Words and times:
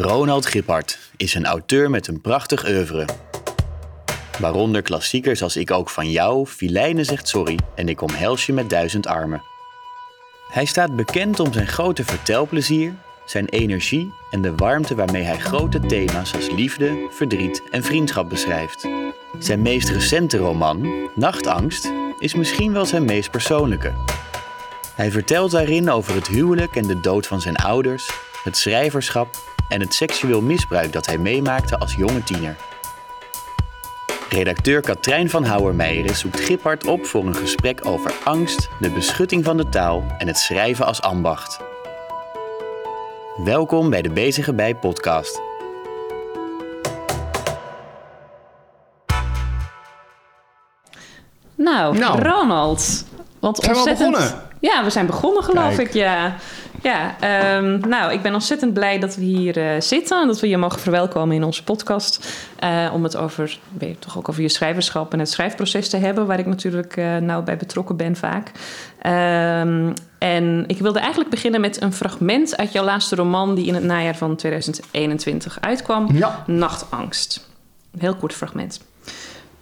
Ronald 0.00 0.46
Gippard 0.46 0.98
is 1.16 1.34
een 1.34 1.46
auteur 1.46 1.90
met 1.90 2.06
een 2.06 2.20
prachtig 2.20 2.68
oeuvre. 2.68 3.08
Waaronder 4.38 4.82
klassiekers 4.82 5.42
als 5.42 5.56
Ik 5.56 5.70
ook 5.70 5.90
van 5.90 6.10
jou, 6.10 6.46
Filijne 6.46 7.04
zegt 7.04 7.28
sorry 7.28 7.58
en 7.74 7.88
Ik 7.88 8.00
omhels 8.00 8.46
je 8.46 8.52
met 8.52 8.70
duizend 8.70 9.06
armen. 9.06 9.42
Hij 10.50 10.64
staat 10.64 10.96
bekend 10.96 11.40
om 11.40 11.52
zijn 11.52 11.66
grote 11.66 12.04
vertelplezier, 12.04 12.94
zijn 13.24 13.46
energie 13.46 14.12
en 14.30 14.42
de 14.42 14.54
warmte 14.54 14.94
waarmee 14.94 15.22
hij 15.22 15.38
grote 15.38 15.80
thema's 15.80 16.34
als 16.34 16.50
liefde, 16.50 17.06
verdriet 17.10 17.62
en 17.70 17.82
vriendschap 17.82 18.28
beschrijft. 18.28 18.88
Zijn 19.38 19.62
meest 19.62 19.88
recente 19.88 20.36
roman, 20.36 21.08
Nachtangst, 21.14 21.92
is 22.18 22.34
misschien 22.34 22.72
wel 22.72 22.86
zijn 22.86 23.04
meest 23.04 23.30
persoonlijke. 23.30 23.92
Hij 24.94 25.10
vertelt 25.10 25.50
daarin 25.50 25.90
over 25.90 26.14
het 26.14 26.26
huwelijk 26.26 26.76
en 26.76 26.86
de 26.86 27.00
dood 27.00 27.26
van 27.26 27.40
zijn 27.40 27.56
ouders, 27.56 28.10
het 28.44 28.56
schrijverschap 28.56 29.49
en 29.70 29.80
het 29.80 29.94
seksueel 29.94 30.42
misbruik 30.42 30.92
dat 30.92 31.06
hij 31.06 31.18
meemaakte 31.18 31.78
als 31.78 31.94
jonge 31.94 32.22
tiener. 32.22 32.56
Redacteur 34.28 34.80
Katrijn 34.80 35.30
van 35.30 35.44
Houwermeijeren 35.44 36.16
zoekt 36.16 36.40
Gippard 36.40 36.86
op 36.86 37.06
voor 37.06 37.26
een 37.26 37.34
gesprek 37.34 37.86
over 37.86 38.12
angst, 38.24 38.68
de 38.80 38.90
beschutting 38.90 39.44
van 39.44 39.56
de 39.56 39.68
taal 39.68 40.04
en 40.18 40.26
het 40.26 40.38
schrijven 40.38 40.86
als 40.86 41.02
ambacht. 41.02 41.60
Welkom 43.44 43.90
bij 43.90 44.02
de 44.02 44.10
Bezige 44.10 44.54
Bij 44.54 44.74
podcast. 44.74 45.40
Nou, 51.54 51.98
Nou. 51.98 52.22
Ronald. 52.22 53.04
Wat 53.38 53.56
Zijn 53.56 53.72
we 53.72 53.78
al 53.78 53.86
ontzettend... 53.86 54.10
begonnen? 54.16 54.48
Ja, 54.60 54.84
we 54.84 54.90
zijn 54.90 55.06
begonnen 55.06 55.42
geloof 55.42 55.74
Kijk. 55.74 55.88
ik, 55.88 55.94
ja. 55.94 56.36
Ja, 56.82 57.16
ehm, 57.20 57.88
nou, 57.88 58.12
ik 58.12 58.22
ben 58.22 58.34
ontzettend 58.34 58.72
blij 58.74 58.98
dat 58.98 59.16
we 59.16 59.24
hier 59.24 59.56
eh, 59.56 59.80
zitten 59.80 60.20
en 60.20 60.26
dat 60.26 60.40
we 60.40 60.48
je 60.48 60.56
mogen 60.56 60.80
verwelkomen 60.80 61.36
in 61.36 61.44
onze 61.44 61.64
podcast. 61.64 62.28
eh, 62.58 62.90
om 62.92 63.02
het 63.02 63.16
over, 63.16 63.58
weet 63.78 63.88
je, 63.88 63.98
toch 63.98 64.18
ook 64.18 64.28
over 64.28 64.42
je 64.42 64.48
schrijverschap 64.48 65.12
en 65.12 65.18
het 65.18 65.30
schrijfproces 65.30 65.88
te 65.88 65.96
hebben, 65.96 66.26
waar 66.26 66.38
ik 66.38 66.46
natuurlijk 66.46 66.96
eh, 66.96 67.16
nou 67.16 67.44
bij 67.44 67.56
betrokken 67.56 67.96
ben 67.96 68.16
vaak. 68.16 68.50
Ehm, 69.02 69.92
en 70.18 70.64
ik 70.66 70.78
wilde 70.78 70.98
eigenlijk 70.98 71.30
beginnen 71.30 71.60
met 71.60 71.82
een 71.82 71.92
fragment 71.92 72.56
uit 72.56 72.72
jouw 72.72 72.84
laatste 72.84 73.16
roman, 73.16 73.54
die 73.54 73.66
in 73.66 73.74
het 73.74 73.84
najaar 73.84 74.16
van 74.16 74.36
2021 74.36 75.60
uitkwam: 75.60 76.08
Ja. 76.12 76.44
Nachtangst. 76.46 77.48
Een 77.92 78.00
heel 78.00 78.14
kort 78.14 78.32
fragment. 78.32 78.80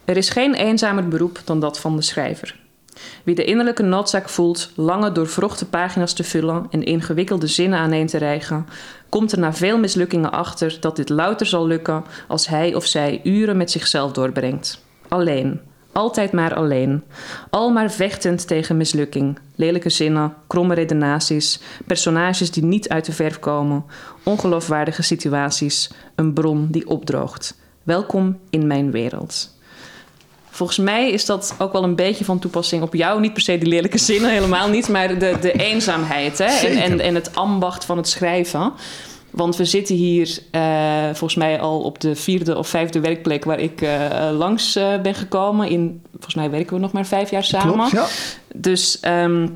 Er 0.05 0.17
is 0.17 0.31
geen 0.31 0.55
eenzamer 0.55 1.09
beroep 1.09 1.41
dan 1.45 1.61
dat 1.61 1.81
van 1.81 1.97
de 1.97 2.03
schrijver. 2.03 2.57
Wie 3.25 3.35
de 3.35 3.45
innerlijke 3.45 3.83
noodzaak 3.83 4.29
voelt 4.29 4.71
lange 4.75 5.13
doorvrochte 5.13 5.69
pagina's 5.69 6.13
te 6.13 6.25
vullen 6.25 6.67
en 6.71 6.83
ingewikkelde 6.83 7.47
zinnen 7.47 7.79
aaneen 7.79 8.07
te 8.07 8.19
rijgen, 8.19 8.67
komt 9.09 9.33
er 9.33 9.39
na 9.39 9.53
veel 9.53 9.79
mislukkingen 9.79 10.33
achter 10.33 10.77
dat 10.81 10.97
dit 10.97 11.09
louter 11.09 11.47
zal 11.47 11.67
lukken 11.67 12.05
als 12.29 12.47
hij 12.47 12.75
of 12.75 12.85
zij 12.85 13.21
uren 13.23 13.57
met 13.57 13.71
zichzelf 13.71 14.13
doorbrengt. 14.13 14.85
Alleen. 15.09 15.61
Altijd 15.93 16.33
maar 16.33 16.55
alleen. 16.55 17.03
Al 17.51 17.71
maar 17.71 17.91
vechtend 17.91 18.47
tegen 18.47 18.77
mislukking. 18.77 19.39
Lelijke 19.55 19.91
zinnen, 19.91 20.35
kromme 20.47 20.75
redenaties, 20.75 21.61
personages 21.87 22.51
die 22.51 22.65
niet 22.65 22.89
uit 22.89 23.05
de 23.05 23.13
verf 23.13 23.39
komen, 23.39 23.85
ongeloofwaardige 24.23 25.03
situaties, 25.03 25.91
een 26.15 26.33
bron 26.33 26.67
die 26.71 26.89
opdroogt. 26.89 27.59
Welkom 27.83 28.39
in 28.51 28.67
mijn 28.67 28.91
wereld. 28.91 29.58
Volgens 30.59 30.79
mij 30.79 31.11
is 31.11 31.27
dat 31.27 31.55
ook 31.59 31.73
wel 31.73 31.85
een 31.85 31.95
beetje 31.95 32.25
van 32.25 32.39
toepassing 32.39 32.83
op 32.83 32.95
jou. 32.95 33.21
Niet 33.21 33.33
per 33.33 33.43
se 33.43 33.59
die 33.59 33.69
lelijke 33.69 33.99
zinnen, 33.99 34.31
helemaal 34.39 34.69
niet. 34.69 34.89
Maar 34.89 35.19
de, 35.19 35.37
de 35.41 35.53
eenzaamheid 35.53 36.39
hè? 36.39 36.45
En, 36.45 36.77
en, 36.77 37.01
en 37.01 37.15
het 37.15 37.35
ambacht 37.35 37.85
van 37.85 37.97
het 37.97 38.09
schrijven. 38.09 38.73
Want 39.31 39.57
we 39.57 39.65
zitten 39.65 39.95
hier 39.95 40.39
eh, 40.51 41.05
volgens 41.05 41.35
mij 41.35 41.61
al 41.61 41.81
op 41.81 42.01
de 42.01 42.15
vierde 42.15 42.57
of 42.57 42.69
vijfde 42.69 43.01
werkplek... 43.01 43.45
waar 43.45 43.61
ik 43.61 43.83
eh, 43.83 44.29
langs 44.33 44.77
eh, 44.77 45.01
ben 45.01 45.15
gekomen. 45.15 45.69
In, 45.69 46.03
volgens 46.13 46.35
mij 46.35 46.51
werken 46.51 46.75
we 46.75 46.81
nog 46.81 46.93
maar 46.93 47.07
vijf 47.07 47.31
jaar 47.31 47.45
samen. 47.45 47.75
Klopt, 47.75 47.91
ja. 47.91 48.07
Dus 48.55 49.01
ehm, 49.01 49.49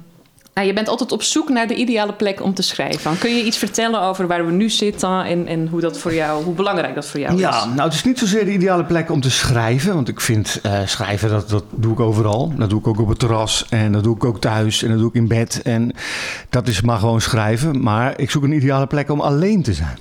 nou, 0.55 0.67
je 0.67 0.73
bent 0.73 0.89
altijd 0.89 1.13
op 1.13 1.23
zoek 1.23 1.49
naar 1.49 1.67
de 1.67 1.75
ideale 1.75 2.13
plek 2.13 2.43
om 2.43 2.55
te 2.55 2.63
schrijven. 2.63 3.19
Kun 3.19 3.37
je 3.37 3.45
iets 3.45 3.57
vertellen 3.57 4.01
over 4.01 4.27
waar 4.27 4.47
we 4.47 4.53
nu 4.53 4.71
zitten... 4.71 5.25
en, 5.25 5.47
en 5.47 5.69
hoe, 5.69 5.81
dat 5.81 5.99
voor 5.99 6.15
jou, 6.15 6.45
hoe 6.45 6.55
belangrijk 6.55 6.95
dat 6.95 7.07
voor 7.07 7.21
jou 7.21 7.39
Ja, 7.39 7.59
is? 7.59 7.65
nou 7.65 7.81
het 7.83 7.93
is 7.93 8.05
niet 8.05 8.19
zozeer 8.19 8.45
de 8.45 8.53
ideale 8.53 8.85
plek 8.85 9.11
om 9.11 9.21
te 9.21 9.31
schrijven. 9.31 9.95
Want 9.95 10.09
ik 10.09 10.21
vind 10.21 10.59
eh, 10.63 10.79
schrijven, 10.85 11.29
dat, 11.29 11.49
dat 11.49 11.65
doe 11.71 11.93
ik 11.93 12.01
overal. 12.01 12.53
Dat 12.57 12.71
doe 12.71 12.79
ik 12.79 12.87
ook 12.87 13.01
op 13.01 13.09
het 13.09 13.19
terras 13.19 13.67
en 13.69 13.93
dat 13.93 14.05
doe 14.05 14.15
ik 14.17 14.25
ook 14.25 14.41
thuis 14.41 14.83
en 14.83 14.91
dat 14.91 14.99
doe 14.99 15.09
ik 15.09 15.15
in 15.15 15.29
bed. 15.29 15.63
En 15.63 15.93
dat 16.51 16.69
is 16.69 16.81
maar 16.81 16.99
gewoon 16.99 17.21
schrijven. 17.21 17.83
Maar 17.83 18.21
ik 18.21 18.31
zoek 18.31 18.43
een 18.43 18.53
ideale 18.53 18.87
plek 18.87 19.11
om 19.11 19.21
alleen 19.21 19.63
te 19.63 19.73
zijn. 19.75 19.99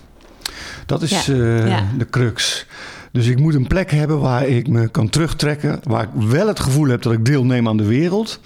Dat 0.85 1.01
is 1.01 1.25
Ja, 1.25 1.33
eh, 1.33 1.67
ja. 1.67 1.83
de 1.97 2.09
crux. 2.09 2.65
Dus 3.11 3.27
ik 3.27 3.39
moet 3.39 3.55
een 3.55 3.67
plek 3.67 3.91
hebben 3.91 4.19
waar 4.19 4.47
ik 4.47 4.67
me 4.67 4.87
kan 4.87 5.09
terugtrekken. 5.09 5.79
Waar 5.83 6.03
ik 6.03 6.09
wel 6.13 6.47
het 6.47 6.59
gevoel 6.59 6.87
heb 6.87 7.01
dat 7.01 7.13
ik 7.13 7.25
deelneem 7.25 7.67
aan 7.67 7.77
de 7.77 7.85
wereld. 7.85 8.39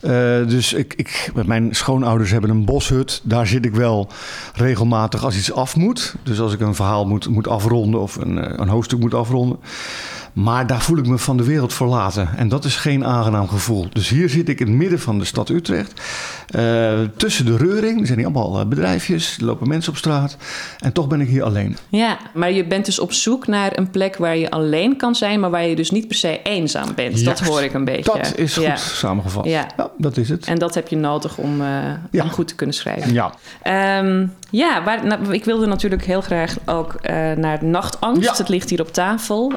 Eh, 0.00 0.46
dus 0.46 0.72
ik, 0.72 0.94
ik, 0.96 1.30
mijn 1.46 1.74
schoonouders 1.74 2.30
hebben 2.30 2.50
een 2.50 2.64
boshut. 2.64 3.20
Daar 3.24 3.46
zit 3.46 3.64
ik 3.64 3.74
wel 3.74 4.08
regelmatig 4.54 5.24
als 5.24 5.36
iets 5.36 5.52
af 5.52 5.76
moet. 5.76 6.14
Dus 6.22 6.40
als 6.40 6.52
ik 6.52 6.60
een 6.60 6.74
verhaal 6.74 7.06
moet, 7.06 7.28
moet 7.28 7.48
afronden 7.48 8.00
of 8.00 8.16
een, 8.16 8.38
eh, 8.38 8.52
een 8.56 8.68
hoofdstuk 8.68 8.98
moet 8.98 9.14
afronden. 9.14 9.58
Maar 10.38 10.66
daar 10.66 10.82
voel 10.82 10.98
ik 10.98 11.06
me 11.06 11.18
van 11.18 11.36
de 11.36 11.44
wereld 11.44 11.74
verlaten. 11.74 12.28
En 12.36 12.48
dat 12.48 12.64
is 12.64 12.76
geen 12.76 13.04
aangenaam 13.04 13.48
gevoel. 13.48 13.86
Dus 13.92 14.08
hier 14.08 14.28
zit 14.28 14.48
ik 14.48 14.60
in 14.60 14.66
het 14.66 14.76
midden 14.76 15.00
van 15.00 15.18
de 15.18 15.24
stad 15.24 15.48
Utrecht. 15.48 16.00
Eh, 16.48 16.98
tussen 17.16 17.44
de 17.46 17.56
reuring. 17.56 18.00
Er 18.00 18.06
zijn 18.06 18.18
hier 18.18 18.26
allemaal 18.26 18.60
eh, 18.60 18.66
bedrijfjes. 18.66 19.36
Er 19.38 19.44
lopen 19.44 19.68
mensen 19.68 19.92
op 19.92 19.98
straat. 19.98 20.36
En 20.78 20.92
toch 20.92 21.06
ben 21.06 21.20
ik 21.20 21.28
hier 21.28 21.42
alleen. 21.42 21.76
Ja, 21.88 22.18
maar 22.34 22.52
je 22.52 22.64
bent 22.64 22.84
dus 22.84 22.98
op 22.98 23.12
zoek 23.12 23.46
naar 23.46 23.78
een 23.78 23.90
plek 23.90 24.16
waar 24.16 24.36
je 24.36 24.50
alleen 24.50 24.96
kan 24.96 25.14
zijn, 25.14 25.40
maar 25.40 25.50
waar 25.50 25.66
je 25.66 25.76
dus 25.76 25.90
niet 25.90 26.06
per 26.08 26.16
se 26.16 26.40
eenzaam 26.42 26.94
bent. 26.94 27.24
Dat 27.24 27.40
hoor 27.40 27.62
ik 27.62 27.74
een 27.74 27.84
beetje. 27.84 28.12
Dat 28.12 28.32
is 28.36 28.54
goed 28.54 28.62
Ja. 28.64 28.76
samengevat. 28.76 29.44
Ja. 29.44 29.66
Ja. 29.76 29.90
dat 29.98 30.16
is 30.16 30.28
het. 30.28 30.46
En 30.46 30.58
dat 30.58 30.74
heb 30.74 30.88
je 30.88 30.96
nodig 30.96 31.38
om, 31.38 31.60
eh, 31.60 31.66
Ja. 32.10 32.22
om 32.22 32.30
goed 32.30 32.48
te 32.48 32.54
kunnen 32.54 32.74
schrijven. 32.74 33.12
Ja. 33.12 33.32
Ehm, 33.62 34.26
ja, 34.50 34.84
waar, 34.84 35.06
nou, 35.06 35.34
ik 35.34 35.44
wilde 35.44 35.66
natuurlijk 35.66 36.04
heel 36.04 36.20
graag 36.20 36.56
ook 36.64 36.94
eh, 36.94 37.14
naar 37.32 37.64
Nachtangst. 37.64 38.38
Het 38.38 38.48
ligt 38.48 38.70
hier 38.70 38.80
op 38.80 38.92
tafel. 38.92 39.52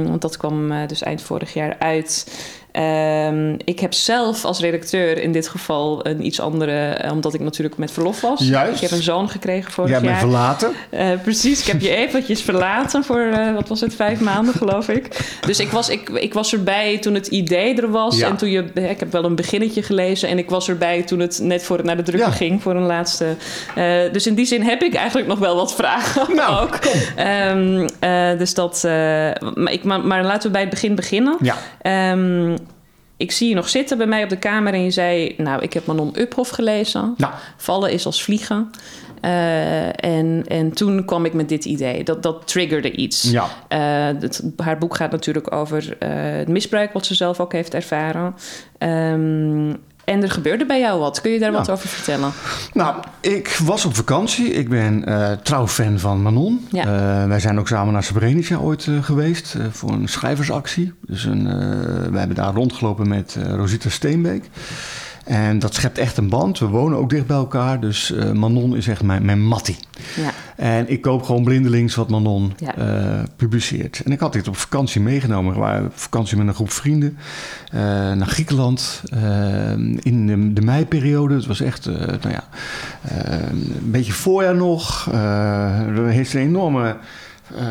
Ehm, 0.00 0.08
want 0.08 0.22
dat 0.22 0.36
kwam 0.36 0.72
eh, 0.72 0.88
dus 0.88 1.02
eind 1.02 1.22
vorig 1.22 1.54
jaar 1.54 1.78
uit. 1.78 2.26
Ehm, 2.74 3.54
ik 3.64 3.80
heb 3.80 3.92
zelf 3.92 4.44
als 4.44 4.60
redacteur 4.60 5.18
in 5.22 5.32
dit 5.32 5.48
geval 5.48 6.06
een 6.06 6.26
iets 6.26 6.40
andere... 6.40 6.88
eh, 6.88 7.12
omdat 7.12 7.34
ik 7.34 7.40
natuurlijk 7.40 7.76
met 7.76 7.90
verlof 7.90 8.20
was. 8.20 8.40
Juist. 8.40 8.74
Ik 8.74 8.80
heb 8.80 8.90
een 8.98 9.02
zoon 9.02 9.28
gekregen 9.28 9.72
vorig 9.72 9.90
Jij 9.90 10.00
bent 10.00 10.10
jaar. 10.10 10.20
verlaten. 10.20 10.72
Eh, 10.90 11.08
precies, 11.22 11.60
ik 11.60 11.66
heb 11.66 11.80
je 11.80 11.94
eventjes 11.96 12.42
verlaten 12.42 13.04
voor, 13.04 13.20
eh, 13.20 13.54
wat 13.54 13.68
was 13.68 13.80
het, 13.80 13.94
vijf 13.94 14.20
maanden 14.20 14.54
geloof 14.54 14.88
ik. 14.88 15.36
Dus 15.46 15.58
ik 15.60 15.68
was, 15.70 15.88
ik, 15.88 16.08
ik 16.08 16.34
was 16.34 16.52
erbij 16.52 16.98
toen 16.98 17.14
het 17.14 17.26
idee 17.26 17.74
er 17.80 17.90
was. 17.90 18.16
Ja. 18.16 18.28
En 18.28 18.36
toen 18.36 18.50
je, 18.50 18.64
ik 18.74 19.00
heb 19.00 19.12
wel 19.12 19.24
een 19.24 19.34
beginnetje 19.34 19.82
gelezen. 19.82 20.28
En 20.28 20.38
ik 20.38 20.50
was 20.50 20.68
erbij 20.68 21.02
toen 21.02 21.18
het 21.20 21.38
net 21.42 21.62
voor 21.62 21.76
het 21.76 21.86
naar 21.86 21.96
de 21.96 22.02
drukker 22.02 22.28
Ja. 22.30 22.34
ging 22.36 22.62
voor 22.62 22.74
een 22.74 22.86
laatste. 22.86 23.36
Dus 24.12 24.26
in 24.26 24.34
die 24.34 24.46
zin 24.46 24.62
heb 24.62 24.82
ik 24.82 24.94
eigenlijk 24.94 25.28
nog 25.28 25.38
wel 25.38 25.56
wat 25.56 25.74
vragen 25.74 26.36
Nou, 26.36 26.52
ook. 26.62 26.78
Ehm, 27.16 27.88
eh, 27.98 28.38
dus 28.38 28.54
dat, 28.54 28.80
maar, 29.54 29.72
ik, 29.72 29.84
maar, 29.84 30.00
maar 30.00 30.24
laten 30.24 30.42
we 30.42 30.50
bij 30.50 30.60
het 30.60 30.70
begin 30.70 30.94
beginnen. 30.94 31.36
Ja. 31.40 31.56
Ehm, 31.82 32.56
ik 33.16 33.32
zie 33.32 33.48
je 33.48 33.54
nog 33.54 33.68
zitten 33.68 33.98
bij 33.98 34.06
mij 34.06 34.22
op 34.22 34.28
de 34.28 34.38
kamer 34.38 34.72
en 34.72 34.82
je 34.84 34.90
zei... 34.90 35.34
nou, 35.36 35.62
ik 35.62 35.72
heb 35.72 35.86
Manon 35.86 36.12
Uphoff 36.18 36.50
gelezen. 36.50 37.14
Nou, 37.16 37.32
Vallen 37.56 37.92
is 37.92 38.06
als 38.06 38.22
vliegen. 38.22 38.70
Eh, 39.20 39.86
en, 40.04 40.44
en 40.46 40.72
toen 40.72 41.04
kwam 41.04 41.24
ik 41.24 41.32
met 41.32 41.48
dit 41.48 41.64
idee. 41.64 42.04
Dat, 42.04 42.22
dat 42.22 42.46
triggerde 42.46 42.90
iets. 42.92 43.22
ja. 43.30 43.46
Eh, 43.68 44.20
het- 44.20 44.42
haar 44.56 44.78
boek 44.78 44.96
gaat 44.96 45.10
natuurlijk 45.10 45.52
over 45.54 45.96
eh, 45.98 46.08
het 46.12 46.48
misbruik... 46.48 46.92
wat 46.92 47.06
ze 47.06 47.14
zelf 47.14 47.40
ook 47.40 47.52
heeft 47.52 47.74
ervaren. 47.74 48.34
Ehm, 48.78 49.72
en 50.04 50.22
er 50.22 50.30
gebeurde 50.30 50.66
bij 50.66 50.80
jou 50.80 51.00
wat. 51.00 51.20
Kun 51.20 51.30
je 51.30 51.38
daar 51.38 51.50
Ja. 51.52 51.56
wat 51.58 51.70
over 51.70 51.88
vertellen? 51.88 52.32
Nou, 52.72 52.94
ik 53.20 53.58
was 53.62 53.84
op 53.84 53.94
vakantie. 53.94 54.50
Ik 54.52 54.68
ben 54.68 55.04
eh 55.04 55.32
trouw 55.42 55.66
fan 55.66 55.98
van 55.98 56.22
Manon. 56.22 56.66
Ja. 56.70 56.82
Eh, 56.82 57.28
wij 57.28 57.40
zijn 57.40 57.58
ook 57.58 57.68
samen 57.68 57.92
naar 57.92 58.02
Srebrenica 58.04 58.56
ooit 58.56 58.86
eh, 58.86 59.02
geweest 59.04 59.56
voor 59.70 59.90
een 59.92 60.08
schrijversactie. 60.08 60.92
Dus 61.06 61.24
een, 61.24 61.44
we 62.12 62.18
hebben 62.18 62.36
daar 62.36 62.54
rondgelopen 62.54 63.08
met 63.08 63.36
Rosita 63.56 63.88
Steenbeek. 63.88 64.44
En 65.24 65.58
dat 65.58 65.74
schept 65.74 65.98
echt 65.98 66.16
een 66.16 66.28
band. 66.28 66.58
We 66.58 66.66
wonen 66.66 66.98
ook 66.98 67.10
dicht 67.10 67.26
bij 67.26 67.36
elkaar. 67.36 67.80
Dus 67.80 68.12
eh, 68.12 68.32
Manon 68.32 68.76
is 68.76 68.88
echt 68.88 69.02
mijn, 69.02 69.24
mijn 69.24 69.42
mattie. 69.46 69.76
Ja. 70.16 70.30
En 70.56 70.90
ik 70.90 71.00
koop 71.00 71.22
gewoon 71.22 71.44
blindelings 71.44 71.94
wat 71.94 72.08
Manon 72.08 72.52
Ja. 72.56 72.76
eh, 72.76 73.22
publiceert. 73.36 74.02
En 74.04 74.12
ik 74.12 74.20
had 74.20 74.32
dit 74.32 74.48
op 74.48 74.56
vakantie 74.56 75.00
meegenomen. 75.00 75.52
We 75.54 75.58
waren 75.60 75.84
op 75.86 75.92
vakantie 75.98 76.36
met 76.36 76.46
een 76.46 76.54
groep 76.54 76.70
vrienden 76.70 77.16
eh, 77.72 77.80
naar 78.12 78.26
Griekenland. 78.26 79.02
in 80.02 80.26
de, 80.26 80.52
de 80.52 80.60
meiperiode. 80.62 81.34
Het 81.34 81.46
was 81.46 81.60
echt 81.60 81.84
nou 81.86 82.30
ja, 82.30 82.44
een 83.48 83.90
beetje 83.90 84.12
voorjaar 84.12 84.54
nog. 84.56 85.08
Er 85.12 86.06
heeft 86.06 86.34
een 86.34 86.40
enorme 86.40 86.96
eh, 87.56 87.66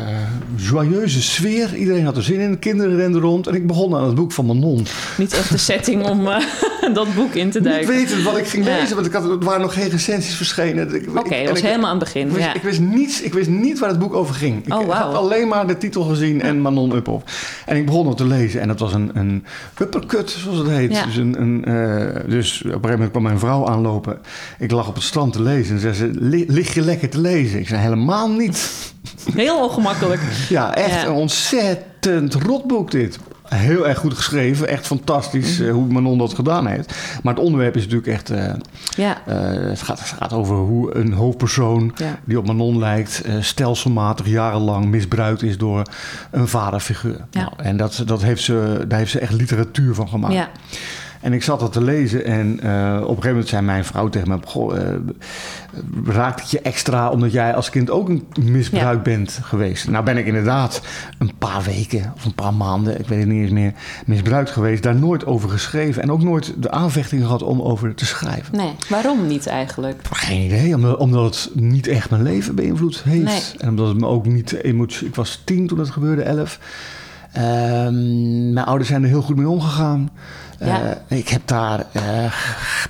joyeuze 0.56 1.22
sfeer. 1.22 1.74
Iedereen 1.76 2.04
had 2.04 2.16
er 2.16 2.22
zin 2.22 2.40
in. 2.40 2.58
Kinderen 2.58 2.96
renden 2.96 3.20
rond. 3.20 3.46
En 3.46 3.54
ik 3.54 3.66
begon 3.66 3.94
aan 3.96 4.04
het 4.04 4.14
boek 4.14 4.32
van 4.32 4.46
Manon. 4.46 4.86
Niet 5.18 5.32
echt 5.32 5.50
de 5.50 5.56
setting 5.58 6.04
om, 6.06 6.26
eh, 6.26 6.36
dat 6.94 7.14
boek 7.14 7.34
in 7.34 7.50
te 7.50 7.60
duiken. 7.60 7.88
weten 7.94 8.22
wat 8.24 8.36
ik 8.36 8.46
ging 8.46 8.66
Ja. 8.66 8.76
lezen, 8.78 8.94
want 8.94 9.06
ik 9.06 9.12
had, 9.12 9.24
er 9.24 9.38
waren 9.38 9.60
nog 9.60 9.74
geen 9.74 9.88
recensies 9.88 10.34
verschenen. 10.34 10.94
Ik- 10.94 11.08
Oké, 11.16 11.34
ik- 11.34 11.40
dat 11.40 11.48
was 11.48 11.58
ik- 11.58 11.64
helemaal 11.64 11.90
aan 11.90 11.96
het 11.96 12.04
begin. 12.04 12.26
Ik 12.26 12.32
wist, 12.32 12.44
Ja. 12.44 12.54
ik, 12.54 12.62
wist 12.62 12.80
niets, 12.80 13.20
ik 13.22 13.32
wist 13.32 13.48
niet 13.48 13.78
waar 13.78 13.88
het 13.88 13.98
boek 13.98 14.14
over 14.14 14.34
ging. 14.34 14.66
Ik 14.66 14.72
Oh, 14.74 14.88
had 14.90 15.14
alleen 15.14 15.48
maar 15.48 15.66
de 15.66 15.78
titel 15.78 16.02
gezien 16.02 16.42
en 16.42 16.60
Manon 16.60 16.94
Uphoff. 16.96 17.62
En 17.66 17.76
ik 17.76 17.86
begon 17.86 18.08
het 18.08 18.16
te 18.16 18.26
lezen 18.26 18.60
en 18.60 18.68
dat 18.68 18.78
was 18.80 18.94
een, 18.94 19.10
een 19.14 19.44
uppercut, 19.80 20.30
zoals 20.30 20.58
het 20.58 20.68
heet. 20.68 20.92
Ja. 20.92 21.04
Dus, 21.04 21.16
een, 21.16 21.40
een, 21.40 21.64
eh, 21.64 22.20
dus 22.30 22.58
op 22.58 22.64
een 22.64 22.70
gegeven 22.70 22.90
moment 22.90 23.10
kwam 23.10 23.22
mijn 23.22 23.38
vrouw 23.38 23.66
aanlopen. 23.68 24.18
Ik 24.58 24.70
lag 24.70 24.88
op 24.88 24.94
het 24.94 25.04
strand 25.04 25.32
te 25.32 25.42
lezen 25.42 25.74
en 25.74 25.80
zei 25.80 25.94
ze, 25.94 26.10
"Li- 26.12 26.44
lig 26.48 26.74
je 26.74 26.80
lekker 26.80 27.08
te 27.08 27.20
lezen? 27.20 27.58
Ik 27.58 27.68
zei, 27.68 27.80
helemaal 27.80 28.30
niet. 28.30 28.70
Heel 29.34 29.63
ongemakkelijk. 29.64 30.20
Ja, 30.48 30.74
echt 30.74 30.90
Ja. 31.02 31.06
een 31.06 31.12
ontzettend 31.12 32.34
rotboek 32.34 32.90
dit. 32.90 33.18
Heel 33.48 33.88
erg 33.88 33.98
goed 33.98 34.14
geschreven, 34.14 34.68
echt 34.68 34.86
fantastisch 34.86 35.58
Mhm. 35.58 35.68
eh, 35.68 35.74
hoe 35.74 35.86
Manon 35.86 36.18
dat 36.18 36.34
gedaan 36.34 36.66
heeft. 36.66 36.94
Maar 37.22 37.34
het 37.34 37.42
onderwerp 37.42 37.76
is 37.76 37.82
natuurlijk 37.82 38.08
echt... 38.12 38.30
eh, 38.30 38.52
Ja. 38.96 39.16
eh, 39.26 39.36
het, 39.68 39.82
gaat, 39.82 39.98
het 39.98 40.14
gaat 40.18 40.32
over 40.32 40.56
hoe 40.56 40.94
een 40.96 41.12
hoofdpersoon 41.12 41.92
Ja. 41.96 42.18
die 42.24 42.38
op 42.38 42.46
Manon 42.46 42.78
lijkt, 42.78 43.22
stelselmatig 43.40 44.26
jarenlang 44.26 44.84
misbruikt 44.84 45.42
is 45.42 45.58
door 45.58 45.82
een 46.30 46.48
vaderfiguur. 46.48 47.24
Ja. 47.30 47.40
Nou, 47.40 47.52
en 47.56 47.76
dat, 47.76 48.02
dat 48.06 48.22
heeft 48.22 48.42
ze, 48.42 48.84
daar 48.88 48.98
heeft 48.98 49.10
ze 49.10 49.18
echt 49.18 49.32
literatuur 49.32 49.94
van 49.94 50.08
gemaakt. 50.08 50.34
Ja. 50.34 50.48
En 51.24 51.32
ik 51.32 51.42
zat 51.42 51.60
dat 51.60 51.72
te 51.72 51.82
lezen 51.82 52.24
en 52.24 52.60
eh, 52.60 52.94
op 52.94 53.00
een 53.00 53.06
gegeven 53.06 53.28
moment 53.28 53.48
zei 53.48 53.62
mijn 53.62 53.84
vrouw 53.84 54.08
tegen 54.08 54.28
me: 54.28 54.38
Goh, 54.44 54.76
eh, 54.76 54.94
raakt 56.04 56.40
het 56.40 56.50
je 56.50 56.60
extra 56.60 57.10
omdat 57.10 57.32
jij 57.32 57.54
als 57.54 57.70
kind 57.70 57.90
ook 57.90 58.08
een 58.08 58.26
misbruik 58.40 59.02
bent 59.02 59.38
geweest? 59.42 59.88
Nou 59.88 60.04
ben 60.04 60.16
ik 60.16 60.26
inderdaad 60.26 60.82
een 61.18 61.32
paar 61.38 61.62
weken 61.62 62.12
of 62.16 62.24
een 62.24 62.34
paar 62.34 62.54
maanden, 62.54 62.98
ik 63.00 63.08
weet 63.08 63.18
het 63.18 63.28
niet 63.28 63.42
eens 63.42 63.50
meer, 63.50 63.72
misbruikt 64.06 64.50
geweest. 64.50 64.82
Daar 64.82 64.94
nooit 64.94 65.26
over 65.26 65.48
geschreven 65.48 66.02
en 66.02 66.12
ook 66.12 66.22
nooit 66.22 66.54
de 66.56 66.70
aanvechting 66.70 67.22
gehad 67.22 67.42
om 67.42 67.62
over 67.62 67.94
te 67.94 68.06
schrijven. 68.06 68.56
Nee, 68.56 68.72
waarom 68.88 69.26
niet 69.26 69.46
eigenlijk? 69.46 70.00
Geen 70.10 70.40
idee, 70.40 70.74
omdat, 70.74 70.96
omdat 70.98 71.24
het 71.24 71.50
niet 71.54 71.86
echt 71.86 72.10
mijn 72.10 72.22
leven 72.22 72.54
beïnvloed 72.54 73.02
heeft. 73.02 73.24
Nee. 73.24 73.42
En 73.58 73.68
omdat 73.68 73.88
het 73.88 73.98
me 73.98 74.06
ook 74.06 74.26
niet 74.26 74.52
emotie... 74.52 75.06
Ik 75.06 75.14
was 75.14 75.42
tien 75.44 75.66
toen 75.66 75.78
het 75.78 75.90
gebeurde, 75.90 76.22
elf. 76.22 76.58
Ehm, 77.34 78.52
mijn 78.52 78.66
ouders 78.66 78.88
zijn 78.88 79.02
er 79.02 79.08
heel 79.08 79.22
goed 79.22 79.36
mee 79.36 79.48
omgegaan. 79.48 80.10
Ja. 80.60 81.00
Eh, 81.08 81.18
ik 81.18 81.28
heb 81.28 81.40
daar 81.44 81.86
eh, 81.92 82.32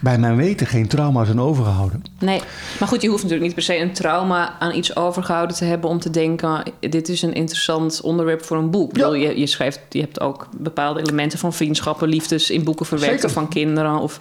bij 0.00 0.18
mijn 0.18 0.36
weten 0.36 0.66
geen 0.66 0.86
trauma's 0.86 1.28
aan 1.28 1.40
overgehouden. 1.40 2.04
Nee, 2.18 2.40
maar 2.78 2.88
goed, 2.88 3.02
je 3.02 3.08
hoeft 3.08 3.22
natuurlijk 3.22 3.46
niet 3.46 3.54
per 3.54 3.74
se 3.74 3.80
een 3.80 3.92
trauma 3.92 4.58
aan 4.58 4.74
iets 4.74 4.96
overgehouden 4.96 5.56
te 5.56 5.64
hebben 5.64 5.90
om 5.90 5.98
te 5.98 6.10
denken: 6.10 6.62
dit 6.80 7.08
is 7.08 7.22
een 7.22 7.32
interessant 7.32 8.00
onderwerp 8.00 8.44
voor 8.44 8.56
een 8.56 8.70
boek. 8.70 8.96
Ja. 8.96 9.14
je, 9.14 9.38
je 9.38 9.46
schrijft, 9.46 9.80
je 9.88 10.00
hebt 10.00 10.20
ook 10.20 10.48
bepaalde 10.56 11.00
elementen 11.00 11.38
van 11.38 11.52
vriendschappen, 11.52 12.08
liefdes 12.08 12.50
in 12.50 12.64
boeken 12.64 12.86
verwerkt 12.86 13.20
Zeker. 13.20 13.30
van 13.30 13.48
kinderen. 13.48 13.98
Of, 13.98 14.18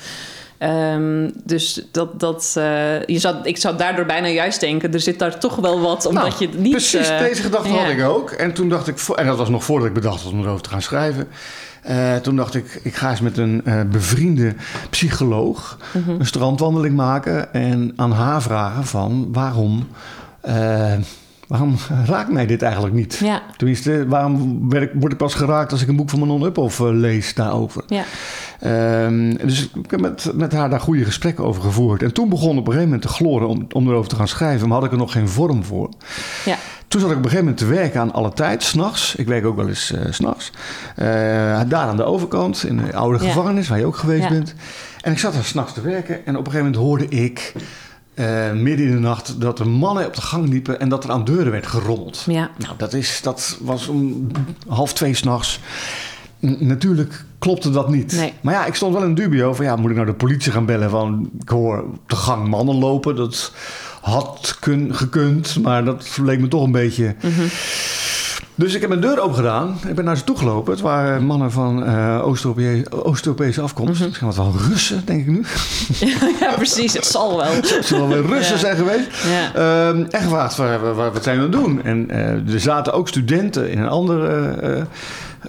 ehm, 0.63 1.30
dus 1.44 1.86
dat, 1.92 2.19
dat, 2.19 2.54
eh, 2.57 3.06
je 3.06 3.19
zou, 3.19 3.36
ik 3.44 3.57
zou 3.57 3.77
daardoor 3.77 4.06
bijna 4.06 4.27
juist 4.27 4.60
denken: 4.60 4.94
er 4.94 5.00
zit 5.00 5.19
daar 5.19 5.39
toch 5.39 5.56
wel 5.56 5.81
wat, 5.81 6.06
omdat 6.06 6.24
Nou, 6.24 6.36
je 6.39 6.48
het 6.48 6.60
niet. 6.60 6.71
Precies, 6.71 7.10
eh, 7.10 7.19
deze 7.19 7.42
gedachte 7.42 7.69
had 7.69 7.89
ik 7.89 8.04
ook. 8.04 8.31
En 8.31 8.54
toen 8.54 8.69
dacht 8.69 8.88
ik, 8.88 9.00
en 9.15 9.25
dat 9.25 9.38
was 9.38 9.50
nog 9.50 9.63
voordat 9.63 9.88
ik 9.88 9.94
bedacht 9.94 10.24
was 10.24 10.31
om 10.33 10.42
erover 10.42 10.62
te 10.62 10.69
gaan 10.69 10.81
schrijven. 10.81 11.27
Eh, 11.81 12.15
toen 12.15 12.36
dacht 12.36 12.56
ik, 12.56 12.80
ik 12.83 12.95
ga 12.95 13.10
eens 13.10 13.21
met 13.21 13.38
een 13.38 13.63
bevriende 13.92 14.54
psycholoog 14.89 15.77
Mhm. 15.94 16.10
een 16.10 16.25
strandwandeling 16.25 16.95
maken. 16.95 17.54
En 17.54 17.94
aan 17.95 18.12
haar 18.12 18.42
vragen 18.42 18.86
van 18.86 19.27
waarom, 19.31 19.88
waarom 21.54 21.76
raakt 22.06 22.32
mij 22.32 22.46
dit 22.46 22.62
eigenlijk 22.62 22.94
niet? 22.94 23.16
Ja, 23.24 23.42
Tenminste, 23.58 24.08
waarom 24.08 24.70
werd 24.70 24.84
ik, 24.84 24.92
word 25.00 25.12
ik 25.12 25.18
pas 25.18 25.34
geraakt 25.34 25.72
als 25.72 25.82
ik 25.82 25.88
een 25.88 25.96
boek 25.96 26.10
van 26.10 26.20
Manon 26.20 26.44
Uphoff 26.44 26.80
eh, 26.80 26.88
lees 26.92 27.34
daarover? 27.34 27.84
ja, 27.88 28.04
Ehm, 28.60 29.36
dus 29.48 29.70
ik 29.84 29.92
heb 29.92 30.00
met, 30.02 30.32
met 30.36 30.54
haar 30.54 30.70
daar 30.70 30.80
goede 30.80 31.06
gesprekken 31.06 31.44
over 31.44 31.62
gevoerd. 31.62 32.04
En 32.04 32.14
toen 32.14 32.30
begon 32.30 32.50
op 32.58 32.58
een 32.58 32.74
gegeven 32.74 32.84
moment 32.84 33.02
te 33.02 33.08
gloren 33.08 33.48
om, 33.48 33.68
om 33.72 33.88
erover 33.88 34.10
te 34.10 34.16
gaan 34.16 34.28
schrijven. 34.28 34.68
Maar 34.68 34.78
had 34.78 34.86
ik 34.86 34.92
er 34.92 34.98
nog 34.98 35.12
geen 35.12 35.30
vorm 35.30 35.64
voor. 35.64 35.90
ja. 36.46 36.56
Toen 36.88 37.02
zat 37.02 37.12
ik 37.12 37.18
op 37.18 37.24
een 37.24 37.30
gegeven 37.30 37.52
moment 37.54 37.58
te 37.70 37.74
werken 37.76 38.02
aan 38.02 38.14
alle 38.14 38.34
tijd, 38.34 38.64
s'nachts. 38.64 39.16
Ik 39.16 39.28
werk 39.28 39.46
ook 39.46 39.56
wel 39.56 39.68
eens 39.68 39.92
eh, 39.92 40.02
s 40.12 40.16
s'nachts. 40.16 40.52
daar 41.68 41.74
aan 41.88 41.98
de 41.98 42.04
overkant, 42.04 42.64
in 42.66 42.78
de 42.78 42.94
oude 42.96 43.24
Ja. 43.24 43.30
gevangenis, 43.30 43.68
waar 43.68 43.80
je 43.80 43.86
ook 43.86 43.96
geweest 43.98 44.24
Ja. 44.24 44.30
bent. 44.30 44.54
En 45.02 45.12
ik 45.12 45.20
zat 45.20 45.34
daar 45.34 45.44
s'nachts 45.44 45.74
te 45.74 45.82
werken. 45.82 46.26
En 46.26 46.38
op 46.38 46.46
een 46.46 46.52
gegeven 46.52 46.72
moment 46.72 46.76
hoorde 46.76 47.08
ik 47.08 47.54
eh, 48.13 48.51
midden 48.51 48.86
in 48.86 48.92
de 48.92 49.00
nacht 49.00 49.42
dat 49.42 49.60
er 49.60 49.68
mannen 49.68 50.06
op 50.06 50.15
de 50.15 50.21
gang 50.21 50.50
liepen 50.50 50.80
en 50.80 50.89
dat 50.89 51.04
er 51.04 51.12
aan 51.12 51.24
deuren 51.24 51.51
werd 51.51 51.68
gerommeld. 51.68 52.24
ja. 52.27 52.50
Nou, 52.57 52.74
dat, 52.77 52.94
is, 52.94 53.19
dat 53.24 53.57
was 53.62 53.88
om 53.88 54.27
half 54.68 54.94
twee 54.94 55.13
s'nachts. 55.13 55.60
Natuurlijk 56.39 57.25
klopte 57.39 57.69
dat 57.69 57.89
niet. 57.89 58.12
Nee. 58.12 58.33
Maar 58.42 58.54
ja, 58.54 58.65
ik 58.65 58.75
stond 58.75 58.94
wel 58.94 59.04
in 59.04 59.15
dubio 59.15 59.54
van 59.54 59.65
ja, 59.65 59.75
moet 59.75 59.89
ik 59.89 59.95
nou 59.95 60.07
de 60.07 60.13
politie 60.13 60.51
gaan 60.51 60.65
bellen 60.65 60.89
van 60.89 61.30
ik 61.42 61.50
hoor 61.50 61.81
op 61.81 62.10
de 62.10 62.15
gang 62.15 62.48
mannen 62.48 62.75
lopen. 62.75 63.15
Dat 63.15 63.51
had 64.01 64.57
kun, 64.59 64.95
gekund, 64.95 65.62
maar 65.62 65.86
dat 65.86 66.18
leek 66.21 66.39
me 66.39 66.48
toch 66.48 66.63
een 66.63 66.71
beetje. 66.71 67.16
Dus 68.56 68.74
ik 68.74 68.80
heb 68.82 68.90
mijn 68.90 69.02
deur 69.02 69.20
open 69.20 69.36
gedaan. 69.36 69.78
Ik 69.88 69.96
ben 69.96 70.06
naar 70.06 70.18
ze 70.18 70.24
toe 70.24 70.38
gelopen. 70.38 70.72
Het 70.74 70.82
waren 70.82 71.26
mannen 71.26 71.52
van 71.52 71.84
eh 71.86 72.28
Oost-Europese 72.90 73.62
afkomst. 73.62 74.02
Misschien 74.04 74.28
wat 74.28 74.36
wel 74.36 74.54
Russen, 74.70 75.02
denk 75.06 75.20
ik 75.22 75.28
nu. 75.28 75.44
ja, 76.40 76.54
precies. 76.56 76.94
Het 76.94 77.06
zal 77.06 77.38
wel. 77.38 77.52
Het 77.76 77.86
zullen 77.86 78.10
wel 78.10 78.22
Russen 78.22 78.54
Ja. 78.56 78.60
zijn 78.60 78.76
geweest. 78.78 79.08
Ja. 79.28 79.54
Ehm, 79.88 80.06
en 80.10 80.22
gevraagd, 80.22 80.56
wat, 80.56 80.68
wat, 80.96 81.14
wat 81.14 81.24
zijn 81.24 81.38
we 81.38 81.44
aan 81.46 81.52
het 81.52 81.62
doen? 81.62 81.84
En 81.84 82.10
eh, 82.10 82.54
er 82.54 82.60
zaten 82.60 82.94
ook 82.94 83.08
studenten 83.08 83.70
in 83.70 83.80
een 83.80 83.90
ander 83.90 84.24
eh, 84.30 84.78
eh, 84.80 84.86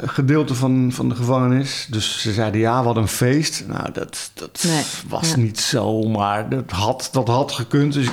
gedeelte 0.05 0.55
van, 0.55 0.93
van 0.93 1.09
de 1.09 1.15
gevangenis. 1.15 1.87
Dus 1.91 2.21
ze 2.21 2.33
zeiden, 2.33 2.61
ja, 2.61 2.83
wat 2.83 2.97
een 2.97 3.09
feest. 3.09 3.65
Nou, 3.69 3.93
dat, 3.93 4.31
dat 4.35 4.65
Nee, 4.67 4.83
was 5.09 5.31
ja. 5.31 5.37
niet 5.37 5.61
zo, 5.61 6.03
maar 6.03 6.49
dat 6.49 6.71
had, 6.71 7.09
dat 7.13 7.29
had 7.29 7.53
gekund. 7.53 7.93
Dus 7.93 8.07
ik 8.07 8.13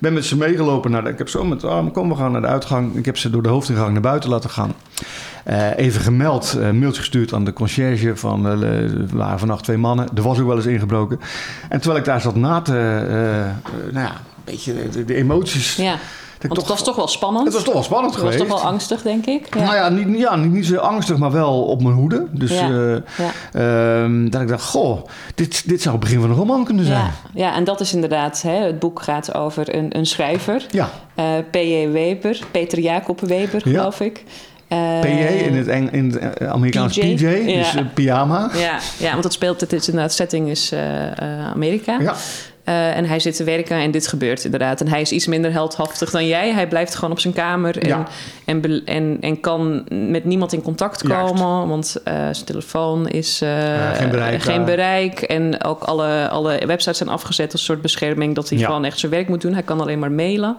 ben 0.00 0.12
met 0.12 0.24
ze 0.24 0.36
meegelopen. 0.36 0.90
Naar 0.90 1.04
de, 1.04 1.10
ik 1.10 1.18
heb 1.18 1.28
zo 1.28 1.44
met 1.44 1.60
de 1.60 1.66
arm, 1.66 1.92
kom, 1.92 2.08
we 2.08 2.14
gaan 2.14 2.32
naar 2.32 2.40
de 2.40 2.46
uitgang. 2.46 2.96
Ik 2.96 3.04
heb 3.04 3.18
ze 3.18 3.30
door 3.30 3.42
de 3.42 3.48
hoofdingang 3.48 3.92
naar 3.92 4.00
buiten 4.00 4.30
laten 4.30 4.50
gaan. 4.50 4.74
Eh, 5.44 5.76
even 5.76 6.00
gemeld, 6.00 6.56
eh, 6.60 6.70
mailtje 6.70 7.00
gestuurd 7.00 7.32
aan 7.32 7.44
de 7.44 7.52
conciërge 7.52 8.16
van, 8.16 8.46
er 8.46 9.16
waren 9.16 9.38
vannacht 9.38 9.64
twee 9.64 9.76
mannen. 9.76 10.08
Er 10.14 10.22
was 10.22 10.38
ook 10.38 10.46
wel 10.46 10.56
eens 10.56 10.66
ingebroken. 10.66 11.20
En 11.68 11.78
terwijl 11.80 12.00
ik 12.00 12.04
daar 12.04 12.20
zat 12.20 12.34
na 12.34 12.60
te, 12.60 12.72
nou 13.92 14.06
ja, 14.06 14.12
een 14.12 14.42
beetje 14.44 14.88
de, 14.90 15.04
de 15.04 15.14
emoties. 15.14 15.76
Ja. 15.76 15.98
Want 16.48 16.60
het 16.60 16.68
was 16.70 16.82
toch 16.84 16.96
wel 16.96 17.08
spannend. 17.08 17.44
het 17.44 17.54
was 17.54 17.62
toch 17.62 17.72
wel 17.74 17.82
spannend 17.82 18.14
Het 18.14 18.22
was 18.22 18.32
geweest. 18.32 18.50
toch 18.50 18.60
wel 18.62 18.70
angstig, 18.70 19.02
denk 19.02 19.26
ik. 19.26 19.54
Ja. 19.54 19.62
Nou 19.62 19.74
ja, 19.74 19.88
niet, 19.88 20.18
ja 20.18 20.36
niet, 20.36 20.52
niet 20.52 20.66
zo 20.66 20.76
angstig, 20.76 21.16
maar 21.16 21.32
wel 21.32 21.62
op 21.64 21.82
mijn 21.82 21.94
hoede. 21.94 22.26
Dus 22.30 22.50
Ja, 22.50 22.68
eh, 22.70 22.96
ja. 23.52 24.02
ehm, 24.02 24.28
dat 24.28 24.40
ik 24.40 24.48
dacht, 24.48 24.64
goh, 24.64 25.04
dit, 25.34 25.68
dit 25.68 25.82
zou 25.82 25.94
het 25.94 26.04
begin 26.04 26.20
van 26.20 26.30
een 26.30 26.36
roman 26.36 26.64
kunnen 26.64 26.84
zijn. 26.84 26.98
Ja, 26.98 27.12
ja, 27.34 27.54
en 27.54 27.64
dat 27.64 27.80
is 27.80 27.94
inderdaad, 27.94 28.42
hè, 28.42 28.54
het 28.54 28.78
boek 28.78 29.02
gaat 29.02 29.34
over 29.34 29.74
een, 29.74 29.96
een 29.96 30.06
schrijver, 30.06 30.66
Ja, 30.70 30.88
eh 31.14 31.24
P.J. 31.50 31.88
Weber, 31.90 32.38
Peter 32.50 32.80
Jacob 32.80 33.20
Weber, 33.20 33.60
geloof 33.60 34.00
ik. 34.00 34.24
Eh, 34.68 35.00
PJ 35.00 35.08
in 35.46 35.54
het, 35.54 35.68
Eng, 35.68 35.88
in 35.92 36.10
het 36.10 36.42
Amerikaans 36.46 36.98
PJ, 36.98 37.14
PJ, 37.14 37.44
dus 37.44 37.72
ja. 37.72 37.90
pyjama. 37.94 38.50
Ja, 38.54 38.78
ja, 38.98 39.12
want 39.12 39.24
het 39.24 39.32
speelt, 39.32 39.60
het 39.60 39.72
is 39.72 39.86
inderdaad, 39.88 40.12
setting 40.12 40.48
is 40.48 40.74
Amerika. 41.52 41.98
Ja. 42.00 42.14
Eh, 42.64 42.96
en 42.96 43.04
hij 43.04 43.20
zit 43.20 43.36
te 43.36 43.44
werken 43.44 43.76
en 43.76 43.90
dit 43.90 44.06
gebeurt 44.06 44.44
inderdaad. 44.44 44.80
En 44.80 44.88
hij 44.88 45.00
is 45.00 45.12
iets 45.12 45.26
minder 45.26 45.52
heldhaftig 45.52 46.10
dan 46.10 46.26
jij. 46.26 46.52
Hij 46.52 46.68
blijft 46.68 46.94
gewoon 46.94 47.10
op 47.10 47.20
zijn 47.20 47.34
kamer 47.34 47.78
en, 47.78 47.88
Ja. 47.88 48.06
en, 48.44 48.82
en, 48.84 49.16
en 49.20 49.40
kan 49.40 49.84
met 50.10 50.24
niemand 50.24 50.52
in 50.52 50.62
contact 50.62 51.02
Juist. 51.08 51.32
komen. 51.32 51.68
Want 51.68 51.96
eh, 52.04 52.14
zijn 52.14 52.44
telefoon 52.44 53.08
is 53.08 53.40
eh, 53.42 53.90
geen 53.92 54.10
bereik, 54.10 54.42
geen 54.42 54.64
bereik. 54.64 55.20
En 55.20 55.64
ook 55.64 55.82
alle, 55.82 56.28
alle 56.28 56.66
websites 56.66 56.96
zijn 56.98 57.08
afgezet 57.08 57.52
als 57.52 57.60
een 57.60 57.66
soort 57.66 57.82
bescherming... 57.82 58.34
dat 58.34 58.48
hij 58.48 58.58
Ja. 58.58 58.66
gewoon 58.66 58.84
echt 58.84 58.98
zijn 58.98 59.12
werk 59.12 59.28
moet 59.28 59.40
doen. 59.40 59.52
Hij 59.52 59.62
kan 59.62 59.80
alleen 59.80 59.98
maar 59.98 60.12
mailen. 60.12 60.56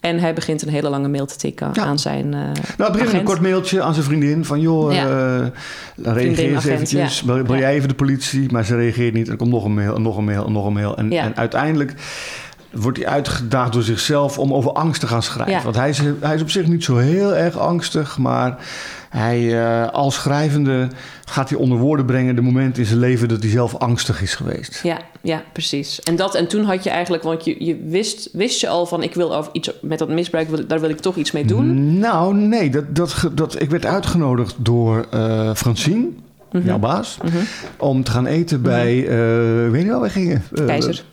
En 0.00 0.18
hij 0.18 0.34
begint 0.34 0.62
een 0.62 0.68
hele 0.68 0.88
lange 0.88 1.08
mail 1.08 1.26
te 1.26 1.36
tikken 1.36 1.70
Ja. 1.72 1.84
aan 1.84 1.98
zijn 1.98 2.24
eh 2.34 2.40
Nou, 2.40 2.52
het 2.76 2.92
begint 2.92 3.12
een 3.12 3.22
kort 3.22 3.40
mailtje 3.40 3.82
aan 3.82 3.92
zijn 3.94 4.06
vriendin 4.06 4.44
van... 4.44 4.60
joh, 4.60 4.92
Ja. 4.92 5.04
eh, 5.42 5.46
reageer 6.14 6.54
eens 6.54 6.64
eventjes. 6.64 7.22
ja. 7.26 7.42
Bel, 7.42 7.56
jij 7.56 7.74
even 7.74 7.88
de 7.88 7.94
politie? 7.94 8.52
Maar 8.52 8.64
ze 8.64 8.76
reageert 8.76 9.14
niet. 9.14 9.28
Er 9.28 9.36
komt 9.36 9.50
nog 9.50 9.64
een 9.64 9.74
mail, 9.74 9.94
en 9.94 10.02
nog 10.02 10.16
een 10.16 10.24
mail, 10.24 10.46
en 10.46 10.52
nog 10.52 10.66
een 10.66 10.72
mail. 10.72 10.96
En, 10.96 11.12
en 11.12 11.36
uiteindelijk 11.36 11.94
wordt 12.72 12.98
hij 12.98 13.06
uitgedaagd 13.06 13.72
door 13.72 13.82
zichzelf... 13.82 14.38
om 14.38 14.54
over 14.54 14.72
angst 14.72 15.00
te 15.00 15.06
gaan 15.06 15.22
schrijven. 15.22 15.62
Want 15.64 15.76
hij 15.76 15.88
is, 15.88 16.00
hij 16.20 16.34
is 16.34 16.42
op 16.42 16.50
zich 16.50 16.66
niet 16.66 16.84
zo 16.84 16.96
heel 16.96 17.34
erg 17.34 17.58
angstig... 17.58 18.18
maar 18.18 18.56
hij, 19.08 19.62
eh, 19.62 19.88
als 19.92 20.14
schrijvende 20.14 20.88
gaat 21.24 21.48
hij 21.48 21.58
onder 21.58 21.78
woorden 21.78 22.06
brengen... 22.06 22.34
de 22.34 22.40
moment 22.40 22.78
in 22.78 22.84
zijn 22.86 22.98
leven 22.98 23.28
dat 23.28 23.42
hij 23.42 23.50
zelf 23.50 23.74
angstig 23.74 24.22
is 24.22 24.34
geweest. 24.34 24.80
Ja, 24.82 24.98
ja, 25.22 25.42
precies. 25.52 26.00
En, 26.00 26.16
dat, 26.16 26.34
en 26.34 26.46
toen 26.48 26.64
had 26.64 26.84
je 26.84 26.90
eigenlijk, 26.90 27.22
want 27.22 27.44
je, 27.44 27.64
je 27.64 27.76
wist, 27.76 28.28
wist 28.32 28.60
je 28.60 28.68
al 28.68 28.86
van 28.86 29.02
ik 29.02 29.14
wil 29.14 29.36
over 29.36 29.50
iets 29.52 29.70
met 29.82 29.98
dat 29.98 30.08
misbruik, 30.08 30.68
daar 30.68 30.80
wil 30.80 30.90
ik 30.90 31.00
toch 31.00 31.16
iets 31.16 31.32
mee 31.32 31.44
doen. 31.44 31.98
Nou, 31.98 32.34
nee. 32.34 32.70
Dat, 32.70 32.84
dat, 32.96 33.30
dat, 33.32 33.60
ik 33.62 33.70
werd 33.70 33.86
uitgenodigd 33.86 34.54
door 34.58 35.06
eh 35.10 35.54
Francine, 35.54 36.08
Mhm. 36.52 36.66
jouw 36.66 36.78
baas... 36.78 37.18
om 37.78 38.04
te 38.04 38.10
gaan 38.10 38.26
eten 38.26 38.62
bij... 38.62 39.06
eh, 39.08 39.70
weet 39.70 39.82
je 39.82 39.88
wel, 39.88 40.00
waar 40.00 40.08
we 40.08 40.10
gingen? 40.10 40.42
Keizer. 40.66 41.04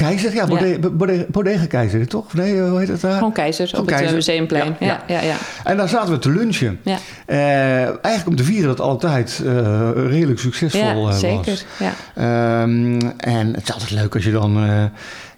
Keizer, 0.00 0.34
ja, 0.34 0.40
Ja. 0.42 0.46
Bode- 0.46 0.90
Bode- 0.90 1.26
Bodega 1.28 1.66
Keizer, 1.66 2.06
toch? 2.08 2.34
Nee, 2.34 2.60
hoe 2.60 2.78
heet 2.78 2.88
het 2.88 3.00
daar? 3.00 3.12
Gewoon 3.18 3.32
keizers 3.32 3.70
Gewoon 3.70 3.84
op 3.84 3.90
het 3.92 4.00
eh, 4.00 4.06
Keizer. 4.10 4.16
museumplein. 4.34 4.76
Ja, 4.80 4.86
Ja, 5.06 5.14
ja, 5.14 5.20
ja. 5.20 5.36
En 5.64 5.76
daar 5.76 5.88
zaten 5.88 6.12
we 6.12 6.18
te 6.18 6.30
lunchen. 6.30 6.80
Ja, 6.84 6.98
Eh, 7.26 7.36
eigenlijk 7.84 8.26
om 8.26 8.36
te 8.36 8.44
vieren 8.44 8.68
dat 8.68 8.80
altijd 8.80 9.42
eh, 9.46 9.90
redelijk 9.94 10.38
succesvol 10.40 10.80
ja 10.80 10.90
eh, 10.90 11.02
was. 11.02 11.18
zeker. 11.20 11.62
Ja. 11.78 11.92
Ehm, 12.14 13.00
en 13.16 13.54
het 13.54 13.62
is 13.62 13.72
altijd 13.72 13.90
leuk 13.90 14.14
als 14.14 14.24
je 14.24 14.30
dan 14.32 14.52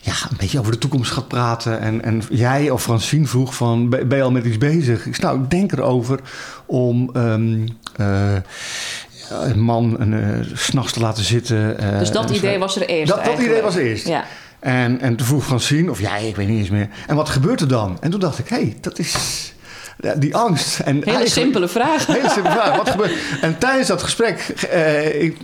ja, 0.04 0.12
een 0.30 0.36
beetje 0.38 0.58
over 0.58 0.72
de 0.72 0.78
toekomst 0.78 1.10
gaat 1.12 1.28
praten. 1.28 1.80
En, 1.80 2.02
en 2.04 2.22
jij 2.30 2.70
of 2.70 2.82
Francine 2.82 3.26
vroeg 3.26 3.54
van, 3.54 3.88
ben 3.88 4.16
je 4.16 4.22
al 4.22 4.30
met 4.30 4.44
iets 4.44 4.58
bezig? 4.58 5.06
Ik, 5.06 5.18
nou, 5.18 5.42
ik 5.42 5.50
denk 5.50 5.72
erover 5.72 6.20
om 6.66 7.10
ehm, 7.12 7.66
eh, 7.96 8.34
een 9.42 9.60
man 9.60 9.96
een, 9.98 10.44
's 10.54 10.64
s'nachts 10.64 10.92
te 10.92 11.00
laten 11.00 11.24
zitten. 11.24 11.76
Dus 11.98 12.10
dat 12.10 12.30
idee 12.30 12.58
was 12.58 12.76
er 12.76 12.86
eerst 12.88 13.12
Dat, 13.24 13.38
idee 13.38 13.62
was 13.62 13.74
eerst. 13.76 14.08
Ja. 14.08 14.24
En, 14.62 15.00
en 15.00 15.16
toen 15.16 15.26
vroeg 15.26 15.44
Francine, 15.44 15.90
of 15.90 16.00
jij, 16.00 16.28
ik 16.28 16.36
weet 16.36 16.48
niet 16.48 16.58
eens 16.58 16.70
meer. 16.70 16.88
En 17.06 17.16
wat 17.16 17.28
gebeurt 17.28 17.60
er 17.60 17.68
dan? 17.68 17.96
En 18.00 18.10
toen 18.10 18.20
dacht 18.20 18.38
ik, 18.38 18.48
hé, 18.48 18.56
hey, 18.56 18.76
dat 18.80 18.98
is 18.98 19.51
die 20.16 20.36
angst. 20.36 20.78
En 20.78 21.00
Hele 21.04 21.28
simpele 21.28 21.68
vraag. 21.68 22.06
Hele 22.06 22.28
simpele 22.28 22.54
vraag. 22.54 22.76
Wat 22.76 22.90
gebeurt? 22.94 23.12
En 23.40 23.58
tijdens 23.58 23.88
dat 23.88 24.02
gesprek 24.02 24.38
eh, 24.70 25.22
ik 25.22 25.36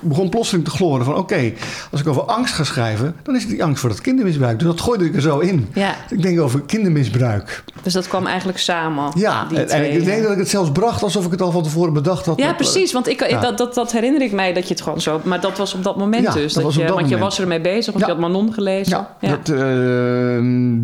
begon 0.00 0.28
plotseling 0.28 0.64
te 0.64 0.70
gloren 0.70 1.04
van... 1.04 1.14
oké, 1.16 1.52
als 1.90 2.00
ik 2.00 2.06
over 2.08 2.22
angst 2.22 2.54
ga 2.54 2.64
schrijven... 2.64 3.16
dan 3.22 3.34
is 3.34 3.40
het 3.42 3.50
die 3.50 3.64
angst 3.64 3.80
voor 3.80 3.88
dat 3.90 4.00
kindermisbruik. 4.00 4.58
Dus 4.58 4.68
dat 4.68 4.80
gooide 4.80 5.04
ik 5.04 5.14
er 5.14 5.20
zo 5.20 5.38
in. 5.38 5.68
Ja, 5.74 5.94
Ik 6.10 6.22
denk 6.22 6.40
over 6.40 6.60
kindermisbruik. 6.62 7.64
dus 7.82 7.92
dat 7.92 8.08
kwam 8.08 8.26
eigenlijk 8.26 8.58
samen. 8.58 9.10
Ja, 9.14 9.46
en, 9.54 9.68
en 9.68 9.92
ik 9.94 10.04
denk 10.04 10.22
dat 10.22 10.32
ik 10.32 10.38
het 10.38 10.48
zelfs 10.48 10.70
bracht... 10.72 11.02
alsof 11.02 11.24
ik 11.24 11.30
het 11.30 11.42
al 11.42 11.50
van 11.50 11.62
tevoren 11.62 11.92
bedacht 11.92 12.26
had. 12.26 12.38
Ja, 12.38 12.52
precies. 12.54 12.92
Want 12.92 13.08
ik, 13.08 13.28
Ja. 13.30 13.40
dat, 13.40 13.58
dat, 13.58 13.74
dat 13.74 13.92
herinner 13.92 14.22
ik 14.22 14.32
mij 14.32 14.52
dat 14.52 14.68
je 14.68 14.74
het 14.74 14.82
gewoon 14.82 15.00
zo... 15.00 15.20
Maar 15.24 15.40
dat 15.40 15.58
was 15.58 15.74
op 15.74 15.82
dat 15.84 15.96
moment 15.96 16.22
Ja, 16.24 16.32
dus. 16.32 16.52
dat 16.52 16.74
je, 16.74 16.84
dat 16.84 16.94
want 16.94 17.08
je 17.08 17.18
was 17.18 17.40
ermee 17.40 17.60
bezig, 17.60 17.92
want 17.92 18.06
Ja. 18.06 18.12
je 18.14 18.20
had 18.20 18.30
Manon 18.30 18.52
gelezen. 18.52 19.06
Ja, 19.20 19.28
dat, 19.30 19.48
eh, 19.48 19.58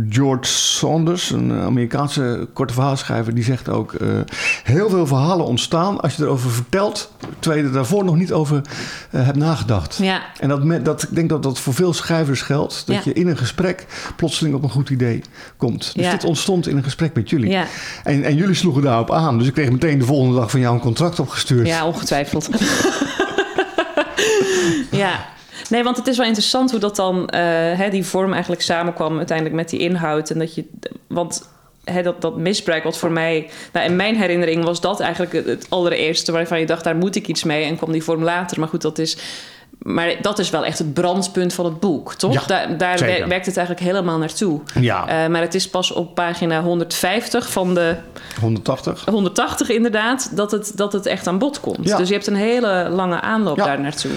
George 0.09 0.45
Saunders, 0.53 1.31
een 1.31 1.53
Amerikaanse 1.53 2.49
korte 2.53 2.72
verhaalschrijver, 2.73 3.35
die 3.35 3.45
zegt 3.45 3.69
ook: 3.69 3.93
eh, 3.93 4.09
heel 4.63 4.91
veel 4.91 5.07
verhalen 5.07 5.47
ontstaan 5.47 6.01
als 6.01 6.17
je 6.17 6.23
erover 6.23 6.51
vertelt, 6.51 7.13
terwijl 7.39 7.63
je 7.63 7.69
er 7.69 7.75
daarvoor 7.75 8.05
nog 8.05 8.17
niet 8.17 8.33
over 8.33 8.63
eh, 9.11 9.25
hebt 9.25 9.37
nagedacht. 9.37 9.97
ja. 10.03 10.21
En 10.41 10.49
dat, 10.49 10.65
me- 10.65 10.83
dat, 10.83 11.03
ik 11.03 11.15
denk 11.15 11.29
dat 11.29 11.43
dat 11.43 11.59
voor 11.59 11.75
veel 11.75 11.93
schrijvers 11.93 12.43
geldt, 12.43 12.87
dat 12.87 12.97
Ja. 12.97 13.01
je 13.05 13.13
in 13.13 13.27
een 13.29 13.37
gesprek 13.39 13.87
plotseling 14.17 14.55
op 14.55 14.63
een 14.63 14.71
goed 14.71 14.91
idee 14.91 15.23
komt. 15.57 15.93
Dus 15.95 16.05
Ja. 16.05 16.11
dit 16.11 16.25
ontstond 16.25 16.67
in 16.69 16.77
een 16.77 16.83
gesprek 16.85 17.15
met 17.15 17.31
jullie. 17.31 17.51
Ja. 17.51 17.65
En, 18.05 18.25
en 18.25 18.35
jullie 18.37 18.55
sloegen 18.55 18.83
daarop 18.83 19.11
aan. 19.13 19.39
Dus 19.39 19.47
ik 19.47 19.53
kreeg 19.53 19.71
meteen 19.71 19.99
de 19.99 20.05
volgende 20.05 20.37
dag 20.41 20.51
van 20.51 20.61
jou 20.61 20.75
een 20.75 20.81
contract 20.81 21.21
opgestuurd. 21.21 21.67
Ja, 21.67 21.87
ongetwijfeld. 21.87 22.49
ja. 24.91 25.25
Nee, 25.71 25.83
want 25.83 25.97
het 25.97 26.07
is 26.07 26.17
wel 26.17 26.27
interessant 26.27 26.71
hoe 26.71 26.81
dat 26.81 26.97
dan, 26.97 27.29
eh, 27.29 27.41
hè, 27.79 27.91
die 27.91 28.05
vorm 28.05 28.33
eigenlijk 28.33 28.63
samenkwam 28.63 29.17
uiteindelijk 29.17 29.57
met 29.57 29.69
die 29.69 29.81
inhoud. 29.81 30.31
En 30.31 30.39
dat 30.39 30.55
je, 30.55 30.65
want 31.07 31.49
hè, 31.85 32.03
dat, 32.03 32.21
dat 32.21 32.37
misbruik, 32.37 32.85
wat 32.85 32.99
voor 32.99 33.11
mij, 33.13 33.51
nou, 33.73 33.87
in 33.87 33.97
mijn 33.97 34.17
herinnering 34.17 34.65
was 34.65 34.81
dat 34.81 35.01
eigenlijk 35.01 35.33
het, 35.33 35.47
het 35.47 35.67
allereerste 35.69 36.33
waarvan 36.33 36.61
je 36.61 36.67
dacht, 36.67 36.85
daar 36.85 36.97
moet 36.97 37.17
ik 37.17 37.27
iets 37.29 37.45
mee. 37.45 37.65
En 37.65 37.77
kwam 37.77 37.93
die 37.93 38.03
vorm 38.03 38.23
later. 38.23 38.59
Maar 38.59 38.69
goed, 38.69 38.83
dat 38.83 38.99
is. 38.99 39.17
Maar 39.79 40.15
dat 40.21 40.39
is 40.39 40.51
wel 40.51 40.65
echt 40.65 40.79
het 40.79 40.95
brandpunt 40.95 41.53
van 41.55 41.65
het 41.65 41.81
boek, 41.81 42.15
toch? 42.15 42.33
Ja, 42.33 42.43
daar 42.47 42.79
daar 42.79 42.99
werkt 43.29 43.47
het 43.47 43.57
eigenlijk 43.57 43.87
helemaal 43.87 44.19
naartoe. 44.19 44.61
Ja, 44.81 45.25
Eh, 45.25 45.31
maar 45.31 45.41
het 45.41 45.55
is 45.55 45.69
pas 45.71 45.91
op 45.91 46.15
pagina 46.15 46.63
150 46.63 47.51
van 47.53 47.75
de 47.75 47.97
180. 48.41 49.05
180 49.05 49.69
inderdaad, 49.69 50.37
dat 50.37 50.51
het, 50.51 50.73
dat 50.75 50.93
het 50.93 51.07
echt 51.07 51.27
aan 51.27 51.39
bod 51.39 51.61
komt. 51.61 51.89
Ja. 51.89 51.97
Dus 51.97 52.09
je 52.09 52.15
hebt 52.15 52.27
een 52.27 52.35
hele 52.37 52.89
lange 52.91 53.21
aanloop 53.21 53.57
daar 53.57 53.81
naartoe. 53.81 54.11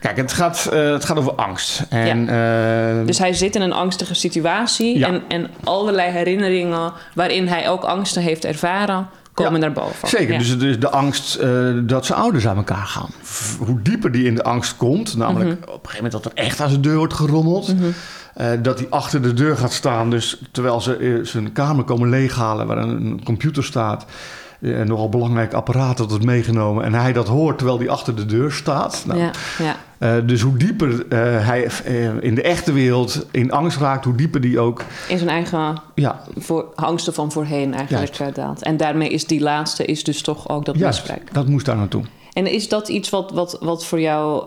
Kijk, 0.00 0.16
het 0.16 0.32
gaat, 0.32 0.66
eh, 0.72 0.90
het 0.92 1.04
gaat 1.04 1.16
over 1.18 1.32
angst. 1.34 1.82
En, 1.88 2.28
eh, 2.28 3.06
Dus 3.06 3.18
hij 3.18 3.32
zit 3.32 3.54
in 3.56 3.62
een 3.62 3.72
angstige 3.72 4.14
situatie 4.14 4.98
Ja. 4.98 5.06
en, 5.08 5.22
en 5.28 5.50
allerlei 5.64 6.10
herinneringen 6.10 6.92
waarin 7.14 7.48
hij 7.48 7.68
ook 7.68 7.82
angsten 7.84 8.22
heeft 8.22 8.44
ervaren, 8.44 9.08
komen 9.34 9.60
naar 9.60 9.72
boven. 9.72 10.08
Zeker, 10.08 10.38
dus, 10.38 10.58
dus 10.58 10.78
de 10.78 10.90
angst 10.90 11.34
eh, 11.34 11.48
dat 11.82 12.06
zijn 12.06 12.18
ouders 12.18 12.46
aan 12.46 12.56
elkaar 12.56 12.86
gaan. 12.86 13.08
Hoe 13.58 13.82
dieper 13.82 14.12
die 14.12 14.24
in 14.24 14.34
de 14.34 14.42
angst 14.42 14.76
komt, 14.76 15.16
namelijk 15.16 15.50
Mhm. 15.50 15.58
op 15.62 15.68
een 15.68 15.90
gegeven 15.90 16.04
moment 16.04 16.12
dat 16.12 16.24
er 16.24 16.44
echt 16.44 16.60
aan 16.60 16.68
zijn 16.68 16.80
deur 16.80 16.96
wordt 16.96 17.14
gerommeld. 17.14 17.74
eh, 18.34 18.46
dat 18.62 18.78
hij 18.78 18.86
achter 18.90 19.22
de 19.22 19.32
deur 19.34 19.56
gaat 19.56 19.72
staan, 19.72 20.10
dus 20.10 20.40
terwijl 20.52 20.80
ze 20.80 21.20
zijn 21.22 21.52
kamer 21.52 21.84
komen 21.84 22.08
leeghalen 22.08 22.66
waar 22.66 22.78
een, 22.78 22.88
een 23.06 23.20
computer 23.24 23.64
staat. 23.64 24.04
Een 24.60 24.86
nogal 24.86 25.08
belangrijk 25.08 25.52
apparaat 25.52 25.96
dat 25.96 26.10
wordt 26.10 26.24
meegenomen. 26.24 26.84
En 26.84 26.94
hij 26.94 27.12
dat 27.12 27.28
hoort 27.28 27.56
terwijl 27.58 27.78
hij 27.78 27.88
achter 27.88 28.14
de 28.16 28.26
deur 28.26 28.52
staat. 28.52 29.02
Nou, 29.06 29.20
ja, 29.20 29.30
ja, 29.58 29.76
eh, 30.00 30.16
dus 30.24 30.40
hoe 30.40 30.56
dieper 30.56 31.06
eh, 31.08 31.18
hij 31.46 31.64
eh, 31.84 32.22
in 32.22 32.34
de 32.34 32.42
echte 32.42 32.72
wereld 32.72 33.26
in 33.30 33.52
angst 33.52 33.78
raakt, 33.78 34.04
hoe 34.04 34.14
dieper 34.14 34.40
die 34.40 34.60
ook. 34.60 34.84
in 35.08 35.18
zijn 35.18 35.30
eigen 35.30 35.82
Ja, 35.94 36.22
voor, 36.36 36.72
angsten 36.74 37.14
van 37.14 37.32
voorheen 37.32 37.74
eigenlijk 37.74 38.14
Juist. 38.14 38.34
daalt. 38.34 38.62
En 38.62 38.76
daarmee 38.76 39.08
is 39.08 39.26
die 39.26 39.40
laatste 39.40 39.84
is 39.84 40.04
dus 40.04 40.22
toch 40.22 40.48
ook 40.48 40.64
dat 40.64 40.78
juist, 40.78 40.98
misbruik. 40.98 41.34
dat 41.34 41.46
moest 41.46 41.66
daar 41.66 41.76
naartoe. 41.76 42.02
En 42.32 42.46
is 42.46 42.68
dat 42.68 42.88
iets 42.88 43.10
wat, 43.10 43.30
wat, 43.30 43.58
wat 43.60 43.84
voor 43.84 44.00
jou... 44.00 44.44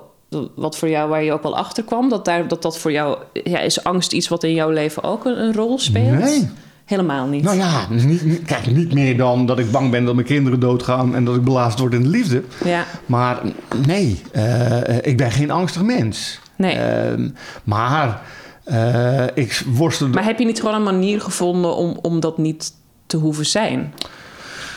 Wat 0.56 0.78
voor 0.78 0.90
jou, 0.90 1.10
waar 1.10 1.24
je 1.24 1.34
ook 1.34 1.44
wel 1.44 1.58
achter 1.58 1.84
kwam, 1.84 2.10
dat 2.10 2.26
daar, 2.26 2.48
dat, 2.48 2.62
dat 2.62 2.78
voor 2.78 2.92
jou, 2.92 3.18
ja, 3.44 3.60
is 3.60 3.84
angst 3.84 4.14
iets 4.14 4.28
wat 4.28 4.44
in 4.44 4.54
jouw 4.54 4.70
leven 4.70 5.04
ook 5.04 5.26
een, 5.26 5.44
een 5.44 5.54
rol 5.54 5.80
speelt? 5.80 6.20
Nee. 6.20 6.50
Helemaal 6.86 7.28
niet. 7.28 7.44
Nou 7.44 7.58
ja, 7.58 7.88
niet, 7.90 8.44
kijk, 8.46 8.66
niet 8.72 8.94
meer 8.94 9.18
dan 9.18 9.46
dat 9.46 9.60
ik 9.60 9.72
bang 9.72 9.92
ben 9.92 10.06
dat 10.06 10.16
mijn 10.16 10.28
kinderen 10.28 10.60
doodgaan 10.60 11.16
en 11.16 11.26
dat 11.26 11.36
ik 11.36 11.44
belazerd 11.44 11.80
word 11.80 11.94
in 11.94 12.04
de 12.04 12.10
liefde. 12.10 12.44
Ja, 12.66 12.86
Maar 13.06 13.42
nee, 13.86 14.22
eh, 14.32 14.98
ik 15.02 15.18
ben 15.18 15.32
geen 15.32 15.52
angstig 15.52 15.82
mens. 15.82 16.40
nee. 16.56 16.76
Ehm, 16.76 17.30
maar 17.64 18.22
eh, 18.64 19.26
ik 19.34 19.64
worstel. 19.68 20.08
Maar 20.08 20.24
heb 20.26 20.40
je 20.40 20.46
niet 20.46 20.60
gewoon 20.60 20.76
een 20.76 20.84
manier 20.84 21.22
gevonden 21.22 21.76
om, 21.76 21.98
om 22.02 22.20
dat 22.20 22.38
niet 22.38 22.72
te 23.06 23.18
hoeven 23.18 23.46
zijn? 23.46 23.94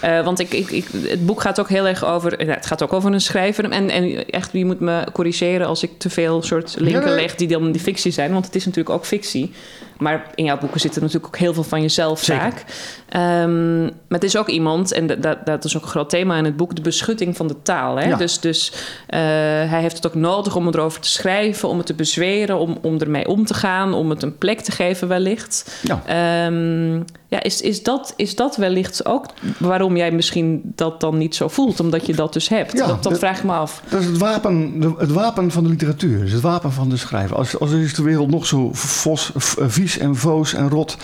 Eh, 0.01 0.25
want 0.25 0.39
ik, 0.41 0.53
ik, 0.53 0.71
ik, 0.71 0.87
het 1.07 1.27
boek 1.27 1.41
gaat 1.41 1.61
ook 1.61 1.69
heel 1.69 1.87
erg 1.87 2.05
over. 2.05 2.33
het 2.33 2.67
gaat 2.67 2.83
ook 2.83 2.93
over 2.93 3.13
een 3.13 3.21
schrijver. 3.21 3.71
En, 3.71 3.91
en 3.91 4.29
echt, 4.31 4.53
wie 4.53 4.65
moet 4.65 4.81
me 4.81 5.07
corrigeren 5.13 5.67
als 5.67 5.83
ik 5.83 5.91
te 5.99 6.11
veel 6.11 6.43
soort 6.43 6.75
linken 6.79 7.01
Ja, 7.01 7.07
nee. 7.07 7.17
leg 7.17 7.35
die 7.35 7.49
dan 7.49 7.73
die 7.73 7.81
fictie 7.81 8.13
zijn. 8.13 8.33
Want 8.33 8.45
het 8.47 8.55
is 8.55 8.65
natuurlijk 8.65 8.95
ook 8.95 9.07
fictie. 9.07 9.53
Maar 9.99 10.27
in 10.35 10.45
jouw 10.45 10.59
boeken 10.59 10.81
zit 10.81 10.95
er 10.97 11.01
natuurlijk 11.01 11.27
ook 11.27 11.37
heel 11.41 11.55
veel 11.55 11.63
van 11.63 11.81
jezelf 11.81 12.21
vaak. 12.39 12.65
Ehm, 13.09 13.81
maar 13.83 13.93
het 14.09 14.25
is 14.25 14.37
ook 14.37 14.49
iemand, 14.49 14.93
en 14.93 15.07
dat- 15.21 15.47
dat, 15.47 15.65
is 15.65 15.77
ook 15.77 15.83
een 15.83 15.89
groot 15.89 16.11
thema 16.11 16.37
in 16.37 16.45
het 16.45 16.57
boek, 16.57 16.75
de 16.77 16.81
beschutting 16.83 17.37
van 17.37 17.47
de 17.47 17.63
taal. 17.63 17.97
Hè? 17.97 18.09
Ja. 18.09 18.17
Dus, 18.17 18.41
dus 18.41 18.73
eh, 19.07 19.19
hij 19.21 19.81
heeft 19.81 19.97
het 19.97 20.07
ook 20.07 20.15
nodig 20.15 20.57
om 20.57 20.67
erover 20.69 21.01
te 21.01 21.09
schrijven, 21.11 21.69
om 21.69 21.77
het 21.77 21.87
te 21.87 21.95
bezweren, 21.95 22.59
om, 22.59 22.79
om 22.83 22.99
ermee 22.99 23.27
om 23.29 23.45
te 23.45 23.55
gaan, 23.55 23.93
om 23.95 24.11
het 24.11 24.23
een 24.23 24.39
plek 24.39 24.61
te 24.61 24.73
geven 24.73 25.09
wellicht. 25.09 25.81
Ja. 25.83 26.03
Ehm, 26.07 26.95
ja, 27.29 27.43
is, 27.43 27.61
is, 27.61 27.83
dat, 27.83 28.13
is 28.17 28.35
dat 28.37 28.57
wellicht 28.57 29.07
ook 29.07 29.27
waarom 29.59 29.97
jij 29.97 30.11
misschien 30.11 30.61
dat 30.65 31.01
dan 31.01 31.19
niet 31.19 31.35
zo 31.35 31.49
voelt? 31.49 31.81
Omdat 31.81 32.07
je 32.07 32.15
dat 32.15 32.33
dus 32.33 32.49
hebt? 32.49 32.73
Ja, 32.73 32.87
dat, 32.87 33.03
dat 33.03 33.19
vraag 33.19 33.39
ik 33.39 33.45
me 33.45 33.53
af. 33.53 33.83
Dat 33.89 34.01
is 34.01 34.07
het 34.07 34.19
wapen, 34.19 34.83
het 34.99 35.13
wapen 35.13 35.51
van 35.51 35.63
de 35.63 35.69
literatuur. 35.69 36.31
Het 36.33 36.41
wapen 36.41 36.73
van 36.73 36.89
de 36.89 36.97
schrijver. 36.97 37.37
Als, 37.37 37.59
als 37.59 37.73
is 37.73 37.95
de 37.95 38.03
wereld 38.03 38.31
nog 38.31 38.47
zo 38.47 38.69
vos, 38.73 39.31
v- 39.35 39.57
en 39.95 40.15
voos 40.15 40.55
en 40.55 40.69
rot. 40.69 40.97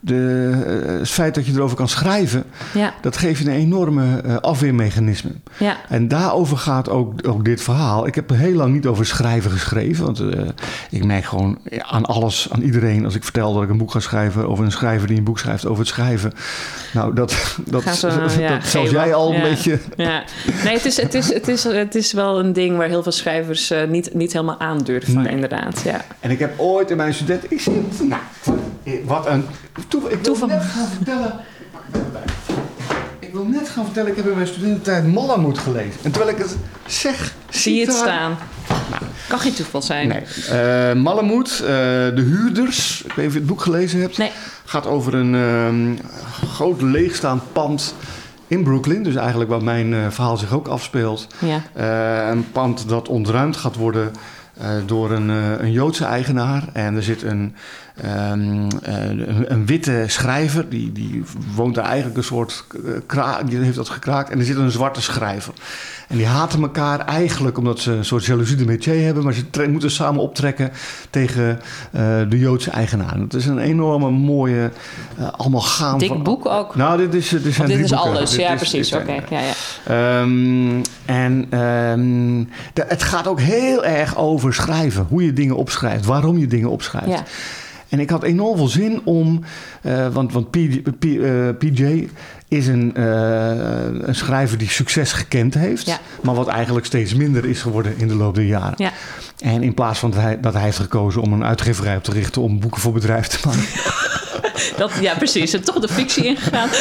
De, 0.00 0.50
eh, 0.86 0.98
het 0.98 1.10
feit 1.10 1.34
dat 1.34 1.46
je 1.46 1.52
erover 1.52 1.76
kan 1.76 1.88
schrijven, 1.88 2.44
Ja, 2.74 2.94
dat 3.00 3.16
geeft 3.16 3.38
je 3.42 3.44
een 3.50 3.56
enorme 3.56 4.20
eh, 4.20 4.36
afweermechanisme. 4.36 5.30
ja, 5.58 5.76
En 5.88 6.08
daarover 6.08 6.56
gaat 6.56 6.88
ook, 6.88 7.28
ook 7.28 7.44
dit 7.44 7.62
verhaal. 7.62 8.06
Ik 8.06 8.14
heb 8.14 8.30
er 8.30 8.36
heel 8.36 8.54
lang 8.54 8.72
niet 8.74 8.86
over 8.86 9.06
schrijven 9.06 9.50
geschreven. 9.50 10.04
Want 10.04 10.20
eh, 10.20 10.40
ik 10.90 11.04
merk 11.04 11.24
gewoon 11.24 11.58
aan 11.78 12.04
alles, 12.04 12.48
aan 12.50 12.60
iedereen. 12.60 13.04
Als 13.04 13.14
ik 13.14 13.22
vertel 13.24 13.54
dat 13.54 13.62
ik 13.62 13.68
een 13.68 13.78
boek 13.78 13.90
ga 13.90 14.00
schrijven 14.00 14.48
over 14.48 14.64
een 14.64 14.72
schrijver 14.72 15.08
die 15.08 15.16
een 15.18 15.24
boek 15.24 15.38
schrijft 15.38 15.66
over 15.66 15.78
het 15.78 15.88
schrijven. 15.88 16.32
Nou, 16.92 17.14
dat, 17.14 17.32
dat, 17.66 17.82
ja, 18.38 18.48
dat 18.48 18.64
zelfs 18.66 18.90
jij 18.90 19.14
al 19.14 19.34
een 19.34 19.42
beetje. 19.42 19.78
ja. 19.96 20.22
Nee, 20.64 20.74
het 20.74 20.84
is, 20.84 21.00
het, 21.02 21.14
is, 21.14 21.32
het, 21.32 21.48
is, 21.48 21.64
het 21.64 21.94
is 21.94 22.12
wel 22.12 22.38
een 22.38 22.52
ding 22.52 22.76
waar 22.76 22.88
heel 22.88 23.02
veel 23.02 23.12
schrijvers 23.12 23.72
niet, 23.88 24.14
niet 24.14 24.32
helemaal 24.32 24.60
aandurven, 24.60 25.22
Nee. 25.22 25.32
inderdaad. 25.32 25.80
Ja. 25.84 26.04
En 26.20 26.30
ik 26.30 26.38
heb 26.38 26.58
ooit 26.58 26.90
in 26.90 26.96
mijn 26.96 27.14
student. 27.14 27.44
Ik. 27.52 27.66
Nou, 28.08 28.20
wat 29.04 29.26
een. 29.26 29.44
Ik 29.78 29.84
wil 30.08 30.20
Toeval. 30.20 30.48
net 30.48 30.62
gaan 30.62 30.86
vertellen. 30.96 31.32
Ik 31.58 31.70
pak 31.72 31.82
het 31.92 31.96
even 32.00 32.12
bij. 32.12 32.22
Ik 33.18 33.32
wil 33.32 33.44
net 33.44 33.68
gaan 33.68 33.84
vertellen. 33.84 34.10
Ik 34.10 34.16
heb 34.16 34.26
in 34.28 34.34
mijn 34.34 34.46
studententijd 34.46 35.12
Malamud 35.12 35.58
gelezen. 35.58 36.00
En 36.02 36.10
terwijl 36.10 36.34
ik 36.34 36.38
het 36.42 36.56
zeg. 36.86 37.34
Zie 37.50 37.74
je 37.74 37.80
het 37.80 37.88
daar- 37.90 37.98
staan? 37.98 38.36
Kan 39.28 39.38
geen 39.38 39.54
toeval 39.54 39.82
zijn. 39.82 40.08
Nee. 40.08 40.22
Eh 40.50 40.94
Malamud, 40.94 41.50
eh, 41.50 41.58
de 42.14 42.22
huurders. 42.26 43.02
Ik 43.02 43.06
weet 43.12 43.16
niet 43.16 43.26
of 43.26 43.32
je 43.32 43.38
het 43.38 43.48
boek 43.48 43.60
gelezen 43.60 44.00
hebt. 44.00 44.18
Nee. 44.18 44.30
Gaat 44.64 44.86
over 44.86 45.14
een 45.14 45.34
ehm, 45.34 46.06
groot 46.54 46.80
leegstaand 46.82 47.42
pand 47.52 47.94
in 48.46 48.62
Brooklyn. 48.62 49.02
Dus 49.02 49.14
eigenlijk 49.14 49.50
waar 49.50 49.62
mijn 49.64 49.94
eh, 49.94 50.00
verhaal 50.10 50.36
zich 50.36 50.52
ook 50.52 50.68
afspeelt. 50.68 51.26
Ja. 51.38 51.62
Een 52.30 52.50
pand 52.52 52.88
dat 52.88 53.08
ontruimd 53.08 53.56
gaat 53.56 53.76
worden 53.76 54.12
door 54.86 55.10
een, 55.10 55.28
een 55.28 55.72
Joodse 55.72 56.04
eigenaar. 56.04 56.62
En 56.72 56.96
er 56.96 57.02
zit 57.02 57.22
een, 57.22 57.54
ehm, 58.02 58.68
eh, 58.82 59.04
een, 59.08 59.52
een 59.52 59.66
witte 59.66 60.04
schrijver, 60.06 60.68
die, 60.68 60.92
die 60.92 61.22
woont 61.54 61.74
daar 61.74 61.84
eigenlijk 61.84 62.16
een 62.16 62.24
soort 62.24 62.64
eh, 62.74 62.90
kraak, 63.06 63.48
die 63.50 63.58
heeft 63.58 63.76
dat 63.76 63.88
gekraakt. 63.88 64.30
En 64.30 64.38
er 64.38 64.44
zit 64.44 64.56
een 64.56 64.70
zwarte 64.70 65.02
schrijver. 65.02 65.52
En 66.08 66.16
die 66.16 66.26
haten 66.26 66.62
elkaar 66.62 66.98
eigenlijk 67.06 67.58
omdat 67.58 67.80
ze 67.80 67.92
een 67.92 68.04
soort 68.04 68.24
jaloezie 68.24 68.56
de 68.56 68.64
métier 68.64 69.04
hebben, 69.04 69.24
maar 69.24 69.32
ze 69.32 69.68
moeten 69.70 69.90
samen 69.90 70.20
optrekken 70.22 70.70
tegen 71.10 71.60
eh, 71.92 72.00
de 72.28 72.38
Joodse 72.38 72.70
eigenaar. 72.70 73.18
Het 73.18 73.34
is 73.34 73.46
een 73.46 73.58
enorme 73.58 74.10
mooie, 74.10 74.70
eh, 75.18 75.28
allemaal 75.32 75.60
gaan. 75.60 75.98
Dik 75.98 76.08
van- 76.08 76.22
boek 76.22 76.46
ook. 76.46 76.76
Nou, 76.76 76.98
dit 76.98 77.14
is, 77.14 77.28
dit 77.28 77.54
zijn 77.54 77.68
dit 77.68 77.78
is 77.78 77.90
boeken. 77.90 78.10
alles. 78.10 78.30
Dit 78.30 78.40
ja, 78.40 78.52
is- 78.52 78.56
precies. 78.58 78.92
Oké. 78.92 79.12
Ja, 79.30 79.40
ja. 79.40 79.52
Ehm, 80.20 80.82
en 81.04 81.46
ehm, 81.50 82.44
de- 82.72 82.84
het 82.88 83.02
gaat 83.02 83.26
ook 83.26 83.40
heel 83.40 83.84
erg 83.84 84.16
over 84.16 84.54
schrijven. 84.54 85.06
Hoe 85.08 85.24
je 85.24 85.32
dingen 85.32 85.56
opschrijft. 85.56 86.04
Waarom 86.04 86.38
je 86.38 86.46
dingen 86.46 86.70
opschrijft. 86.70 87.08
Ja. 87.08 87.22
En 87.88 88.00
ik 88.00 88.10
had 88.10 88.22
enorm 88.22 88.56
veel 88.56 88.68
zin 88.68 89.00
om... 89.04 89.40
eh, 89.82 90.08
want 90.08 90.32
want 90.32 90.50
PJ, 90.50 90.82
P- 90.98 91.04
eh, 91.04 91.48
PJ 91.58 92.08
is 92.48 92.66
een, 92.66 92.92
eh, 92.94 93.04
een 94.00 94.14
schrijver 94.14 94.58
die 94.58 94.68
succes 94.70 95.12
gekend 95.12 95.54
heeft. 95.54 95.86
Ja. 95.86 95.98
Maar 96.22 96.34
wat 96.34 96.48
eigenlijk 96.48 96.86
steeds 96.86 97.14
minder 97.14 97.44
is 97.44 97.62
geworden 97.62 97.94
in 97.96 98.08
de 98.08 98.14
loop 98.14 98.34
der 98.34 98.44
jaren. 98.44 98.74
Ja. 98.76 98.90
En 99.38 99.62
in 99.62 99.74
plaats 99.74 99.98
van 99.98 100.10
dat 100.10 100.20
hij, 100.20 100.40
dat 100.40 100.52
hij 100.52 100.62
heeft 100.62 100.78
gekozen 100.78 101.22
om 101.22 101.32
een 101.32 101.44
uitgeverij 101.44 101.96
op 101.96 102.04
te 102.04 102.12
richten... 102.12 102.42
om 102.42 102.60
boeken 102.60 102.80
voor 102.80 102.92
bedrijven 102.92 103.30
te 103.30 103.38
maken... 103.46 103.62
Dat, 104.76 104.92
ja, 105.00 105.14
precies. 105.14 105.52
Er 105.52 105.64
toch 105.64 105.78
de 105.78 105.88
fictie 105.88 106.24
ingegaan. 106.24 106.68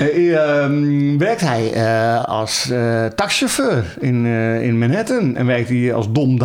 Eh, 0.00 0.62
ehm, 0.62 1.18
werkt 1.18 1.40
hij 1.40 1.72
eh, 1.72 2.24
als 2.24 2.70
eh, 2.70 3.04
taxichauffeur 3.06 3.84
in, 4.00 4.26
eh, 4.26 4.62
in 4.62 4.78
Manhattan. 4.78 5.36
En 5.36 5.46
werkt 5.46 5.68
hij 5.68 5.94
als 5.94 6.12
dom 6.12 6.38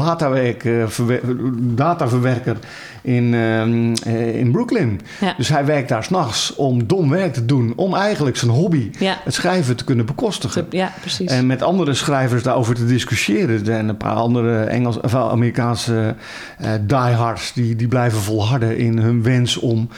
dataverwerker 1.75 2.57
in, 3.01 3.33
ehm, 3.33 3.93
eh, 4.13 4.35
in 4.35 4.51
Brooklyn. 4.51 5.01
Ja. 5.19 5.33
Dus 5.37 5.49
hij 5.49 5.65
werkt 5.65 5.89
daar 5.89 6.03
s'nachts 6.03 6.55
om 6.55 6.87
dom 6.87 7.09
werk 7.09 7.33
te 7.33 7.45
doen. 7.45 7.73
Om 7.75 7.95
eigenlijk 7.95 8.37
zijn 8.37 8.51
hobby, 8.51 8.89
Ja. 8.99 9.17
het 9.23 9.33
schrijven, 9.33 9.75
te 9.75 9.83
kunnen 9.83 10.05
bekostigen. 10.05 10.65
Ja, 10.69 10.91
precies. 10.99 11.31
En 11.31 11.45
met 11.45 11.61
andere 11.61 11.93
schrijvers 11.93 12.43
daarover 12.43 12.75
te 12.75 12.85
discussiëren. 12.85 13.59
Er 13.59 13.65
zijn 13.65 13.89
een 13.89 13.97
paar 13.97 14.15
andere 14.15 14.63
Engels, 14.63 14.99
of 14.99 15.15
Amerikaanse 15.15 16.15
eh 16.57 16.69
diehards 16.81 17.53
die, 17.53 17.75
die 17.75 17.87
blijven 17.87 18.19
volharden 18.19 18.77
in 18.77 18.97
hun 18.97 19.23
wens 19.23 19.57
om 19.57 19.89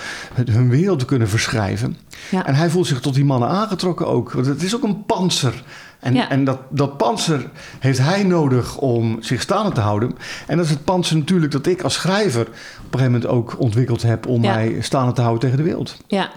hun 0.52 0.70
wereld 0.70 1.00
te 1.00 1.06
kunnen 1.06 1.30
verschrijven. 1.30 1.98
Ja. 2.32 2.46
En 2.46 2.56
hij 2.56 2.70
voelt 2.70 2.88
zich 2.88 3.00
tot 3.00 3.14
die 3.14 3.26
mannen 3.26 3.50
aangetrokken 3.50 4.08
ook. 4.08 4.32
Want 4.32 4.46
het 4.46 4.64
is 4.64 4.76
ook 4.76 4.84
een 4.84 5.06
panzer. 5.06 5.64
En, 6.00 6.14
Ja. 6.14 6.30
en 6.30 6.44
dat, 6.44 6.60
dat 6.70 6.98
panzer 6.98 7.50
heeft 7.80 8.00
hij 8.00 8.24
nodig 8.24 8.78
om 8.78 9.18
zich 9.22 9.42
staande 9.42 9.72
te 9.72 9.82
houden. 9.82 10.16
En 10.48 10.58
dat 10.58 10.66
is 10.66 10.72
het 10.72 10.84
panzer 10.84 11.18
natuurlijk 11.18 11.52
dat 11.52 11.66
ik 11.66 11.82
als 11.82 11.94
schrijver 11.94 12.42
op 12.42 12.48
een 12.94 13.00
gegeven 13.00 13.12
moment 13.12 13.26
ook 13.26 13.56
ontwikkeld 13.60 14.02
heb 14.02 14.28
om 14.28 14.44
Ja. 14.44 14.54
mij 14.54 14.78
staande 14.82 15.14
te 15.14 15.22
houden 15.22 15.42
tegen 15.42 15.58
de 15.58 15.64
wereld. 15.64 15.98
Ja, 16.08 16.30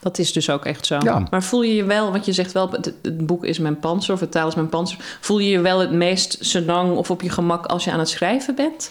dat 0.00 0.18
is 0.18 0.32
dus 0.32 0.50
ook 0.50 0.64
echt 0.64 0.86
zo. 0.86 0.98
Ja. 1.02 1.26
Maar 1.30 1.42
voel 1.42 1.62
je 1.62 1.74
je 1.74 1.84
wel, 1.84 2.10
want 2.12 2.24
je 2.24 2.32
zegt 2.32 2.52
wel, 2.52 2.70
het, 2.70 2.92
het 3.02 3.26
boek 3.26 3.44
is 3.44 3.58
mijn 3.58 3.78
panzer 3.78 4.14
of 4.14 4.20
het 4.20 4.30
taal 4.30 4.48
is 4.48 4.54
mijn 4.54 4.68
panzer. 4.68 4.98
Voel 5.20 5.38
je 5.38 5.48
je 5.50 5.60
wel 5.60 5.78
het 5.80 5.92
meest 5.92 6.36
senang 6.40 6.96
of 6.96 7.10
op 7.10 7.22
je 7.22 7.30
gemak 7.30 7.66
als 7.66 7.84
je 7.84 7.92
aan 7.92 7.98
het 7.98 8.08
schrijven 8.08 8.54
bent? 8.54 8.90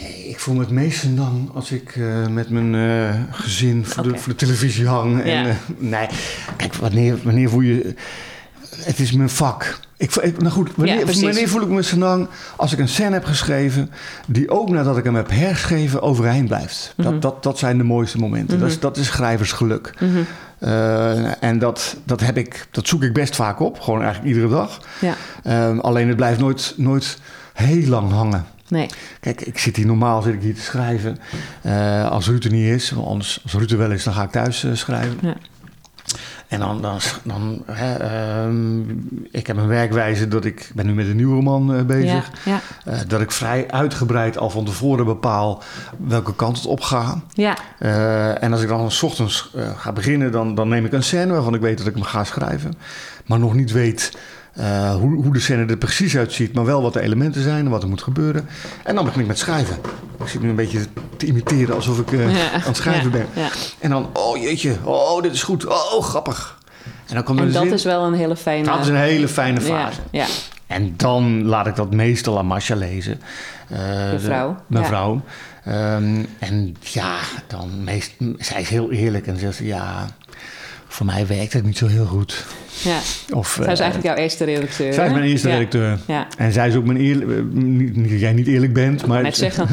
Nee, 0.00 0.28
ik 0.28 0.38
voel 0.40 0.54
me 0.54 0.60
het 0.60 0.70
meest 0.70 1.16
dan 1.16 1.50
als 1.54 1.70
ik 1.70 1.96
eh, 1.96 2.26
met 2.26 2.50
mijn 2.50 2.74
eh, 2.74 3.20
gezin 3.30 3.84
voor, 3.86 4.02
de, 4.02 4.08
Oké. 4.08 4.18
voor 4.18 4.32
de 4.32 4.38
televisie 4.38 4.86
hang. 4.86 5.22
En, 5.22 5.30
Ja. 5.30 5.46
eh, 5.48 5.54
nee, 5.78 6.06
kijk, 6.56 6.74
wanneer, 6.74 7.16
wanneer 7.22 7.48
voel 7.48 7.60
je... 7.60 7.94
Het 8.76 8.98
is 8.98 9.12
mijn 9.12 9.28
vak. 9.28 9.78
Ik, 9.96 10.38
nou 10.38 10.52
goed, 10.52 10.70
wanneer, 10.76 10.98
Ja, 10.98 11.04
wanneer 11.22 11.48
voel 11.48 11.62
ik 11.62 11.68
me 11.68 11.82
senang 11.82 12.28
als 12.56 12.72
ik 12.72 12.78
een 12.78 12.88
scène 12.88 13.12
heb 13.12 13.24
geschreven... 13.24 13.90
die 14.26 14.50
ook 14.50 14.68
nadat 14.70 14.96
ik 14.96 15.04
hem 15.04 15.14
heb 15.14 15.30
herschreven 15.30 16.02
overeind 16.02 16.46
blijft. 16.48 16.92
Mhm. 16.96 17.10
dat, 17.10 17.22
dat, 17.22 17.42
dat 17.42 17.58
zijn 17.58 17.78
de 17.78 17.84
mooiste 17.84 18.18
momenten. 18.18 18.58
dat, 18.58 18.68
is, 18.68 18.80
dat 18.80 18.96
is 18.96 19.06
schrijversgeluk. 19.06 19.94
Mhm. 20.00 20.22
En 21.40 21.58
dat, 21.58 21.96
dat, 22.04 22.20
heb 22.20 22.36
ik, 22.38 22.66
dat 22.70 22.86
zoek 22.88 23.02
ik 23.02 23.12
best 23.12 23.36
vaak 23.36 23.60
op. 23.60 23.80
Gewoon 23.80 24.02
eigenlijk 24.02 24.34
iedere 24.34 24.52
dag. 24.54 24.80
Ja, 25.00 25.14
Eh, 25.42 25.78
alleen 25.78 26.06
het 26.08 26.16
blijft 26.16 26.40
nooit, 26.40 26.74
nooit 26.76 27.18
heel 27.52 27.86
lang 27.88 28.10
hangen. 28.12 28.44
Nee. 28.68 28.88
Kijk, 29.20 29.40
ik 29.40 29.58
zit 29.58 29.76
hier 29.76 29.86
normaal 29.86 30.22
zit 30.22 30.34
ik 30.34 30.42
hier 30.42 30.54
te 30.54 30.60
schrijven. 30.60 31.18
Eh, 31.62 32.10
als 32.10 32.26
Ruud 32.26 32.44
er 32.44 32.50
niet 32.50 32.68
is, 32.68 32.90
want 32.90 33.06
anders, 33.06 33.40
als 33.42 33.52
Ruud 33.52 33.70
er 33.70 33.78
wel 33.78 33.90
is, 33.90 34.04
dan 34.04 34.14
ga 34.14 34.22
ik 34.22 34.30
thuis 34.30 34.64
eh, 34.64 34.74
schrijven. 34.74 35.18
Ja. 35.22 35.34
En 36.48 36.60
dan, 36.60 36.82
dan, 36.82 36.98
dan 37.22 37.62
hè, 37.66 37.94
ehm, 37.94 38.80
ik 39.30 39.46
heb 39.46 39.56
een 39.56 39.66
werkwijze 39.66 40.28
dat 40.28 40.44
ik, 40.44 40.60
ik 40.60 40.70
ben 40.74 40.86
nu 40.86 40.94
met 40.94 41.06
een 41.06 41.16
nieuwe 41.16 41.34
roman 41.34 41.74
eh, 41.74 41.82
bezig. 41.82 42.30
Ja, 42.44 42.60
ja, 42.84 43.04
dat 43.04 43.20
ik 43.20 43.30
vrij 43.30 43.70
uitgebreid 43.70 44.38
al 44.38 44.50
van 44.50 44.64
tevoren 44.64 45.04
bepaal 45.04 45.62
welke 45.98 46.34
kant 46.34 46.56
het 46.56 46.66
op 46.66 46.80
gaat. 46.80 47.18
ja, 47.32 47.56
en 48.38 48.52
als 48.52 48.62
ik 48.62 48.68
dan 48.68 48.90
s 48.90 49.02
ochtends 49.02 49.50
ga 49.76 49.92
beginnen, 49.92 50.32
dan, 50.32 50.54
dan 50.54 50.68
neem 50.68 50.84
ik 50.84 50.92
een 50.92 51.02
scène 51.02 51.32
waarvan 51.32 51.54
ik 51.54 51.60
weet 51.60 51.78
dat 51.78 51.86
ik 51.86 51.94
hem 51.94 52.02
ga 52.02 52.24
schrijven. 52.24 52.74
Maar 53.26 53.38
nog 53.38 53.54
niet 53.54 53.72
weet 53.72 54.12
eh, 54.54 54.94
hoe, 54.94 55.22
hoe 55.22 55.32
de 55.32 55.40
scène 55.40 55.64
er 55.66 55.76
precies 55.76 56.16
uitziet, 56.16 56.54
maar 56.54 56.64
wel 56.64 56.82
wat 56.82 56.92
de 56.92 57.00
elementen 57.00 57.42
zijn 57.42 57.64
en 57.64 57.70
wat 57.70 57.82
er 57.82 57.88
moet 57.88 58.02
gebeuren. 58.02 58.48
En 58.84 58.94
dan 58.94 59.04
begin 59.04 59.20
ik 59.20 59.26
met 59.26 59.38
schrijven. 59.38 59.76
Ik 60.22 60.28
zit 60.28 60.42
nu 60.42 60.48
een 60.48 60.54
beetje 60.56 60.80
te 61.16 61.26
imiteren 61.26 61.74
alsof 61.74 61.98
ik 61.98 62.12
eh, 62.12 62.36
Ja, 62.36 62.52
aan 62.52 62.60
het 62.60 62.76
schrijven 62.76 63.04
ja, 63.04 63.10
ben. 63.10 63.26
ja. 63.42 63.48
En 63.80 63.90
dan, 63.90 64.08
oh 64.12 64.36
jeetje, 64.42 64.76
oh 64.84 65.22
dit 65.22 65.32
is 65.32 65.42
goed, 65.42 65.66
oh 65.66 66.02
grappig. 66.02 66.58
En 67.08 67.14
dan 67.14 67.24
komt 67.24 67.38
En 67.40 67.52
dat 67.52 67.62
zin. 67.62 67.72
is 67.72 67.84
wel 67.84 68.04
een 68.04 68.14
hele 68.14 68.36
fijne... 68.36 68.64
dat 68.64 68.80
is 68.80 68.88
een 68.88 68.96
hele 68.96 69.28
fijne 69.28 69.60
ja, 69.60 69.66
fase. 69.66 70.00
ja, 70.10 70.26
En 70.66 70.94
dan 70.96 71.44
laat 71.44 71.66
ik 71.66 71.76
dat 71.76 71.94
meestal 71.94 72.38
aan 72.38 72.46
Masha 72.46 72.74
lezen. 72.74 73.20
Je 73.68 74.08
de- 74.12 74.20
vrouw, 74.20 74.56
Mijn 74.66 74.82
ja. 74.82 74.88
vrouw. 74.88 75.20
Ehm, 75.64 76.24
en 76.38 76.76
ja, 76.80 77.16
dan 77.46 77.84
meest, 77.84 78.12
zij 78.38 78.60
is 78.60 78.68
heel 78.68 78.90
eerlijk 78.92 79.26
en 79.26 79.38
zegt 79.38 79.54
ze, 79.56 79.66
ja, 79.66 80.06
voor 80.94 81.06
mij 81.06 81.26
werkt 81.26 81.52
het 81.52 81.64
niet 81.64 81.78
zo 81.78 81.86
heel 81.86 82.04
goed. 82.06 82.44
ja. 82.82 82.98
Of, 83.34 83.48
Zij 83.62 83.72
is 83.72 83.78
eh, 83.78 83.84
eigenlijk 83.84 84.04
jouw 84.14 84.24
eerste 84.24 84.44
redacteur. 84.44 84.92
zij 84.92 85.06
is 85.06 85.12
mijn 85.12 85.24
eerste 85.24 85.48
ja. 85.48 85.54
redacteur. 85.54 85.98
Ja, 86.06 86.26
En 86.38 86.52
zij 86.52 86.68
is 86.68 86.74
ook 86.76 86.84
mijn 86.84 86.98
eerlijk... 86.98 87.30
eh, 87.30 87.44
Niet, 87.52 88.10
dat 88.10 88.20
jij 88.20 88.32
niet 88.32 88.46
eerlijk 88.46 88.72
bent, 88.72 89.06
maar, 89.06 89.22
net 89.22 89.36
zeggen. 89.36 89.68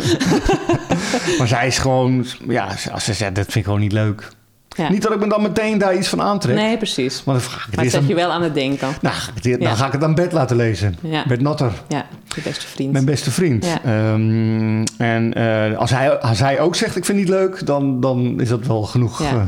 maar 1.38 1.48
zij 1.48 1.68
is 1.68 1.78
gewoon... 1.78 2.26
Ja, 2.48 2.68
als 2.92 3.04
ze 3.04 3.14
zegt, 3.14 3.36
dat 3.36 3.44
vind 3.44 3.56
ik 3.56 3.64
gewoon 3.64 3.80
niet 3.80 3.92
leuk. 3.92 4.30
Ja. 4.78 4.90
Niet 4.90 5.02
dat 5.02 5.12
ik 5.14 5.20
me 5.20 5.28
dan 5.28 5.42
meteen 5.42 5.78
daar 5.78 5.96
iets 5.96 6.08
van 6.08 6.22
aantrek. 6.22 6.56
Nee, 6.56 6.78
precies. 6.78 7.24
Maar 7.24 7.36
dan 7.36 7.44
Maar 7.76 7.84
het 7.84 7.94
zet 7.94 8.08
je 8.08 8.16
wel 8.16 8.32
aan 8.32 8.42
het 8.44 8.54
denken. 8.54 8.88
Nou, 9.02 9.16
dan 9.42 9.60
Ja. 9.60 9.76
ga 9.76 9.86
ik 9.86 9.92
het 9.92 10.04
aan 10.04 10.16
Bert 10.16 10.32
laten 10.32 10.56
lezen. 10.56 10.98
Ja. 11.02 11.26
Bert 11.28 11.42
Natter. 11.42 11.72
Ja, 11.88 12.06
je 12.36 12.42
beste 12.42 12.68
vriend. 12.68 12.92
Mijn 12.92 13.06
beste 13.06 13.32
vriend. 13.32 13.66
Ja. 13.66 13.84
Ehm, 13.84 14.84
en 14.98 15.34
eh, 15.34 15.78
als, 15.78 15.92
hij, 15.92 16.20
als 16.20 16.40
hij 16.40 16.60
ook 16.60 16.76
zegt 16.76 16.96
ik 16.96 17.06
vind 17.06 17.18
het 17.20 17.28
niet 17.28 17.38
leuk, 17.38 17.66
dan, 17.66 18.00
dan 18.00 18.40
is 18.40 18.50
dat 18.50 18.68
wel 18.68 18.84
genoeg. 18.84 19.22
Ja. 19.24 19.46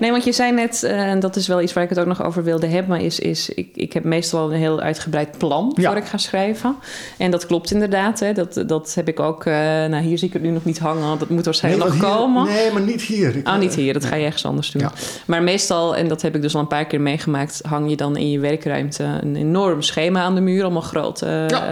Nee, 0.00 0.10
want 0.10 0.24
je 0.24 0.32
zei 0.32 0.52
net, 0.52 0.82
eh, 0.82 1.00
en 1.10 1.20
dat 1.20 1.36
is 1.36 1.46
wel 1.46 1.60
iets 1.60 1.72
waar 1.72 1.82
ik 1.84 1.88
het 1.88 1.98
ook 1.98 2.06
nog 2.06 2.24
over 2.24 2.44
wilde 2.44 2.66
hebben, 2.66 3.00
is, 3.00 3.18
is 3.18 3.48
ik, 3.48 3.68
ik 3.74 3.92
heb 3.92 4.04
meestal 4.04 4.52
een 4.52 4.58
heel 4.58 4.80
uitgebreid 4.80 5.38
plan 5.38 5.72
Ja. 5.80 5.88
voor 5.88 5.98
ik 6.00 6.04
ga 6.06 6.16
schrijven. 6.18 6.76
En 7.18 7.30
dat 7.30 7.46
klopt 7.46 7.70
inderdaad. 7.70 8.20
Hè. 8.20 8.32
Dat, 8.32 8.62
dat 8.66 8.92
heb 8.94 9.08
ik 9.08 9.20
ook, 9.20 9.44
eh, 9.44 9.52
nou 9.54 9.96
hier 10.02 10.18
zie 10.18 10.26
ik 10.28 10.32
het 10.32 10.42
nu 10.42 10.50
nog 10.50 10.64
niet 10.64 10.78
hangen, 10.78 11.18
dat 11.18 11.28
moet 11.28 11.44
waarschijnlijk 11.44 11.84
nee, 11.90 12.00
nog 12.00 12.08
hier- 12.08 12.16
komen. 12.18 12.44
Nee, 12.46 12.72
maar 12.72 12.82
niet 12.82 13.02
hier. 13.02 13.36
Ik, 13.36 13.48
Oh, 13.48 13.58
niet 13.58 13.74
hier. 13.74 13.92
Dat 13.92 14.04
ga 14.04 14.14
je 14.16 14.24
ergens 14.24 14.44
anders 14.44 14.70
doen. 14.70 14.82
Ja. 14.82 14.92
Maar 15.26 15.42
meestal, 15.42 15.96
en 15.96 16.08
dat 16.08 16.22
heb 16.22 16.34
ik 16.34 16.42
dus 16.42 16.54
al 16.54 16.60
een 16.60 16.66
paar 16.66 16.86
keer 16.86 17.00
meegemaakt... 17.00 17.60
hang 17.68 17.90
je 17.90 17.96
dan 17.96 18.16
in 18.16 18.30
je 18.30 18.38
werkruimte 18.38 19.04
een 19.20 19.36
enorm 19.36 19.82
schema 19.82 20.20
aan 20.20 20.34
de 20.34 20.40
muur. 20.40 20.62
Allemaal 20.62 20.82
groot. 20.82 21.22
eh, 21.22 21.48
Ja. 21.48 21.62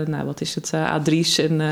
eh, 0.00 0.06
nou, 0.06 0.24
wat 0.26 0.40
is 0.40 0.54
het? 0.54 0.70
eh, 0.74 0.94
A3's 0.96 1.38
en... 1.38 1.60
eh, 1.60 1.68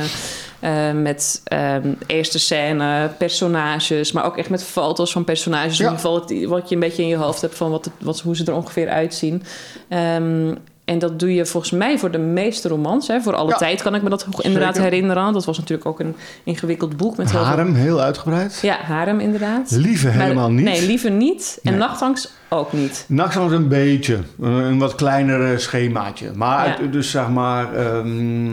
eh, 0.60 0.96
met 0.96 1.40
ehm, 1.44 1.88
eerste 2.06 2.38
scène, 2.38 3.10
personages, 3.18 4.12
maar 4.12 4.24
ook 4.24 4.36
echt 4.36 4.50
met 4.50 4.64
foto's 4.64 5.12
van 5.12 5.24
personages. 5.24 5.71
In 5.78 5.84
ieder 5.84 5.98
geval 6.00 6.24
wat 6.48 6.68
je 6.68 6.74
een 6.74 6.80
beetje 6.80 7.02
in 7.02 7.08
je 7.08 7.16
hoofd 7.16 7.40
hebt 7.40 7.54
van 7.54 7.70
wat, 7.70 7.90
wat, 8.00 8.20
hoe 8.20 8.36
ze 8.36 8.44
er 8.44 8.54
ongeveer 8.54 8.88
uitzien. 8.88 9.42
Ehm, 9.88 10.54
en 10.84 10.98
dat 10.98 11.18
doe 11.18 11.34
je 11.34 11.46
volgens 11.46 11.72
mij 11.72 11.98
voor 11.98 12.10
de 12.10 12.18
meeste 12.18 12.68
romans. 12.68 13.08
Hè. 13.08 13.20
Voor 13.20 13.34
alle 13.34 13.50
Ja. 13.50 13.56
tijd 13.56 13.82
kan 13.82 13.94
ik 13.94 14.02
me 14.02 14.08
dat 14.08 14.26
inderdaad 14.38 14.74
Zeker. 14.74 14.90
herinneren. 14.90 15.32
Dat 15.32 15.44
was 15.44 15.58
natuurlijk 15.58 15.88
ook 15.88 16.00
een 16.00 16.14
ingewikkeld 16.44 16.96
boek. 16.96 17.16
Met 17.16 17.30
heel 17.30 17.38
veel- 17.38 17.48
Harem, 17.48 17.74
heel 17.74 18.00
uitgebreid. 18.00 18.58
Ja, 18.62 18.76
harem 18.82 19.20
inderdaad. 19.20 19.70
Lieve 19.70 20.06
Maar- 20.06 20.16
helemaal 20.16 20.50
niet. 20.50 20.64
Nee, 20.64 20.86
liever 20.86 21.10
niet. 21.10 21.58
En 21.62 21.70
Nee. 21.70 21.80
nachtangst 21.80 22.32
ook 22.48 22.72
niet. 22.72 23.04
Nachtangst 23.08 23.54
een 23.54 23.68
beetje. 23.68 24.18
Een 24.40 24.78
wat 24.78 24.94
kleiner 24.94 25.52
eh, 25.52 25.58
schemaatje. 25.58 26.30
Maar 26.34 26.82
Ja. 26.82 26.86
dus 26.90 27.10
zeg 27.10 27.28
maar 27.28 27.74
ehm, 27.74 28.50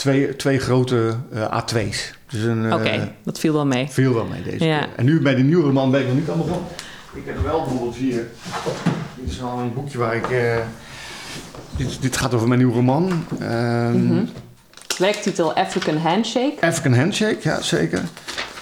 twee, 0.00 0.36
twee 0.36 0.58
grote 0.58 1.14
eh, 1.32 1.60
A2's. 1.62 2.12
Dus 2.30 2.42
een, 2.42 2.66
eh, 2.66 2.74
Oké, 2.74 3.12
dat 3.24 3.38
viel 3.38 3.52
wel 3.52 3.66
mee. 3.66 3.86
Veel 3.90 4.14
wel 4.14 4.24
mee 4.24 4.42
deze 4.42 4.64
Ja. 4.64 4.78
keer. 4.78 4.88
En 4.96 5.04
nu 5.04 5.20
bij 5.20 5.34
die 5.34 5.44
nieuwe 5.44 5.72
man 5.72 5.90
ben 5.90 6.00
ik 6.00 6.06
nog 6.06 6.16
niet 6.16 6.28
allemaal 6.28 6.46
van. 6.46 6.64
Ik 7.14 7.22
heb 7.26 7.42
wel 7.42 7.60
bijvoorbeeld 7.64 7.94
hier. 7.96 8.26
Dit 9.20 9.30
is 9.32 9.42
al 9.42 9.58
een 9.58 9.74
boekje 9.74 9.98
waar 9.98 10.16
ik. 10.16 10.30
eh, 10.30 10.56
dit, 11.76 12.02
dit 12.02 12.16
gaat 12.16 12.34
over 12.34 12.46
mijn 12.48 12.58
nieuwe 12.60 12.74
roman. 12.74 13.24
Ehm, 13.40 14.04
Mhm. 14.06 14.24
Werktitel 14.98 15.54
African 15.54 15.96
Handshake. 15.96 16.54
African 16.60 16.94
Handshake, 16.94 17.38
ja 17.40 17.60
zeker. 17.62 18.00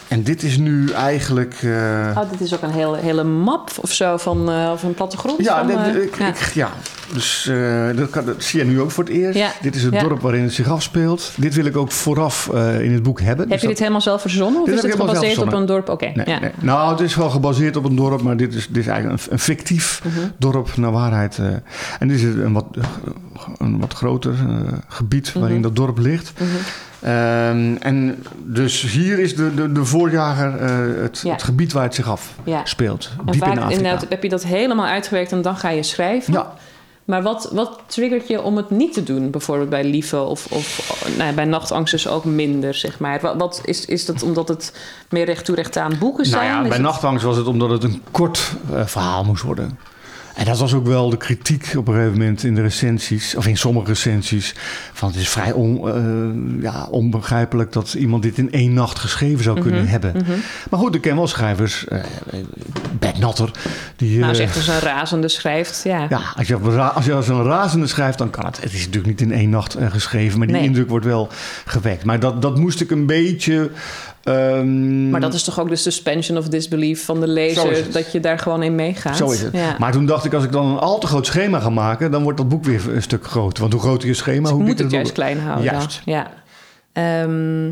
En 0.09 0.23
dit 0.23 0.43
is 0.43 0.57
nu 0.59 0.91
eigenlijk... 0.91 1.55
eh, 1.63 1.71
Oh, 2.17 2.31
dit 2.31 2.41
is 2.41 2.55
ook 2.55 2.63
een 2.63 2.71
hele, 2.71 2.97
hele 2.97 3.25
map 3.25 3.71
of 3.81 3.93
zo 3.93 4.17
van 4.17 4.51
uh, 4.51 4.71
of 4.73 4.83
een 4.83 4.95
plattegrond. 4.95 5.45
ja, 5.45 5.67
van, 5.69 5.71
eh, 5.85 6.03
ik, 6.03 6.19
ja. 6.19 6.29
Ik, 6.29 6.37
ja, 6.55 6.71
dus 7.13 7.51
dat, 7.97 8.11
kan, 8.11 8.25
dat 8.25 8.43
zie 8.43 8.59
je 8.61 8.65
nu 8.67 8.81
ook 8.81 8.91
voor 8.91 9.05
het 9.05 9.13
eerst. 9.13 9.39
Ja, 9.39 9.51
Dit 9.63 9.75
is 9.75 9.83
het 9.83 10.01
dorp 10.01 10.21
waarin 10.21 10.43
het 10.43 10.53
zich 10.53 10.69
afspeelt. 10.71 11.33
Dit 11.37 11.55
wil 11.55 11.65
ik 11.65 11.77
ook 11.77 11.93
vooraf 11.93 12.47
in 12.81 12.93
het 12.93 13.03
boek 13.03 13.21
hebben. 13.21 13.39
Heb 13.41 13.49
Dus 13.49 13.55
je 13.61 13.61
dat- 13.61 13.69
dit 13.69 13.79
helemaal 13.79 14.01
zelf 14.01 14.21
verzonnen? 14.21 14.61
Of 14.61 14.67
Dit 14.67 14.77
is 14.77 14.83
het 14.83 14.95
gebaseerd 15.01 15.39
op 15.39 15.53
een 15.53 15.67
dorp? 15.67 15.89
Oké, 15.89 16.11
Nee, 16.15 16.27
ja. 16.29 16.39
nee. 16.39 16.51
Nou, 16.61 16.91
het 16.91 17.01
is 17.01 17.15
wel 17.15 17.31
gebaseerd 17.31 17.77
op 17.77 17.85
een 17.85 17.97
dorp, 17.97 18.23
maar 18.23 18.37
dit 18.37 18.55
is, 18.55 18.67
dit 18.69 18.77
is 18.77 18.87
eigenlijk 18.87 19.23
een, 19.27 19.33
een 19.33 19.39
fictief 19.39 20.01
Mhm. 20.05 20.27
dorp 20.37 20.77
naar 20.77 20.93
waarheid. 20.93 21.39
en 21.99 22.09
dit 22.09 22.17
is 22.17 22.23
een 22.23 22.53
wat, 22.53 22.67
een 23.59 23.81
wat 23.81 23.93
groter 23.95 24.35
gebied 24.89 25.33
waarin 25.33 25.53
Mhm. 25.53 25.63
dat 25.63 25.77
dorp 25.77 25.99
ligt. 25.99 26.33
Mhm. 26.41 26.49
Ehm, 27.03 27.75
en 27.81 28.25
dus 28.37 28.83
hier 28.83 29.19
is 29.19 29.37
de, 29.37 29.55
de, 29.55 29.73
de 29.73 29.85
voorjager 29.85 30.57
eh, 30.61 31.03
het, 31.03 31.21
Ja. 31.25 31.33
het 31.33 31.43
gebied 31.43 31.73
waar 31.73 31.83
het 31.83 31.95
zich 31.95 32.09
afspeelt. 32.09 33.05
Ja. 33.05 33.19
En 33.19 33.25
Diep 33.25 33.35
in 33.35 33.39
vaak 33.41 33.49
Afrika. 33.59 33.69
inderdaad 33.77 34.07
heb 34.09 34.23
je 34.23 34.29
dat 34.29 34.45
helemaal 34.45 34.87
uitgewerkt 34.87 35.33
en 35.33 35.43
dan 35.43 35.57
ga 35.57 35.69
je 35.71 35.83
schrijven. 35.83 36.33
Ja, 36.33 36.53
Maar 37.05 37.23
wat, 37.23 37.51
wat 37.53 37.81
triggert 37.87 38.29
je 38.29 38.43
om 38.43 38.57
het 38.57 38.71
niet 38.71 38.93
te 38.93 39.03
doen? 39.03 39.31
Bijvoorbeeld 39.31 39.69
bij 39.71 39.85
Lieve 39.85 40.21
of, 40.23 40.47
of 40.53 40.99
nou 41.17 41.29
ja, 41.29 41.35
bij 41.35 41.45
Nachtangst 41.45 41.91
dus 41.93 42.09
ook 42.09 42.25
minder, 42.25 42.75
zeg 42.75 42.99
maar. 42.99 43.21
Wat, 43.21 43.35
wat 43.37 43.61
is, 43.65 43.85
is 43.85 44.05
dat 44.05 44.23
omdat 44.23 44.49
het 44.49 44.73
meer 45.11 45.25
recht 45.25 45.45
toe 45.45 45.55
recht 45.55 45.77
aan 45.77 45.99
boeken 45.99 46.27
zijn? 46.27 46.43
nou 46.43 46.53
ja, 46.55 46.61
Is 46.63 46.69
bij 46.69 46.77
het- 46.77 46.87
Nachtangst 46.87 47.25
was 47.25 47.37
het 47.37 47.47
omdat 47.47 47.71
het 47.71 47.83
een 47.83 48.03
kort 48.11 48.53
eh, 48.75 48.87
verhaal 48.87 49.25
moest 49.25 49.43
worden. 49.43 49.79
En 50.39 50.45
dat 50.45 50.59
was 50.59 50.75
ook 50.75 50.87
wel 50.87 51.11
de 51.11 51.17
kritiek 51.17 51.73
op 51.77 51.89
een 51.89 51.95
gegeven 51.95 52.19
moment 52.19 52.45
in 52.45 52.55
de 52.55 52.63
recensies, 52.63 53.35
of 53.35 53.47
in 53.47 53.57
sommige 53.57 53.87
recensies. 53.87 54.55
Van 54.93 55.09
het 55.09 55.17
is 55.17 55.29
vrij 55.29 55.53
on, 55.53 55.89
eh, 55.89 56.63
ja, 56.63 56.87
onbegrijpelijk 56.91 57.73
dat 57.73 57.95
iemand 57.95 58.23
dit 58.23 58.39
in 58.39 58.53
één 58.53 58.73
nacht 58.73 58.99
geschreven 58.99 59.45
zou 59.45 59.61
kunnen 59.61 59.81
Mhm, 59.83 59.91
hebben. 59.91 60.13
mhm. 60.17 60.33
Maar 60.71 60.81
goed, 60.81 60.95
ik 60.95 61.01
ken 61.01 61.17
wel 61.17 61.27
schrijvers, 61.27 61.87
eh 61.89 62.01
Bert 62.99 63.19
Natter, 63.19 63.51
die... 63.97 64.19
Nou, 64.19 64.31
eh, 64.31 64.37
zeg 64.37 64.57
als 64.57 64.69
een 64.69 64.79
razende 64.79 65.29
schrijft, 65.29 65.81
ja. 65.85 66.07
ja, 66.09 66.21
als 66.37 66.47
je, 66.49 66.57
als 66.95 67.05
je 67.05 67.13
als 67.15 67.29
een 67.29 67.43
razende 67.45 67.87
schrijft, 67.87 68.19
dan 68.19 68.31
kan 68.31 68.45
het. 68.45 68.57
Het 68.63 68.73
is 68.73 68.79
natuurlijk 68.87 69.07
niet 69.07 69.21
in 69.21 69.33
één 69.33 69.51
nacht 69.51 69.75
eh, 69.75 69.91
geschreven, 69.91 70.39
maar 70.39 70.47
die 70.47 70.57
Nee. 70.57 70.65
indruk 70.65 70.89
wordt 70.89 71.05
wel 71.05 71.29
gewekt. 71.65 72.05
Maar 72.05 72.21
dat, 72.21 72.43
dat 72.43 72.59
moest 72.59 72.81
ik 72.81 72.91
een 72.91 73.07
beetje... 73.07 73.71
ehm, 74.25 75.11
Maar 75.11 75.21
dat 75.21 75.35
is 75.35 75.43
toch 75.43 75.61
ook 75.61 75.69
de 75.69 75.77
suspension 75.77 76.39
of 76.39 76.49
disbelief 76.49 77.05
van 77.05 77.21
de 77.21 77.29
lezer, 77.29 77.93
dat 77.93 78.13
je 78.13 78.21
daar 78.21 78.39
gewoon 78.39 78.63
in 78.63 78.75
meegaat. 78.75 79.17
Zo 79.17 79.31
is 79.31 79.41
het. 79.41 79.53
Ja. 79.53 79.77
Maar 79.79 79.93
toen 79.93 80.07
dacht 80.07 80.25
ik, 80.25 80.33
als 80.35 80.45
ik 80.45 80.53
dan 80.53 80.67
een 80.67 80.79
al 80.79 80.99
te 80.99 81.07
groot 81.07 81.27
schema 81.27 81.61
ga 81.61 81.71
maken, 81.71 82.11
dan 82.11 82.23
wordt 82.23 82.39
dat 82.39 82.49
boek 82.49 82.65
weer 82.65 82.95
een 82.95 83.03
stuk 83.03 83.25
groter. 83.27 83.61
Want 83.61 83.73
hoe 83.73 83.83
groter 83.83 84.09
je 84.09 84.15
schema, 84.15 84.41
Dus 84.43 84.51
hoe 84.51 84.61
moet 84.61 84.69
het 84.71 84.79
het 84.79 84.91
juist 84.91 85.13
klein 85.13 85.41
houden 85.41 85.65
Juist. 85.65 86.03
Ja. 86.05 86.31
Ehm, 86.93 87.67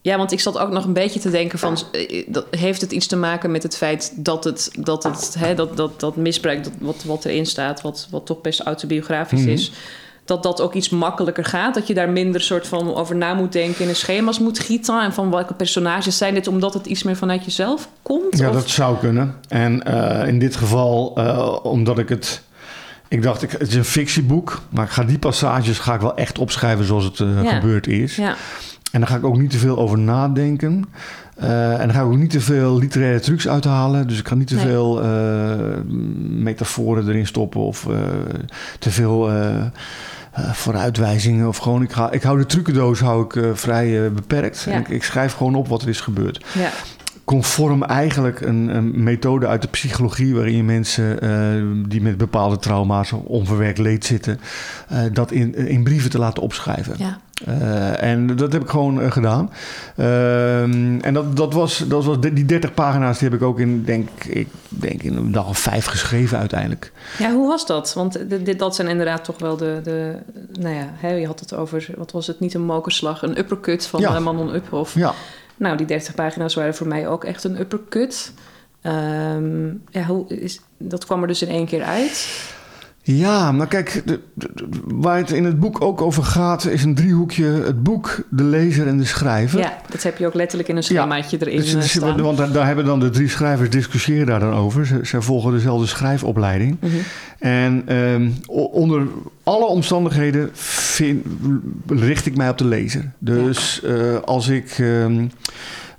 ja, 0.00 0.16
want 0.16 0.32
ik 0.32 0.40
zat 0.40 0.58
ook 0.58 0.70
nog 0.70 0.84
een 0.84 0.92
beetje 0.92 1.20
te 1.20 1.30
denken 1.30 1.58
van... 1.58 1.76
eh, 1.92 2.24
heeft 2.50 2.80
het 2.80 2.92
iets 2.92 3.06
te 3.06 3.16
maken 3.16 3.50
met 3.50 3.62
het 3.62 3.76
feit 3.76 4.12
dat 4.16 4.44
het, 4.44 4.70
dat, 4.78 5.02
het, 5.02 5.34
hè, 5.38 5.54
dat, 5.54 5.76
dat, 5.76 6.00
dat 6.00 6.16
misbruik... 6.16 6.64
Dat, 6.64 6.72
wat, 6.78 7.02
wat 7.06 7.24
erin 7.24 7.46
staat, 7.46 7.82
wat, 7.82 8.08
wat 8.10 8.26
toch 8.26 8.40
best 8.40 8.60
autobiografisch 8.60 9.40
Mhm. 9.40 9.48
is... 9.50 9.72
dat 10.24 10.42
dat 10.42 10.60
ook 10.60 10.74
iets 10.74 10.88
makkelijker 10.88 11.44
gaat. 11.44 11.74
Dat 11.74 11.86
je 11.86 11.94
daar 11.94 12.10
minder 12.10 12.40
soort 12.40 12.66
van 12.66 12.94
over 12.94 13.16
na 13.16 13.34
moet 13.34 13.52
denken... 13.52 13.82
in 13.82 13.88
een 13.88 13.96
schema's 13.96 14.38
moet 14.38 14.58
gieten. 14.58 15.02
En 15.02 15.12
van 15.12 15.30
welke 15.30 15.54
personages 15.54 16.16
zijn 16.16 16.34
dit... 16.34 16.46
omdat 16.46 16.74
het 16.74 16.86
iets 16.86 17.02
meer 17.02 17.16
vanuit 17.16 17.44
jezelf 17.44 17.88
komt? 18.02 18.38
Ja, 18.38 18.48
Of- 18.48 18.54
dat 18.54 18.68
zou 18.68 18.96
kunnen. 18.98 19.34
En 19.48 19.82
eh, 19.82 20.28
in 20.28 20.38
dit 20.38 20.56
geval, 20.56 21.12
eh, 21.16 21.56
omdat 21.62 21.98
ik 21.98 22.08
het... 22.08 22.42
Ik 23.08 23.22
dacht, 23.22 23.42
ik, 23.42 23.50
het 23.50 23.68
is 23.68 23.74
een 23.74 23.84
fictieboek, 23.84 24.60
maar 24.68 24.84
ik 24.84 24.90
ga 24.90 25.04
die 25.04 25.18
passages 25.18 25.78
ga 25.78 25.94
ik 25.94 26.00
wel 26.00 26.16
echt 26.16 26.38
opschrijven 26.38 26.84
zoals 26.84 27.04
het 27.04 27.20
eh, 27.20 27.42
Ja. 27.42 27.54
gebeurd 27.54 27.86
is. 27.86 28.16
Ja, 28.16 28.34
En 28.92 29.00
daar 29.00 29.08
ga 29.08 29.16
ik 29.16 29.24
ook 29.24 29.38
niet 29.38 29.50
te 29.50 29.58
veel 29.58 29.78
over 29.78 29.98
nadenken. 29.98 30.84
En 31.36 31.78
daar 31.78 31.90
ga 31.90 32.00
ik 32.00 32.06
ook 32.06 32.16
niet 32.16 32.30
te 32.30 32.40
veel 32.40 32.78
literaire 32.78 33.20
trucs 33.20 33.48
uithalen. 33.48 34.06
Dus 34.08 34.18
ik 34.18 34.28
ga 34.28 34.34
niet 34.34 34.46
te 34.46 34.54
Nee. 34.54 34.64
veel 34.64 35.00
metaforen 36.52 37.08
erin 37.08 37.26
stoppen 37.26 37.60
of 37.60 37.86
eh, 37.86 37.96
te 38.78 38.90
veel 38.90 39.30
eh, 39.30 39.56
eh, 39.56 40.52
vooruitwijzingen. 40.52 41.48
Of 41.48 41.56
gewoon, 41.56 41.82
ik, 41.82 41.92
ga, 41.92 42.10
ik 42.10 42.22
hou 42.22 42.38
de 42.38 42.46
trucendoos 42.46 43.00
hou 43.00 43.24
ik, 43.24 43.56
vrij 43.58 44.12
beperkt. 44.12 44.62
Ja. 44.62 44.72
En 44.72 44.80
ik, 44.80 44.88
ik 44.88 45.02
schrijf 45.02 45.32
gewoon 45.32 45.54
op 45.54 45.68
wat 45.68 45.82
er 45.82 45.88
is 45.88 46.00
gebeurd. 46.00 46.44
ja. 46.54 46.70
Conform 47.24 47.82
eigenlijk 47.82 48.40
een, 48.40 48.76
een 48.76 49.02
methode 49.02 49.46
uit 49.46 49.62
de 49.62 49.68
psychologie 49.68 50.34
waarin 50.34 50.56
je 50.56 50.62
mensen 50.62 51.18
die 51.88 52.00
met 52.00 52.16
bepaalde 52.16 52.58
trauma's 52.58 53.12
of 53.12 53.22
onverwerkt 53.22 53.78
leed 53.78 54.04
zitten, 54.04 54.40
dat 55.12 55.30
in, 55.30 55.54
in 55.54 55.82
brieven 55.82 56.10
te 56.10 56.18
laten 56.18 56.42
opschrijven. 56.42 56.94
ja. 56.98 57.18
Eh, 57.46 58.02
en 58.02 58.36
dat 58.36 58.52
heb 58.52 58.62
ik 58.62 58.68
gewoon 58.68 59.00
eh, 59.00 59.10
gedaan. 59.10 59.50
Ehm, 59.96 61.00
en 61.00 61.14
dat, 61.14 61.36
dat 61.36 61.52
was, 61.52 61.78
dat 61.78 62.04
was 62.04 62.20
die 62.20 62.44
30 62.44 62.74
pagina's, 62.74 63.18
die 63.18 63.28
heb 63.28 63.40
ik 63.40 63.46
ook 63.46 63.58
in, 63.58 63.84
denk 63.84 64.08
ik, 64.24 64.48
denk 64.68 65.02
in 65.02 65.16
een 65.16 65.32
dag 65.32 65.48
of 65.48 65.58
vijf 65.58 65.86
geschreven 65.86 66.38
uiteindelijk. 66.38 66.92
Ja, 67.18 67.32
hoe 67.32 67.48
was 67.48 67.66
dat? 67.66 67.94
Want 67.94 68.18
dit, 68.28 68.58
dat 68.58 68.74
zijn 68.74 68.88
inderdaad 68.88 69.24
toch 69.24 69.38
wel 69.38 69.56
de... 69.56 69.80
de 69.82 70.14
nou 70.60 70.74
ja, 70.74 70.86
hè, 70.94 71.10
je 71.12 71.26
had 71.26 71.40
het 71.40 71.54
over... 71.54 71.88
Wat 71.96 72.12
was 72.12 72.26
het? 72.26 72.40
Niet 72.40 72.54
een 72.54 72.64
mokerslag, 72.64 73.22
een 73.22 73.38
uppercut 73.38 73.86
van 73.86 74.00
Ja. 74.00 74.14
eh, 74.14 74.20
Manon 74.20 74.54
Uphoff. 74.54 74.94
Ja. 74.94 75.14
Nou, 75.56 75.76
die 75.76 75.86
30 75.86 76.14
pagina's 76.14 76.54
waren 76.54 76.74
voor 76.74 76.86
mij 76.86 77.08
ook 77.08 77.24
echt 77.24 77.44
een 77.44 77.60
uppercut. 77.60 78.32
Ehm, 78.82 79.66
ja, 79.90 80.04
hoe 80.06 80.26
is, 80.28 80.60
dat 80.78 81.04
kwam 81.04 81.20
er 81.22 81.28
dus 81.28 81.42
in 81.42 81.48
één 81.48 81.66
keer 81.66 81.82
uit. 81.82 82.28
Ja, 83.04 83.52
maar 83.52 83.66
kijk, 83.66 84.02
de- 84.04 84.20
de- 84.34 84.50
de- 84.54 84.68
waar 84.86 85.16
het 85.16 85.30
in 85.30 85.44
het 85.44 85.60
boek 85.60 85.80
ook 85.80 86.00
over 86.00 86.22
gaat, 86.22 86.64
is 86.66 86.84
een 86.84 86.94
driehoekje: 86.94 87.44
het 87.44 87.82
boek, 87.82 88.20
de 88.30 88.44
lezer 88.44 88.86
en 88.86 88.98
de 88.98 89.04
schrijver. 89.04 89.58
Ja, 89.58 89.78
dat 89.90 90.02
heb 90.02 90.18
je 90.18 90.26
ook 90.26 90.34
letterlijk 90.34 90.68
in 90.68 90.76
een 90.76 90.82
schemaatje 90.82 91.36
erin 91.40 91.56
Dus- 91.56 91.74
eh, 91.74 91.80
staan. 91.82 92.20
want 92.22 92.38
daar, 92.38 92.52
daar 92.52 92.66
hebben 92.66 92.84
dan 92.84 93.00
de 93.00 93.10
drie 93.10 93.28
schrijvers 93.28 93.70
discussiëren 93.70 94.26
daar 94.26 94.40
dan 94.40 94.54
over. 94.54 94.86
Ze, 94.86 95.00
ze 95.02 95.22
volgen 95.22 95.52
dezelfde 95.52 95.86
schrijfopleiding. 95.86 96.76
Mhm. 96.80 96.92
En 97.38 97.82
ehm, 97.86 98.30
onder 98.72 99.06
alle 99.42 99.64
omstandigheden 99.66 100.50
vind, 100.52 101.26
richt 101.86 102.26
ik 102.26 102.36
mij 102.36 102.48
op 102.48 102.58
de 102.58 102.64
lezer. 102.66 103.10
Dus 103.18 103.82
eh, 103.82 104.16
als 104.24 104.48
ik 104.48 104.70
ehm, 104.78 105.18
eh, 105.18 105.24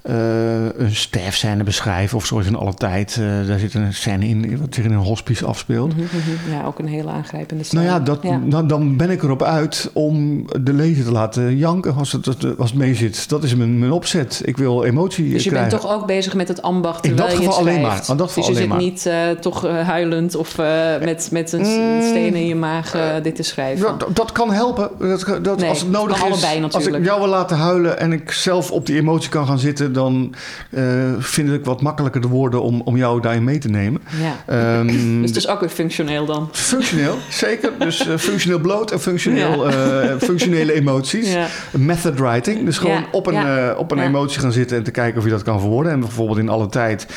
een 0.03 0.95
sterfscène 0.95 1.63
beschrijf, 1.63 2.13
of 2.13 2.25
zoals 2.25 2.45
in 2.45 2.55
alle 2.55 2.73
tijd, 2.73 3.17
eh, 3.19 3.47
daar 3.47 3.59
zit 3.59 3.73
een 3.73 3.93
scène 3.93 4.27
in 4.27 4.57
wat 4.59 4.73
zich 4.75 4.83
in 4.83 4.91
een 4.91 4.97
hospice 4.97 5.45
afspeelt. 5.45 5.93
Mhm, 5.95 6.01
mhm. 6.03 6.51
Ja, 6.55 6.63
ook 6.65 6.79
een 6.79 6.87
hele 6.87 7.09
aangrijpende 7.09 7.63
Nou 7.71 7.85
ja, 7.85 7.91
scène. 7.93 8.05
dat, 8.05 8.21
Dan, 8.51 8.67
dan 8.67 8.97
ben 8.97 9.09
ik 9.09 9.23
erop 9.23 9.43
uit 9.43 9.89
om 9.93 10.45
de 10.61 10.73
lezer 10.73 11.03
te 11.05 11.11
laten 11.11 11.57
janken 11.57 11.95
als 11.95 12.11
het, 12.11 12.27
als 12.57 12.69
het 12.69 12.79
mee 12.79 12.95
zit. 12.95 13.29
Dat 13.29 13.43
is 13.43 13.55
mijn, 13.55 13.79
mijn 13.79 13.91
opzet. 13.91 14.41
Ik 14.45 14.57
wil 14.57 14.83
emotie 14.83 15.29
Dus 15.31 15.43
je 15.43 15.49
krijgen. 15.49 15.69
bent 15.69 15.81
toch 15.81 15.91
ook 15.93 16.05
bezig 16.07 16.33
met 16.33 16.47
het 16.47 16.61
ambacht 16.61 17.05
In 17.05 17.15
dat 17.15 17.19
terwijl 17.19 17.39
je 17.41 17.45
geval 17.47 17.59
alleen 17.67 17.81
maar. 17.81 18.03
In 18.09 18.17
dat 18.17 18.27
geval 18.27 18.49
dus 18.49 18.57
je 18.61 18.67
zit 18.67 18.77
niet 18.77 19.05
eh, 19.05 19.29
toch 19.29 19.65
eh, 19.65 19.87
huilend 19.87 20.35
of 20.35 20.57
eh, 20.59 20.65
met, 21.03 21.27
met 21.31 21.51
een 21.51 21.61
Mm. 21.63 22.01
steen 22.01 22.35
in 22.35 22.47
je 22.47 22.55
maag 22.55 22.95
eh, 22.95 23.01
dit 23.23 23.35
te 23.35 23.43
schrijven. 23.43 23.87
Ja, 23.87 23.93
dat, 23.97 24.15
dat 24.15 24.31
kan 24.31 24.51
helpen. 24.53 24.89
Dat, 24.99 25.25
dat, 25.43 25.59
Nee, 25.59 25.69
als 25.69 25.79
het 25.79 25.91
nodig 25.91 26.15
is. 26.17 26.23
allebei 26.23 26.63
als 26.63 26.73
natuurlijk. 26.73 26.97
ik 27.03 27.09
jou 27.09 27.19
wil 27.19 27.29
laten 27.29 27.57
huilen 27.57 27.99
en 27.99 28.11
ik 28.11 28.31
zelf 28.31 28.71
op 28.71 28.85
die 28.85 28.95
emotie 28.97 29.29
kan 29.29 29.47
gaan 29.47 29.59
zitten, 29.59 29.92
dan 29.93 30.33
eh, 30.69 30.83
vind 31.19 31.51
ik 31.51 31.65
wat 31.65 31.81
makkelijker 31.81 32.21
de 32.21 32.27
woorden 32.27 32.61
om, 32.63 32.81
om 32.81 32.97
jou 32.97 33.21
daarin 33.21 33.43
mee 33.43 33.57
te 33.57 33.67
nemen. 33.69 34.01
Ja. 34.21 34.35
Ehm, 34.45 34.87
Dus 35.21 35.29
het 35.29 35.35
is 35.35 35.47
ook 35.47 35.59
weer 35.59 35.69
functioneel 35.69 36.25
dan. 36.25 36.49
Functioneel, 36.51 37.17
zeker. 37.45 37.71
Dus 37.79 38.07
eh, 38.07 38.17
functioneel 38.17 38.59
bloot 38.59 38.91
en 38.91 38.99
functioneel, 39.01 39.67
eh, 39.69 40.17
functionele 40.19 40.73
emoties. 40.73 41.31
Ja. 41.33 41.47
Method 41.71 42.19
writing. 42.19 42.65
Dus 42.65 42.77
gewoon 42.77 42.95
Ja, 42.95 43.05
op 43.11 43.27
een, 43.27 43.33
ja. 43.33 43.73
op 43.73 43.91
een 43.91 43.97
Ja. 43.97 44.03
emotie 44.03 44.39
gaan 44.39 44.51
zitten 44.51 44.77
en 44.77 44.83
te 44.83 44.91
kijken 44.91 45.17
of 45.19 45.23
je 45.25 45.31
dat 45.31 45.43
kan 45.43 45.59
verwoorden. 45.59 45.91
En 45.91 45.99
bijvoorbeeld 45.99 46.37
in 46.39 46.49
alle 46.49 46.67
tijd, 46.69 47.07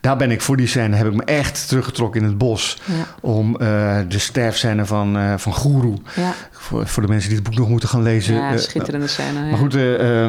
daar 0.00 0.16
ben 0.16 0.30
ik 0.30 0.40
voor 0.40 0.56
die 0.56 0.66
scène, 0.66 0.96
heb 0.96 1.06
ik 1.06 1.14
me 1.14 1.24
echt 1.24 1.68
teruggetrokken 1.68 2.20
in 2.20 2.26
het 2.26 2.38
bos. 2.38 2.78
Ja. 2.84 2.94
Om 3.20 3.52
de 4.08 4.18
sterfscène 4.18 4.84
van, 4.84 5.16
eh 5.16 5.34
van 5.36 5.54
Guru. 5.54 5.94
Ja, 6.16 6.34
Voor, 6.50 6.86
voor 6.86 7.02
de 7.02 7.08
mensen 7.08 7.28
die 7.28 7.38
het 7.38 7.48
boek 7.48 7.58
nog 7.58 7.68
moeten 7.68 7.88
gaan 7.88 8.02
lezen. 8.02 8.34
ja 8.34 8.56
schitterende 8.56 9.06
scène. 9.06 9.40
ja. 9.40 9.46
maar 9.50 9.58
goed, 9.58 9.74
eh, 9.74 10.24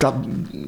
dat 0.00 0.14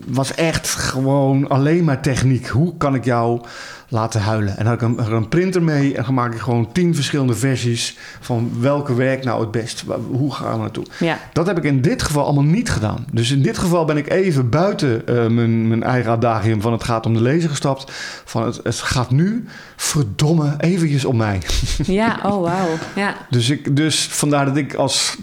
was 0.07 0.35
echt 0.35 0.69
gewoon 0.69 1.49
alleen 1.49 1.85
maar 1.85 2.01
techniek. 2.01 2.47
Hoe 2.47 2.77
kan 2.77 2.95
ik 2.95 3.05
jou 3.05 3.41
laten 3.89 4.21
huilen? 4.21 4.57
En 4.57 4.65
dan 4.65 4.67
had 4.67 4.83
ik 4.83 5.07
een, 5.07 5.13
een 5.13 5.29
printer 5.29 5.63
mee 5.63 5.97
en 5.97 6.05
dan 6.05 6.15
maak 6.15 6.35
ik 6.35 6.41
gewoon 6.41 6.73
tien 6.73 6.95
verschillende 6.95 7.35
versies 7.35 7.99
van 8.21 8.53
welke 8.61 8.95
werkt 8.95 9.25
nou 9.25 9.41
het 9.41 9.51
best. 9.51 9.85
Hoe 10.11 10.35
gaan 10.35 10.53
we 10.53 10.59
naartoe? 10.59 10.85
Ja, 10.99 11.19
Dat 11.33 11.47
heb 11.47 11.57
ik 11.59 11.65
in 11.65 11.81
dit 11.81 12.03
geval 12.03 12.25
allemaal 12.25 12.45
niet 12.45 12.71
gedaan. 12.71 13.07
Dus 13.13 13.31
in 13.31 13.43
dit 13.43 13.59
geval 13.59 13.85
ben 13.85 13.97
ik 13.97 14.11
even 14.11 14.49
buiten 14.49 15.07
eh, 15.07 15.27
mijn, 15.27 15.69
mijn 15.69 15.83
eigen 15.83 16.11
adagium 16.11 16.61
van 16.61 16.73
het 16.73 16.85
gaat 16.85 17.07
om 17.07 17.15
de 17.15 17.23
lezer 17.23 17.51
gestapt. 17.51 17.93
Van 18.25 18.45
het, 18.45 18.61
het 18.63 18.77
gaat 18.79 19.11
nu 19.11 19.45
verdomme 19.83 20.55
eventjes 20.59 21.05
om 21.05 21.17
mij. 21.17 21.41
ja 21.85 22.21
oh 22.23 22.43
wauw. 22.43 22.69
Ja. 22.95 23.15
Dus, 23.31 23.51
ik, 23.51 23.77
dus 23.77 24.07
vandaar 24.07 24.45
dat 24.45 24.57
ik 24.57 24.75
als 24.75 25.17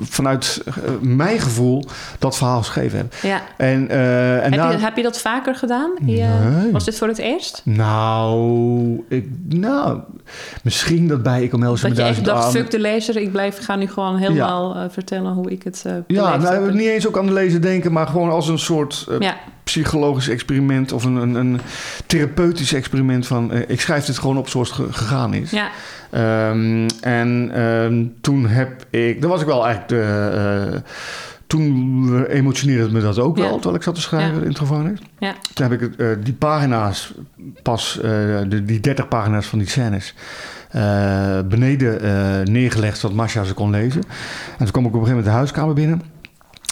vanuit 0.00 0.62
eh, 0.66 0.74
mijn 1.00 1.40
gevoel 1.40 1.84
dat 2.18 2.36
verhaal 2.36 2.58
geschreven 2.58 2.98
heb. 2.98 3.14
Ja. 3.22 3.42
En, 3.56 3.88
eh, 3.88 4.44
en 4.44 4.52
Heb, 4.52 4.70
je, 4.72 4.78
heb 4.78 4.96
je 4.96 5.02
dat 5.02 5.20
vaker 5.20 5.54
gedaan? 5.54 5.90
Eh, 5.96 6.06
Nee. 6.06 6.72
Was 6.72 6.84
dit 6.84 6.98
voor 6.98 7.08
het 7.08 7.18
eerst? 7.18 7.60
Nou, 7.64 9.04
ik, 9.08 9.26
nou, 9.48 9.98
misschien 10.62 11.08
dat 11.08 11.22
bij 11.22 11.42
Ik 11.42 11.52
om 11.52 11.62
Helsje 11.62 11.80
Dat 11.80 11.90
met 11.90 11.98
je 11.98 12.02
duizend 12.04 12.26
dacht, 12.26 12.50
fuck 12.50 12.70
de 12.70 12.78
lezer, 12.78 13.16
ik 13.16 13.32
blijf, 13.32 13.64
ga 13.64 13.76
nu 13.76 13.86
gewoon 13.86 14.16
helemaal 14.16 14.74
eh, 14.74 14.84
vertellen 14.90 15.32
hoe 15.32 15.50
ik 15.50 15.62
het 15.62 15.82
eh 15.86 15.92
Ja, 16.06 16.36
nou, 16.36 16.64
heb. 16.64 16.74
niet 16.74 16.88
eens 16.88 17.06
ook 17.06 17.18
aan 17.18 17.26
de 17.26 17.32
lezer 17.32 17.60
denken, 17.62 17.92
maar 17.92 18.06
gewoon 18.06 18.30
als 18.30 18.48
een 18.48 18.58
soort 18.58 19.06
Ja, 19.18 19.36
psychologisch 19.64 20.28
experiment 20.28 20.92
of 20.92 21.04
een, 21.04 21.14
een, 21.16 21.34
een 21.34 21.60
therapeutisch 22.06 22.72
experiment 22.72 23.26
van 23.26 23.52
eh, 23.52 23.60
ik 23.66 23.80
schrijf 23.80 24.04
dit 24.04 24.18
gewoon 24.18 24.36
op 24.38 24.48
zoals 24.48 24.68
het 24.68 24.76
ge- 24.76 24.92
gegaan 24.92 25.34
is. 25.34 25.50
ja, 25.50 25.70
Ehm, 26.10 26.88
en 27.00 27.50
ehm, 27.54 28.04
toen 28.20 28.46
heb 28.46 28.86
ik, 28.90 29.20
dat 29.20 29.30
was 29.30 29.40
ik 29.40 29.46
wel 29.46 29.66
eigenlijk 29.66 29.88
de, 29.88 30.70
eh, 30.74 30.80
toen 31.46 32.24
emotioneerde 32.26 32.92
me 32.92 33.00
dat 33.00 33.18
ook 33.18 33.36
wel, 33.36 33.52
terwijl 33.54 33.74
ik 33.74 33.82
zat 33.82 33.94
te 33.94 34.00
schrijven 34.00 34.34
Ja. 34.34 34.40
in 34.42 34.48
het 34.48 34.58
gevangenis. 34.58 34.98
ja. 35.18 35.34
Toen 35.54 35.70
heb 35.70 35.82
ik 35.82 35.94
eh, 35.98 36.06
die 36.22 36.32
pagina's, 36.34 37.12
pas 37.62 37.98
de, 38.02 38.62
die 38.64 38.80
30 38.80 39.08
pagina's 39.08 39.46
van 39.46 39.58
die 39.58 39.68
scènes, 39.68 40.14
beneden 41.48 42.52
neergelegd 42.52 42.98
zodat 42.98 43.16
Masha 43.16 43.44
ze 43.44 43.54
kon 43.54 43.70
lezen. 43.70 44.02
En 44.50 44.58
toen 44.58 44.70
kwam 44.70 44.84
ik 44.86 44.94
op 44.94 45.00
een 45.00 45.06
gegeven 45.06 45.08
moment 45.16 45.24
de 45.26 45.30
huiskamer 45.30 45.74
binnen. 45.74 46.02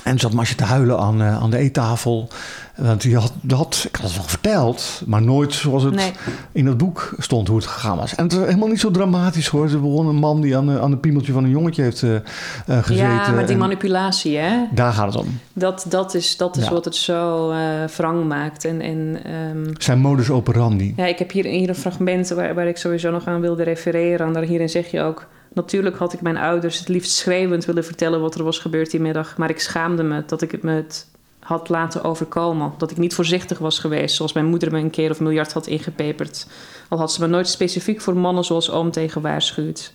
En 0.05 0.19
zat 0.19 0.33
Masha 0.33 0.55
te 0.55 0.65
huilen 0.65 0.99
aan, 0.99 1.21
eh, 1.23 1.43
aan 1.43 1.51
de 1.51 1.57
eettafel. 1.57 2.29
Want 2.77 3.01
die 3.03 3.17
had, 3.17 3.33
had, 3.49 3.85
ik 3.88 3.97
had 3.97 4.07
het 4.07 4.17
wel 4.17 4.25
verteld, 4.27 5.03
maar 5.07 5.23
nooit 5.23 5.55
zoals 5.55 5.83
het 5.83 5.95
Nee. 5.95 6.11
in 6.53 6.65
dat 6.65 6.77
boek 6.77 7.15
stond 7.19 7.49
hoe 7.49 7.57
het 7.57 7.67
gegaan 7.67 7.97
was. 7.97 8.15
En 8.15 8.25
het 8.25 8.33
was 8.35 8.45
helemaal 8.45 8.69
niet 8.69 8.81
zo 8.81 8.91
dramatisch 8.91 9.47
hoor. 9.49 9.69
Ze 9.69 9.79
begon 9.79 10.07
een 10.07 10.15
man 10.17 10.41
die 10.41 10.57
aan, 10.57 10.67
de- 10.67 10.81
aan 10.81 10.91
de 10.91 10.97
piemeltje 10.97 11.33
van 11.33 11.45
een 11.45 11.51
jongetje 11.51 11.83
heeft 11.83 12.03
eh, 12.03 12.15
eh, 12.15 12.23
gezeten. 12.67 12.97
ja, 12.97 13.31
maar 13.31 13.47
die 13.47 13.57
manipulatie, 13.57 14.37
hè? 14.38 14.65
Daar 14.75 14.93
gaat 14.93 15.07
het 15.15 15.17
om. 15.25 15.38
Dat, 15.53 15.85
dat 15.88 16.15
is, 16.15 16.37
dat 16.37 16.57
is 16.57 16.65
Ja. 16.65 16.71
wat 16.73 16.85
het 16.85 16.97
zo 16.97 17.51
eh 17.51 17.59
wrang 17.97 18.29
maakt. 18.29 18.65
En, 18.65 18.81
en 18.81 19.19
ehm, 19.25 19.71
Zijn 19.79 19.99
modus 20.01 20.31
operandi. 20.31 20.93
ja, 20.97 21.07
ik 21.07 21.19
heb 21.19 21.31
hier, 21.31 21.45
hier 21.45 21.69
een 21.69 21.75
fragment 21.75 22.29
waar, 22.29 22.55
waar 22.55 22.67
ik 22.67 22.77
sowieso 22.77 23.11
nog 23.11 23.27
aan 23.27 23.41
wilde 23.41 23.62
refereren. 23.62 24.27
En 24.27 24.33
daar 24.33 24.43
hierin 24.43 24.69
zeg 24.69 24.91
je 24.91 25.01
ook... 25.03 25.27
Natuurlijk 25.55 25.97
had 25.97 26.12
ik 26.12 26.21
mijn 26.21 26.37
ouders 26.37 26.79
het 26.79 26.88
liefst 26.88 27.12
schreeuwend 27.12 27.65
willen 27.65 27.85
vertellen 27.85 28.21
wat 28.21 28.35
er 28.35 28.45
was 28.45 28.59
gebeurd 28.59 28.91
die 28.91 29.01
middag. 29.01 29.37
Maar 29.37 29.51
ik 29.51 29.61
schaamde 29.61 30.03
me 30.03 30.23
dat 30.27 30.43
ik 30.43 30.51
het 30.51 30.62
me 30.62 30.73
het 30.73 31.11
had 31.38 31.69
laten 31.69 32.05
overkomen. 32.05 32.73
Dat 32.79 32.91
ik 32.91 32.97
niet 32.97 33.15
voorzichtig 33.15 33.59
was 33.59 33.79
geweest, 33.79 34.17
zoals 34.17 34.33
mijn 34.33 34.47
moeder 34.47 34.73
me 34.73 34.79
een 34.79 34.91
keer 34.91 35.11
of 35.11 35.21
miljard 35.21 35.53
had 35.53 35.67
ingepeperd. 35.67 36.47
Al 36.88 36.99
had 36.99 37.12
ze 37.12 37.21
me 37.21 37.27
nooit 37.27 37.49
specifiek 37.49 38.01
voor 38.01 38.17
mannen 38.17 38.45
zoals 38.45 38.71
oom 38.71 38.91
tegen 38.91 39.11
gewaarschuwd. 39.11 39.93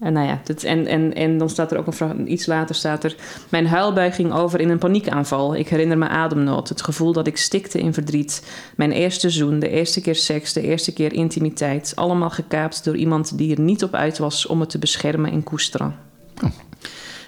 En 0.00 0.12
nou 0.12 0.26
ja, 0.26 0.40
dit, 0.44 0.64
en, 0.64 0.86
en, 0.86 1.14
en 1.14 1.38
dan 1.38 1.48
staat 1.48 1.72
er 1.72 1.78
ook 1.78 1.86
een 1.86 1.92
vraag, 1.92 2.14
iets 2.24 2.46
later 2.46 2.74
staat 2.74 3.04
er... 3.04 3.16
Mijn 3.48 3.66
huilbui 3.66 4.12
ging 4.12 4.32
over 4.32 4.60
in 4.60 4.70
een 4.70 4.78
paniekaanval. 4.78 5.54
Ik 5.54 5.68
herinner 5.68 5.98
me 5.98 6.08
ademnood, 6.08 6.68
het 6.68 6.82
gevoel 6.82 7.12
dat 7.12 7.26
ik 7.26 7.36
stikte 7.36 7.78
in 7.78 7.94
verdriet. 7.94 8.50
Mijn 8.76 8.92
eerste 8.92 9.30
zoen, 9.30 9.58
de 9.58 9.68
eerste 9.68 10.00
keer 10.00 10.14
seks, 10.14 10.52
de 10.52 10.60
eerste 10.60 10.92
keer 10.92 11.12
intimiteit. 11.12 11.92
Allemaal 11.94 12.30
gekaapt 12.30 12.84
door 12.84 12.96
iemand 12.96 13.38
die 13.38 13.54
er 13.54 13.60
niet 13.60 13.82
op 13.82 13.94
uit 13.94 14.18
was 14.18 14.46
om 14.46 14.58
me 14.58 14.66
te 14.66 14.78
beschermen 14.78 15.30
en 15.30 15.42
koesteren. 15.42 15.96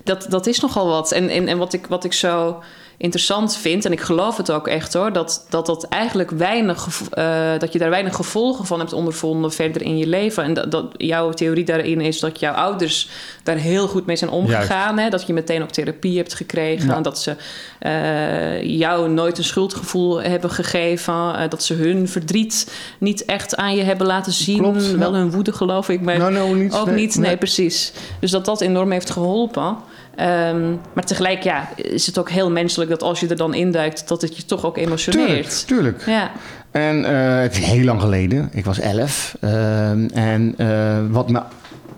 Dat, 0.04 0.26
dat 0.28 0.46
is 0.46 0.60
nogal 0.60 0.86
wat. 0.86 1.12
En, 1.12 1.28
en, 1.28 1.48
en 1.48 1.58
wat, 1.58 1.72
ik, 1.72 1.86
wat 1.86 2.04
ik 2.04 2.12
zo 2.12 2.62
interessant 3.00 3.56
vind, 3.56 3.84
en 3.84 3.92
ik 3.92 4.00
geloof 4.00 4.36
het 4.36 4.50
ook 4.50 4.68
echt 4.68 4.94
hoor, 4.94 5.12
dat 5.12 5.46
dat, 5.48 5.66
dat 5.66 5.84
eigenlijk 5.84 6.30
weinig, 6.30 6.88
eh, 7.10 7.58
dat 7.58 7.72
je 7.72 7.78
daar 7.78 7.90
weinig 7.90 8.16
gevolgen 8.16 8.64
van 8.64 8.78
hebt 8.78 8.92
ondervonden 8.92 9.52
verder 9.52 9.82
in 9.82 9.98
je 9.98 10.06
leven. 10.06 10.44
En 10.44 10.54
dat, 10.54 10.70
dat 10.70 10.86
jouw 10.96 11.30
theorie 11.30 11.64
daarin 11.64 12.00
is 12.00 12.20
dat 12.20 12.40
jouw 12.40 12.54
ouders 12.54 13.08
daar 13.42 13.56
heel 13.56 13.88
goed 13.88 14.06
mee 14.06 14.16
zijn 14.16 14.30
omgegaan. 14.30 14.98
Hè? 14.98 15.08
Dat 15.08 15.26
je 15.26 15.32
meteen 15.32 15.62
ook 15.62 15.70
therapie 15.70 16.16
hebt 16.16 16.34
gekregen. 16.34 16.88
Ja. 16.88 16.96
En 16.96 17.02
dat 17.02 17.18
ze 17.18 17.36
eh, 17.78 18.62
jou 18.62 19.08
nooit 19.10 19.38
een 19.38 19.44
schuldgevoel 19.44 20.22
hebben 20.22 20.50
gegeven. 20.50 21.14
eh, 21.14 21.48
dat 21.48 21.62
ze 21.62 21.74
hun 21.74 22.08
verdriet 22.08 22.72
niet 22.98 23.24
echt 23.24 23.56
aan 23.56 23.76
je 23.76 23.82
hebben 23.82 24.06
laten 24.06 24.32
zien. 24.32 24.58
Klopt, 24.58 24.86
ja. 24.86 24.98
Wel 24.98 25.14
hun 25.14 25.30
woede 25.30 25.52
geloof 25.52 25.88
ik, 25.88 26.00
maar 26.00 26.18
Nou, 26.18 26.32
nou, 26.32 26.56
niet. 26.56 26.74
ook 26.74 26.86
Nee, 26.86 26.94
niet, 26.94 27.14
nee, 27.16 27.26
nee. 27.26 27.36
precies. 27.36 27.92
Dus 28.20 28.30
dat 28.30 28.44
dat 28.44 28.60
enorm 28.60 28.90
heeft 28.90 29.10
geholpen. 29.10 29.76
Ehm, 30.18 30.70
maar 30.92 31.04
tegelijk, 31.04 31.42
ja, 31.42 31.68
is 31.76 32.06
het 32.06 32.18
ook 32.18 32.30
heel 32.30 32.50
menselijk 32.50 32.90
dat 32.90 33.02
als 33.02 33.20
je 33.20 33.26
er 33.28 33.36
dan 33.36 33.54
induikt, 33.54 34.08
dat 34.08 34.22
het 34.22 34.36
je 34.36 34.44
toch 34.44 34.64
ook 34.64 34.74
Tuurlijk, 34.74 34.86
emotioneert. 34.86 35.66
tuurlijk. 35.66 36.02
Ja, 36.06 36.30
En 36.70 37.04
eh, 37.04 37.40
het 37.42 37.56
is 37.58 37.64
heel 37.64 37.84
lang 37.84 38.00
geleden. 38.00 38.48
Ik 38.52 38.64
was 38.64 38.78
elf. 38.78 39.36
Ehm, 39.40 40.06
en 40.14 40.54
eh, 40.56 40.98
wat, 41.10 41.30
me, 41.30 41.42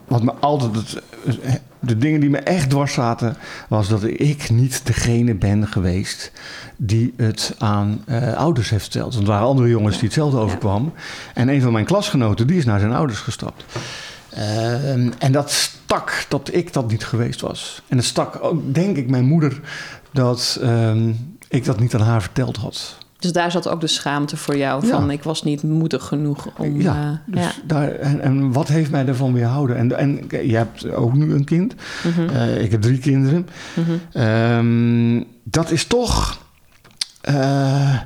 wat 0.08 0.22
me 0.22 0.32
altijd... 0.40 0.74
het- 0.74 1.60
de 1.82 1.98
dingen 1.98 2.20
die 2.20 2.30
me 2.30 2.38
echt 2.38 2.70
dwars 2.70 2.92
zaten... 2.92 3.36
was 3.68 3.88
dat 3.88 4.02
ik 4.04 4.50
niet 4.50 4.86
degene 4.86 5.34
ben 5.34 5.66
geweest... 5.66 6.32
die 6.76 7.14
het 7.16 7.54
aan 7.58 8.02
eh, 8.06 8.32
ouders 8.34 8.70
heeft 8.70 8.82
verteld. 8.82 9.14
Want 9.14 9.26
er 9.26 9.32
waren 9.32 9.46
andere 9.46 9.68
jongens 9.68 9.94
die 9.98 10.04
hetzelfde 10.04 10.38
overkwam. 10.38 10.92
En 11.34 11.48
een 11.48 11.62
van 11.62 11.72
mijn 11.72 11.84
klasgenoten... 11.84 12.46
die 12.46 12.56
is 12.58 12.64
naar 12.64 12.80
zijn 12.80 12.92
ouders 12.92 13.18
gestapt. 13.18 13.64
Ehm, 14.34 15.10
en 15.18 15.32
dat 15.32 15.50
stak 15.50 16.24
dat 16.28 16.50
ik 16.54 16.72
dat 16.72 16.90
niet 16.90 17.04
geweest 17.04 17.40
was. 17.40 17.82
En 17.88 17.96
het 17.96 18.06
stak 18.06 18.38
ook, 18.42 18.74
denk 18.74 18.96
ik, 18.96 19.10
mijn 19.10 19.24
moeder... 19.24 19.60
dat 20.12 20.58
ehm, 20.62 21.12
ik 21.48 21.64
dat 21.64 21.80
niet 21.80 21.94
aan 21.94 22.00
haar 22.00 22.22
verteld 22.22 22.56
had. 22.56 22.96
dus 23.18 23.32
daar 23.32 23.50
zat 23.50 23.68
ook 23.68 23.80
de 23.80 23.86
schaamte 23.86 24.36
voor 24.36 24.56
jou 24.56 24.86
Ja. 24.86 24.90
van 24.92 25.10
ik 25.10 25.22
was 25.22 25.42
niet 25.42 25.62
moedig 25.62 26.04
genoeg 26.04 26.48
om... 26.58 26.80
Ja, 26.80 27.22
eh, 27.26 27.34
dus 27.34 27.44
ja. 27.44 27.50
Daar, 27.64 27.90
en, 27.90 28.20
en 28.20 28.52
wat 28.52 28.68
heeft 28.68 28.90
mij 28.90 29.04
daarvan 29.04 29.32
weerhouden? 29.32 29.76
En, 29.76 29.98
en 29.98 30.20
je 30.48 30.56
hebt 30.56 30.90
ook 30.90 31.12
nu 31.14 31.32
een 31.34 31.44
kind. 31.44 31.74
Mhm, 32.04 32.28
Eh, 32.28 32.62
ik 32.62 32.70
heb 32.70 32.82
drie 32.82 32.98
kinderen. 32.98 33.48
mhm. 33.74 33.90
Ehm, 34.12 35.22
dat 35.44 35.70
is 35.70 35.84
toch. 35.84 36.38
eh, 37.20 37.98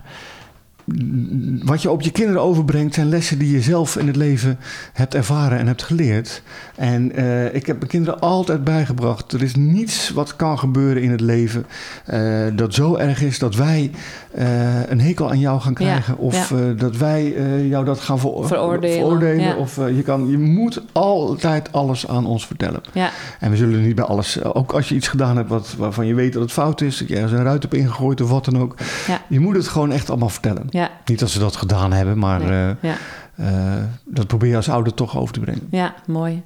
wat 1.64 1.82
je 1.82 1.90
op 1.90 2.00
je 2.02 2.10
kinderen 2.10 2.42
overbrengt 2.42 2.94
zijn 2.94 3.08
lessen 3.08 3.38
die 3.38 3.50
je 3.52 3.60
zelf 3.60 3.96
in 3.96 4.06
het 4.06 4.16
leven 4.16 4.58
hebt 4.92 5.14
ervaren 5.14 5.58
en 5.58 5.66
hebt 5.66 5.82
geleerd. 5.82 6.42
En 6.76 7.12
eh, 7.12 7.54
ik 7.54 7.66
heb 7.66 7.76
mijn 7.78 7.90
kinderen 7.90 8.20
altijd 8.20 8.64
bijgebracht. 8.64 9.32
Er 9.32 9.42
is 9.42 9.54
niets 9.54 10.10
wat 10.10 10.36
kan 10.36 10.58
gebeuren 10.58 11.02
in 11.02 11.10
het 11.10 11.20
leven 11.20 11.66
eh, 12.06 12.42
dat 12.54 12.74
zo 12.74 12.96
erg 12.96 13.22
is 13.22 13.38
dat 13.38 13.54
wij 13.54 13.90
eh, 14.34 14.88
een 14.90 15.00
hekel 15.00 15.30
aan 15.30 15.38
jou 15.38 15.60
gaan 15.60 15.74
krijgen. 15.74 16.18
of 16.18 16.50
ja. 16.50 16.72
dat 16.72 16.96
wij 16.96 17.34
jou 17.68 17.84
dat 17.84 18.00
gaan 18.00 18.18
ver- 18.18 18.46
Veroordelen, 18.46 18.96
veroordelen. 18.98 19.44
ja. 19.44 19.56
Of 19.56 19.76
je, 19.76 20.02
kan, 20.04 20.28
je 20.30 20.38
moet 20.38 20.82
altijd 20.92 21.72
alles 21.72 22.08
aan 22.08 22.26
ons 22.26 22.46
vertellen. 22.46 22.80
ja, 22.92 23.10
En 23.40 23.50
we 23.50 23.56
zullen 23.56 23.82
niet 23.82 23.94
bij 23.94 24.04
alles, 24.04 24.42
ook 24.44 24.72
als 24.72 24.88
je 24.88 24.94
iets 24.94 25.08
gedaan 25.08 25.36
hebt 25.36 25.48
wat, 25.48 25.74
waarvan 25.78 26.06
je 26.06 26.14
weet 26.14 26.32
dat 26.32 26.42
het 26.42 26.52
fout 26.52 26.80
is, 26.80 26.98
dat 26.98 27.08
je 27.08 27.14
ergens 27.14 27.32
een 27.32 27.42
ruit 27.44 27.62
hebt 27.62 27.74
ingegooid 27.74 28.20
of 28.20 28.30
wat 28.30 28.44
dan 28.44 28.58
ook. 28.58 28.74
Je 29.28 29.40
moet 29.40 29.56
het 29.56 29.68
gewoon 29.68 29.92
echt 29.92 30.08
allemaal 30.10 30.28
vertellen. 30.28 30.66
Ja, 30.74 30.90
Niet 31.04 31.18
dat 31.18 31.30
ze 31.30 31.38
dat 31.38 31.56
gedaan 31.56 31.92
hebben, 31.92 32.18
maar 32.18 32.40
Nee. 32.40 32.48
eh, 32.50 32.76
ja. 32.80 32.94
eh, 33.36 33.82
dat 34.04 34.26
probeer 34.26 34.50
je 34.50 34.56
als 34.56 34.68
ouder 34.68 34.94
toch 34.94 35.16
over 35.18 35.34
te 35.34 35.40
brengen. 35.40 35.66
Ja, 35.70 35.94
mooi. 36.06 36.42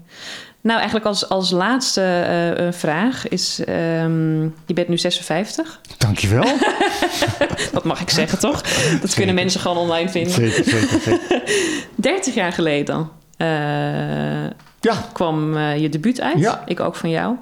Nou, 0.60 0.76
eigenlijk 0.76 1.06
als, 1.06 1.28
als 1.28 1.50
laatste 1.50 2.02
eh, 2.02 2.72
vraag 2.72 3.28
is... 3.28 3.64
ehm, 3.64 4.42
je 4.42 4.74
bent 4.74 4.88
nu 4.88 4.98
56. 4.98 5.80
Dankjewel. 5.98 6.44
Dat 7.72 7.84
mag 7.84 8.00
ik 8.00 8.10
zeggen, 8.10 8.38
toch? 8.38 8.62
Dat 9.00 9.14
kunnen 9.14 9.34
mensen 9.34 9.60
gewoon 9.60 9.76
online 9.76 10.08
vinden. 10.08 10.32
zeker, 10.32 10.64
zeker, 10.64 11.00
zeker. 11.00 11.42
30 11.96 12.34
jaar 12.34 12.52
geleden 12.52 13.08
Ja, 14.80 15.04
kwam 15.12 15.58
je 15.58 15.88
debuut 15.88 16.20
uit. 16.20 16.38
Ja. 16.38 16.62
Ik 16.66 16.80
ook 16.80 16.94
van 16.94 17.10
jou. 17.10 17.36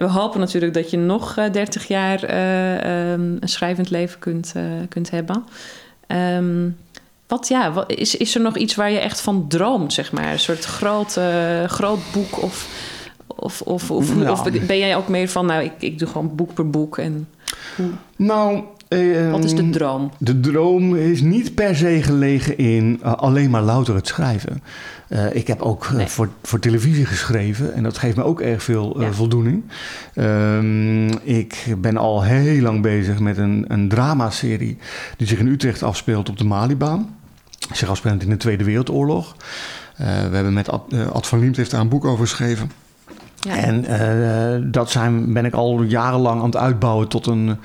En 0.00 0.06
we 0.06 0.12
hopen 0.12 0.40
natuurlijk 0.40 0.74
dat 0.74 0.90
je 0.90 0.96
nog 0.96 1.36
eh, 1.36 1.52
30 1.52 1.88
jaar 1.88 2.22
eh, 2.22 3.12
ehm, 3.12 3.20
een 3.40 3.48
schrijvend 3.48 3.90
leven 3.90 4.18
kunt, 4.18 4.52
kunt 4.88 5.10
hebben. 5.10 5.44
Ehm, 6.10 6.68
wat 7.26 7.48
ja, 7.48 7.72
wat, 7.72 7.92
is, 7.92 8.16
is 8.16 8.34
er 8.34 8.40
nog 8.40 8.56
iets 8.56 8.74
waar 8.74 8.90
je 8.90 8.98
echt 8.98 9.20
van 9.20 9.48
droomt, 9.48 9.92
zeg 9.92 10.12
maar? 10.12 10.32
Een 10.32 10.38
soort 10.38 10.64
groot, 10.64 11.16
eh, 11.16 11.64
groot 11.64 12.00
boek 12.12 12.42
of, 12.42 12.68
of, 13.26 13.60
of, 13.62 13.90
of, 13.90 14.14
Ja. 14.16 14.30
of 14.30 14.42
ben 14.66 14.78
jij 14.78 14.96
ook 14.96 15.08
meer 15.08 15.28
van, 15.28 15.46
nou, 15.46 15.62
ik, 15.64 15.72
ik 15.78 15.98
doe 15.98 16.08
gewoon 16.08 16.34
boek 16.34 16.54
per 16.54 16.70
boek 16.70 16.98
en 16.98 17.28
nou... 18.16 18.62
eh, 18.98 19.30
wat 19.30 19.44
is 19.44 19.54
de 19.54 19.70
droom? 19.70 20.10
De 20.18 20.40
droom 20.40 20.96
is 20.96 21.20
niet 21.20 21.54
per 21.54 21.76
se 21.76 22.02
gelegen 22.02 22.58
in 22.58 22.98
eh, 23.02 23.14
alleen 23.14 23.50
maar 23.50 23.62
louter 23.62 23.94
het 23.94 24.06
schrijven. 24.06 24.62
Eh, 25.08 25.34
ik 25.34 25.46
heb 25.46 25.60
ook 25.60 25.84
eh, 25.84 25.92
Nee. 25.92 26.06
voor, 26.06 26.28
voor 26.42 26.58
televisie 26.58 27.04
geschreven 27.06 27.74
en 27.74 27.82
dat 27.82 27.98
geeft 27.98 28.16
me 28.16 28.22
ook 28.24 28.40
erg 28.40 28.62
veel 28.62 29.00
Ja. 29.00 29.12
voldoening. 29.12 29.62
Ehm, 30.14 31.08
ik 31.08 31.74
ben 31.78 31.96
al 31.96 32.22
heel 32.22 32.62
lang 32.62 32.82
bezig 32.82 33.18
met 33.20 33.38
een, 33.38 33.64
een 33.68 33.88
dramaserie 33.88 34.78
die 35.16 35.26
zich 35.26 35.38
in 35.38 35.46
Utrecht 35.48 35.82
afspeelt 35.82 36.28
op 36.28 36.38
de 36.38 36.44
Malibaan. 36.44 37.16
Zich 37.72 37.88
afspeelt 37.88 38.22
in 38.22 38.30
de 38.30 38.36
Tweede 38.36 38.64
Wereldoorlog. 38.64 39.36
We 39.96 40.04
hebben 40.36 40.52
met 40.52 40.68
Ad, 40.70 40.82
Ad 41.12 41.26
van 41.26 41.38
Liemt 41.38 41.56
heeft 41.56 41.70
daar 41.70 41.80
een 41.80 41.88
boek 41.88 42.04
over 42.04 42.26
geschreven. 42.26 42.70
Ja. 43.40 43.56
En 43.56 43.84
eh, 43.84 44.60
dat 44.72 44.90
zijn, 44.90 45.32
ben 45.32 45.44
ik 45.44 45.54
al 45.54 45.82
jarenlang 45.82 46.38
aan 46.40 46.46
het 46.46 46.56
uitbouwen 46.56 47.08
tot 47.08 47.26
een 47.26 47.56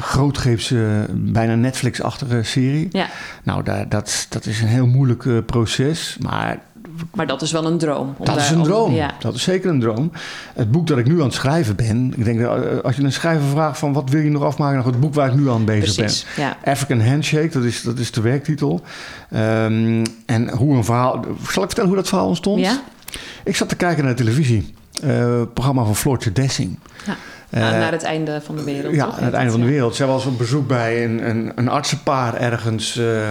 grootscheepse, 0.00 1.06
bijna 1.12 1.54
Netflix-achtige 1.54 2.42
serie. 2.42 2.88
ja, 2.90 3.06
Nou, 3.42 3.62
daar, 3.62 3.88
dat, 3.88 4.26
dat 4.28 4.46
is 4.46 4.60
een 4.60 4.66
heel 4.68 4.86
moeilijk 4.86 5.24
eh, 5.26 5.32
proces. 5.46 6.16
Maar 6.20 6.58
Maar 7.14 7.26
dat 7.26 7.42
is 7.42 7.52
wel 7.52 7.66
een 7.66 7.78
droom. 7.78 8.14
om 8.18 8.24
Dat 8.24 8.36
is 8.36 8.50
een 8.50 8.56
om- 8.58 8.62
droom. 8.64 8.94
Ja. 8.94 9.10
Dat 9.18 9.34
is 9.34 9.42
zeker 9.42 9.70
een 9.70 9.80
droom. 9.80 10.10
Het 10.54 10.70
boek 10.70 10.86
dat 10.86 10.98
ik 10.98 11.06
nu 11.06 11.18
aan 11.18 11.24
het 11.26 11.34
schrijven 11.34 11.76
ben. 11.76 12.12
Ik 12.16 12.24
denk, 12.24 12.40
dat, 12.40 12.82
als 12.82 12.96
je 12.96 13.02
een 13.02 13.12
schrijver 13.12 13.46
vraagt 13.48 13.78
van 13.78 13.92
wat 13.92 14.10
wil 14.10 14.20
je 14.20 14.30
nog 14.30 14.42
afmaken, 14.42 14.76
nou, 14.78 14.90
het 14.90 15.00
boek 15.00 15.14
waar 15.14 15.28
ik 15.28 15.34
nu 15.34 15.50
aan 15.50 15.64
bezig 15.64 15.94
Precies, 15.94 16.26
ben. 16.36 16.44
ja. 16.44 16.56
African 16.72 17.00
Handshake, 17.00 17.48
dat 17.48 17.64
is, 17.64 17.82
dat 17.82 17.98
is 17.98 18.10
de 18.10 18.20
werktitel. 18.20 18.80
Ehm, 19.30 20.04
en 20.26 20.50
hoe 20.50 20.76
een 20.76 20.84
verhaal. 20.84 21.24
Zal 21.48 21.62
ik 21.62 21.68
vertellen 21.68 21.88
hoe 21.90 21.98
dat 21.98 22.08
verhaal 22.08 22.26
ontstond? 22.28 22.60
Ja? 22.60 22.80
Ik 23.44 23.56
zat 23.56 23.68
te 23.68 23.76
kijken 23.76 24.04
naar 24.04 24.16
de 24.16 24.22
televisie. 24.24 24.74
Eh, 25.02 25.42
programma 25.54 25.84
van 25.84 25.96
Floortje 25.96 26.32
Dessing. 26.32 26.78
Ja. 27.06 27.16
Eh, 27.50 27.60
naar 27.60 27.92
het 27.92 28.02
einde 28.02 28.40
van 28.40 28.56
de 28.56 28.64
wereld. 28.64 28.94
Ja, 28.94 29.04
toch? 29.04 29.18
aan 29.18 29.24
het 29.24 29.34
einde 29.34 29.50
van 29.50 29.60
de 29.60 29.66
wereld. 29.66 29.94
Zij 29.94 30.06
was 30.06 30.26
op 30.26 30.38
bezoek 30.38 30.66
bij 30.66 31.04
een, 31.04 31.28
een, 31.28 31.52
een 31.54 31.68
artsenpaar 31.68 32.34
ergens. 32.34 32.96
eh, 32.96 33.30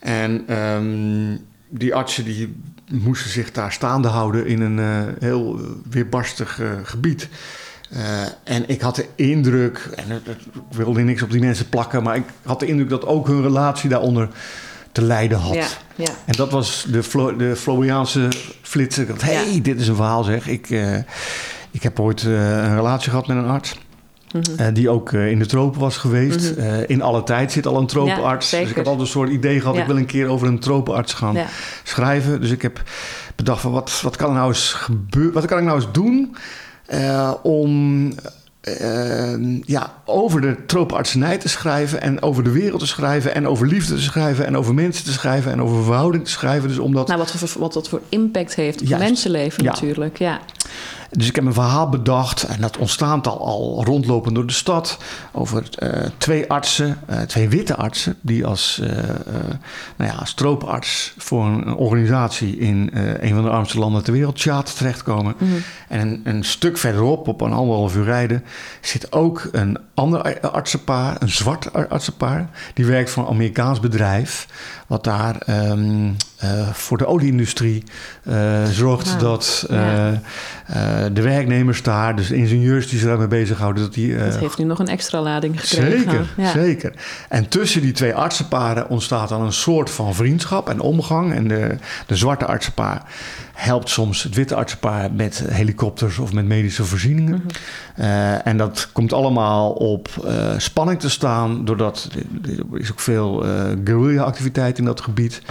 en 0.00 0.44
ehm, 0.46 1.36
die 1.68 1.94
artsen 1.94 2.24
die 2.24 2.62
moesten 2.90 3.30
zich 3.30 3.52
daar 3.52 3.72
staande 3.72 4.08
houden 4.08 4.46
in 4.46 4.60
een 4.60 5.06
heel 5.18 5.60
weerbarstig 5.90 6.60
gebied. 6.82 7.28
En 8.44 8.68
ik 8.68 8.80
had 8.80 8.96
de 8.96 9.06
indruk, 9.14 9.88
en 9.96 10.10
ik 10.10 10.36
wilde 10.70 11.00
niks 11.00 11.22
op 11.22 11.30
die 11.30 11.40
mensen 11.40 11.68
plakken, 11.68 12.02
maar 12.02 12.16
ik 12.16 12.24
had 12.42 12.60
de 12.60 12.66
indruk 12.66 12.88
dat 12.88 13.06
ook 13.06 13.26
hun 13.26 13.42
relatie 13.42 13.88
daaronder 13.88 14.28
te 14.92 15.02
lijden 15.02 15.38
had. 15.38 15.54
Ja, 15.54 15.66
ja. 15.94 16.10
En 16.24 16.32
dat 16.36 16.50
was 16.50 16.86
de, 16.88 17.02
Flo 17.02 17.36
de 17.36 17.56
Floriaanse 17.56 18.28
flits. 18.62 18.98
Ik 18.98 19.08
dacht, 19.08 19.22
hé, 19.22 19.32
hey, 19.32 19.60
dit 19.62 19.80
is 19.80 19.88
een 19.88 19.96
verhaal 19.96 20.24
zeg. 20.24 20.48
Ik, 20.48 20.70
eh, 20.70 20.98
ik 21.72 21.82
heb 21.82 22.00
ooit 22.00 22.24
eh, 22.24 22.32
een 22.32 22.74
relatie 22.74 23.10
gehad 23.10 23.26
met 23.26 23.36
een 23.36 23.48
arts. 23.48 23.74
Mhm. 24.32 24.42
eh, 24.56 24.66
die 24.72 24.88
ook 24.88 25.12
in 25.12 25.38
de 25.38 25.46
tropen 25.46 25.80
was 25.80 25.96
geweest. 25.96 26.50
Eh, 26.50 26.88
in 26.88 27.02
alle 27.02 27.22
tijd 27.22 27.52
zit 27.52 27.66
al 27.66 27.76
een 27.76 27.86
tropenarts. 27.86 28.50
Dus 28.50 28.60
ik 28.70 28.76
had 28.76 28.86
altijd 28.86 29.00
een 29.00 29.12
soort 29.12 29.30
idee 29.30 29.60
gehad. 29.60 29.76
Ik 29.76 29.86
wil 29.86 29.96
een 29.96 30.06
keer 30.06 30.28
over 30.28 30.46
een 30.46 30.58
tropenarts 30.58 31.12
gaan 31.12 31.36
schrijven. 31.82 32.40
Dus 32.40 32.50
ik 32.50 32.62
heb 32.62 32.82
bedacht 33.36 33.60
van 33.60 33.72
wat, 33.72 34.00
wat 34.02 34.16
kan 34.16 34.28
er 34.28 34.34
nou 34.34 34.48
eens 34.48 34.72
gebeuren? 34.72 35.32
Wat 35.32 35.44
kan 35.44 35.58
ik 35.58 35.64
nou 35.64 35.76
eens 35.76 35.92
doen 35.92 36.36
om 37.42 38.12
eh, 38.62 39.60
ja, 39.64 39.92
over 40.04 40.40
de 40.40 40.56
tropenartsenij 40.66 41.38
te 41.38 41.48
schrijven 41.48 42.00
en 42.00 42.22
over 42.22 42.44
de 42.44 42.50
wereld 42.50 42.80
te 42.80 42.86
schrijven 42.86 43.34
en 43.34 43.46
over 43.48 43.66
liefde 43.66 43.94
te 43.94 44.00
schrijven 44.00 44.46
en 44.46 44.56
over 44.56 44.74
mensen 44.74 45.04
te 45.04 45.12
schrijven 45.12 45.52
en 45.52 45.62
over 45.62 45.84
verhouding 45.84 46.24
te 46.24 46.30
schrijven. 46.30 46.68
Dus 46.68 46.78
omdat 46.78 47.06
Nou, 47.06 47.18
wat, 47.18 47.30
voor, 47.30 47.60
wat 47.60 47.72
dat 47.72 47.88
voor 47.88 48.00
impact 48.08 48.54
heeft 48.54 48.80
op 48.80 48.86
Juist. 48.86 49.04
mensenleven 49.04 49.64
Ja. 49.64 49.70
natuurlijk. 49.70 50.18
Ja. 50.18 50.40
Dus 51.14 51.28
ik 51.28 51.34
heb 51.34 51.44
een 51.44 51.52
verhaal 51.52 51.88
bedacht 51.88 52.42
en 52.42 52.60
dat 52.60 52.76
ontstaat 52.76 53.26
al, 53.26 53.46
al 53.46 53.84
rondlopend 53.84 54.34
door 54.34 54.46
de 54.46 54.52
stad. 54.52 54.98
Over 55.32 55.68
eh, 55.78 55.88
twee 56.18 56.50
artsen, 56.50 56.98
eh, 57.06 57.20
twee 57.20 57.48
witte 57.48 57.76
artsen, 57.76 58.16
die 58.20 58.46
als, 58.46 58.80
eh 58.80 58.88
nou 59.96 60.10
ja, 60.10 60.16
als 60.16 60.34
trooparts 60.34 61.14
voor 61.18 61.44
een, 61.44 61.74
organisatie 61.74 62.58
in 62.58 62.90
een 63.20 63.34
van 63.34 63.42
de 63.42 63.50
armste 63.50 63.78
landen 63.78 64.04
ter 64.04 64.12
wereld, 64.12 64.36
Tjaat, 64.36 64.76
terechtkomen. 64.76 65.34
En 65.88 66.00
een, 66.08 66.20
een 66.24 66.44
stuk 66.44 66.78
verderop, 66.78 67.28
op 67.28 67.40
een 67.40 67.52
anderhalf 67.52 67.96
uur 67.96 68.04
rijden, 68.04 68.44
zit 68.80 69.12
ook 69.12 69.48
een 69.52 69.78
ander 69.94 70.22
ar- 70.22 70.50
artsenpaar, 70.50 71.16
een 71.18 71.28
zwart 71.30 71.72
ar- 71.72 71.88
artsenpaar. 71.88 72.50
Die 72.74 72.86
werkt 72.86 73.10
voor 73.10 73.22
een 73.22 73.30
Amerikaans 73.30 73.80
bedrijf, 73.80 74.46
wat 74.86 75.04
daar 75.04 75.36
ehm, 75.36 76.10
eh, 76.42 76.68
voor 76.72 76.98
de 76.98 77.06
olieindustrie 77.06 77.84
eh, 78.22 78.64
zorgt 78.64 79.20
dat 79.20 79.66
eh, 79.70 80.08
de 81.12 81.22
werknemers 81.22 81.82
daar, 81.82 82.16
dus 82.16 82.28
de 82.28 82.36
ingenieurs 82.36 82.88
die 82.88 82.98
zich 82.98 83.08
daarmee 83.08 83.26
bezighouden, 83.26 83.82
dat 83.82 83.94
die. 83.94 84.16
Dat 84.16 84.36
heeft 84.36 84.58
nu 84.58 84.64
nog 84.64 84.78
een 84.78 84.88
extra 84.88 85.20
lading 85.20 85.60
gekregen. 85.60 85.98
Zeker, 85.98 86.26
Ja. 86.36 86.50
zeker. 86.50 86.92
En 87.28 87.48
tussen 87.48 87.80
die 87.80 87.92
twee 87.92 88.14
artsenparen 88.14 88.88
ontstaat 88.88 89.28
dan 89.28 89.42
een 89.42 89.52
soort 89.52 89.90
van 89.90 90.14
vriendschap 90.14 90.68
en 90.68 90.80
omgang. 90.80 91.32
En 91.32 91.48
de, 91.48 91.76
de 92.06 92.16
zwarte 92.16 92.46
artsenpaar 92.46 93.02
helpt 93.62 93.88
soms 93.88 94.22
het 94.22 94.34
witte 94.34 94.54
artsenpaar 94.54 95.12
met 95.12 95.44
helikopters 95.48 96.18
of 96.18 96.32
met 96.32 96.44
medische 96.44 96.84
voorzieningen. 96.84 97.42
Mhm. 97.42 97.48
Eh, 97.96 98.46
en 98.46 98.56
dat 98.56 98.88
komt 98.92 99.12
allemaal 99.12 99.70
op 99.70 100.08
eh, 100.26 100.58
spanning 100.58 101.00
te 101.00 101.10
staan, 101.10 101.64
doordat 101.64 102.08
er 102.42 102.80
is 102.80 102.90
ook 102.90 103.00
veel 103.00 103.44
eh 103.44 103.50
guerrilla-activiteit 103.84 104.78
in 104.78 104.84
dat 104.84 105.00
gebied. 105.00 105.42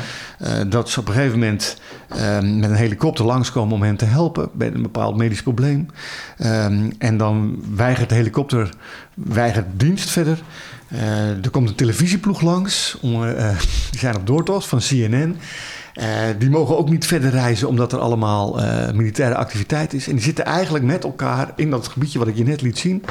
Dat 0.67 0.89
ze 0.89 0.99
op 0.99 1.07
een 1.07 1.13
gegeven 1.13 1.39
moment 1.39 1.77
eh, 2.07 2.39
met 2.39 2.69
een 2.69 2.75
helikopter 2.75 3.25
langskomen 3.25 3.73
om 3.75 3.81
hen 3.81 3.95
te 3.95 4.05
helpen 4.05 4.49
bij 4.53 4.67
een 4.67 4.81
bepaald 4.81 5.15
medisch 5.15 5.43
probleem. 5.43 5.85
Ehm, 6.37 6.89
en 6.97 7.17
dan 7.17 7.63
weigert 7.75 8.09
de 8.09 8.15
helikopter 8.15 8.69
weigert 9.13 9.65
dienst 9.77 10.09
verder. 10.09 10.41
Er 11.43 11.49
komt 11.51 11.69
een 11.69 11.75
televisieploeg 11.75 12.41
langs, 12.41 12.97
om, 13.01 13.21
die 13.91 13.99
zijn 13.99 14.15
op 14.15 14.27
doortocht 14.27 14.67
van 14.67 14.79
CNN. 14.79 15.37
Eh, 15.93 16.07
die 16.37 16.49
mogen 16.49 16.77
ook 16.77 16.89
niet 16.89 17.05
verder 17.05 17.29
reizen 17.29 17.67
omdat 17.67 17.91
er 17.91 17.99
allemaal 17.99 18.61
eh, 18.61 18.91
militaire 18.93 19.35
activiteit 19.35 19.93
is. 19.93 20.07
En 20.07 20.13
die 20.13 20.23
zitten 20.23 20.45
eigenlijk 20.45 20.85
met 20.85 21.03
elkaar 21.03 21.51
in 21.55 21.69
dat 21.69 21.87
gebiedje 21.87 22.19
wat 22.19 22.27
ik 22.27 22.37
je 22.37 22.43
net 22.43 22.61
liet 22.61 22.77
zien. 22.77 23.03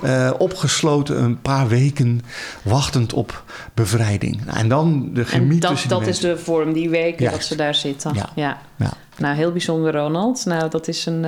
Ja. 0.00 0.28
eh, 0.28 0.34
opgesloten 0.38 1.22
een 1.22 1.40
paar 1.40 1.68
weken 1.68 2.20
wachtend 2.62 3.12
op 3.12 3.44
bevrijding. 3.74 4.44
Nou, 4.44 4.58
en 4.58 4.68
dan 4.68 5.10
de 5.12 5.24
chemie 5.24 5.52
En 5.52 5.60
dat, 5.60 5.70
tussen 5.70 5.88
dat 5.88 6.06
is 6.06 6.18
de 6.18 6.38
vorm, 6.38 6.72
die 6.72 6.90
weken 6.90 7.22
Juist. 7.22 7.38
dat 7.38 7.46
ze 7.46 7.56
daar 7.56 7.74
zitten. 7.74 8.14
Ja. 8.14 8.30
Ja. 8.34 8.58
Ja. 8.76 8.92
Nou, 9.18 9.36
heel 9.36 9.52
bijzonder, 9.52 9.92
Ronald. 9.92 10.44
Nou, 10.44 10.70
dat 10.70 10.88
is 10.88 11.06
een, 11.06 11.24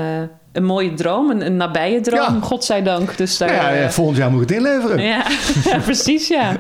een 0.56 0.64
mooie 0.64 0.94
droom, 0.94 1.30
een, 1.30 1.46
een 1.46 1.56
nabije 1.56 2.00
droom, 2.00 2.34
Ja. 2.34 2.40
godzijdank. 2.40 3.16
Dus 3.16 3.38
daar, 3.38 3.48
Nou 3.48 3.62
ja, 3.62 3.70
ja, 3.70 3.82
eh, 3.84 3.88
volgend 3.88 4.16
jaar 4.16 4.30
moet 4.30 4.42
ik 4.42 4.48
het 4.48 4.56
inleveren. 4.58 5.00
Ja, 5.02 5.22
precies, 5.84 6.28
ja. 6.28 6.56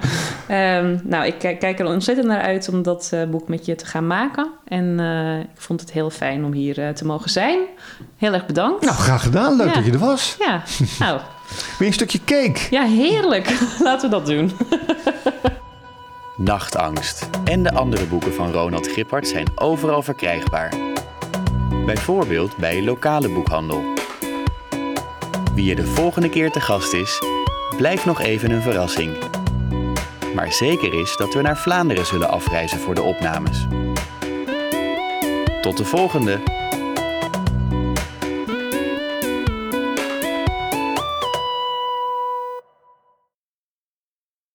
Ehm, 0.48 0.96
nou, 1.02 1.26
ik 1.26 1.38
kijk, 1.58 1.78
er 1.80 1.86
ontzettend 1.86 2.26
naar 2.28 2.40
uit 2.42 2.68
om 2.68 2.82
dat 2.82 3.08
eh, 3.12 3.20
boek 3.24 3.48
met 3.48 3.66
je 3.66 3.74
te 3.74 3.86
gaan 3.86 4.06
maken. 4.06 4.46
En 4.68 5.00
eh, 5.00 5.38
ik 5.38 5.60
vond 5.60 5.80
het 5.80 5.92
heel 5.92 6.10
fijn 6.10 6.44
om 6.44 6.52
hier 6.52 6.78
eh, 6.86 6.88
te 6.88 7.04
mogen 7.06 7.30
zijn. 7.30 7.58
Heel 8.16 8.32
erg 8.32 8.46
bedankt. 8.46 8.84
Nou, 8.84 8.96
graag 8.96 9.22
gedaan. 9.22 9.56
Leuk 9.56 9.66
Ja. 9.68 9.74
dat 9.74 9.84
je 9.84 9.92
er 9.92 9.98
was. 9.98 10.36
Ja, 10.38 10.62
nou, 10.98 11.20
Wil 11.48 11.62
je 11.78 11.86
een 11.86 11.92
stukje 11.92 12.20
cake? 12.24 12.60
ja, 12.70 12.82
heerlijk. 12.84 13.58
Laten 13.82 14.10
we 14.10 14.16
dat 14.16 14.26
doen. 14.26 14.52
Nachtangst 16.36 17.28
en 17.44 17.62
de 17.62 17.72
andere 17.72 18.04
boeken 18.06 18.32
van 18.34 18.52
Ronald 18.52 18.88
Gippard 18.88 19.28
zijn 19.28 19.46
overal 19.54 20.02
verkrijgbaar. 20.02 20.72
Bijvoorbeeld 21.86 22.56
bij 22.56 22.76
je 22.76 22.82
lokale 22.82 23.28
boekhandel. 23.28 23.84
Wie 25.54 25.70
er 25.70 25.76
de 25.76 25.86
volgende 25.86 26.28
keer 26.28 26.50
te 26.50 26.60
gast 26.60 26.92
is, 26.92 27.22
blijft 27.76 28.04
nog 28.04 28.20
even 28.20 28.50
een 28.50 28.62
verrassing. 28.62 29.16
Maar 30.34 30.52
zeker 30.52 31.00
is 31.00 31.16
dat 31.16 31.34
we 31.34 31.42
naar 31.42 31.56
Vlaanderen 31.56 32.06
zullen 32.06 32.28
afreizen 32.28 32.78
voor 32.78 32.94
de 32.94 33.02
opnames. 33.02 33.66
Tot 35.60 35.76
de 35.76 35.84
volgende! 35.84 36.65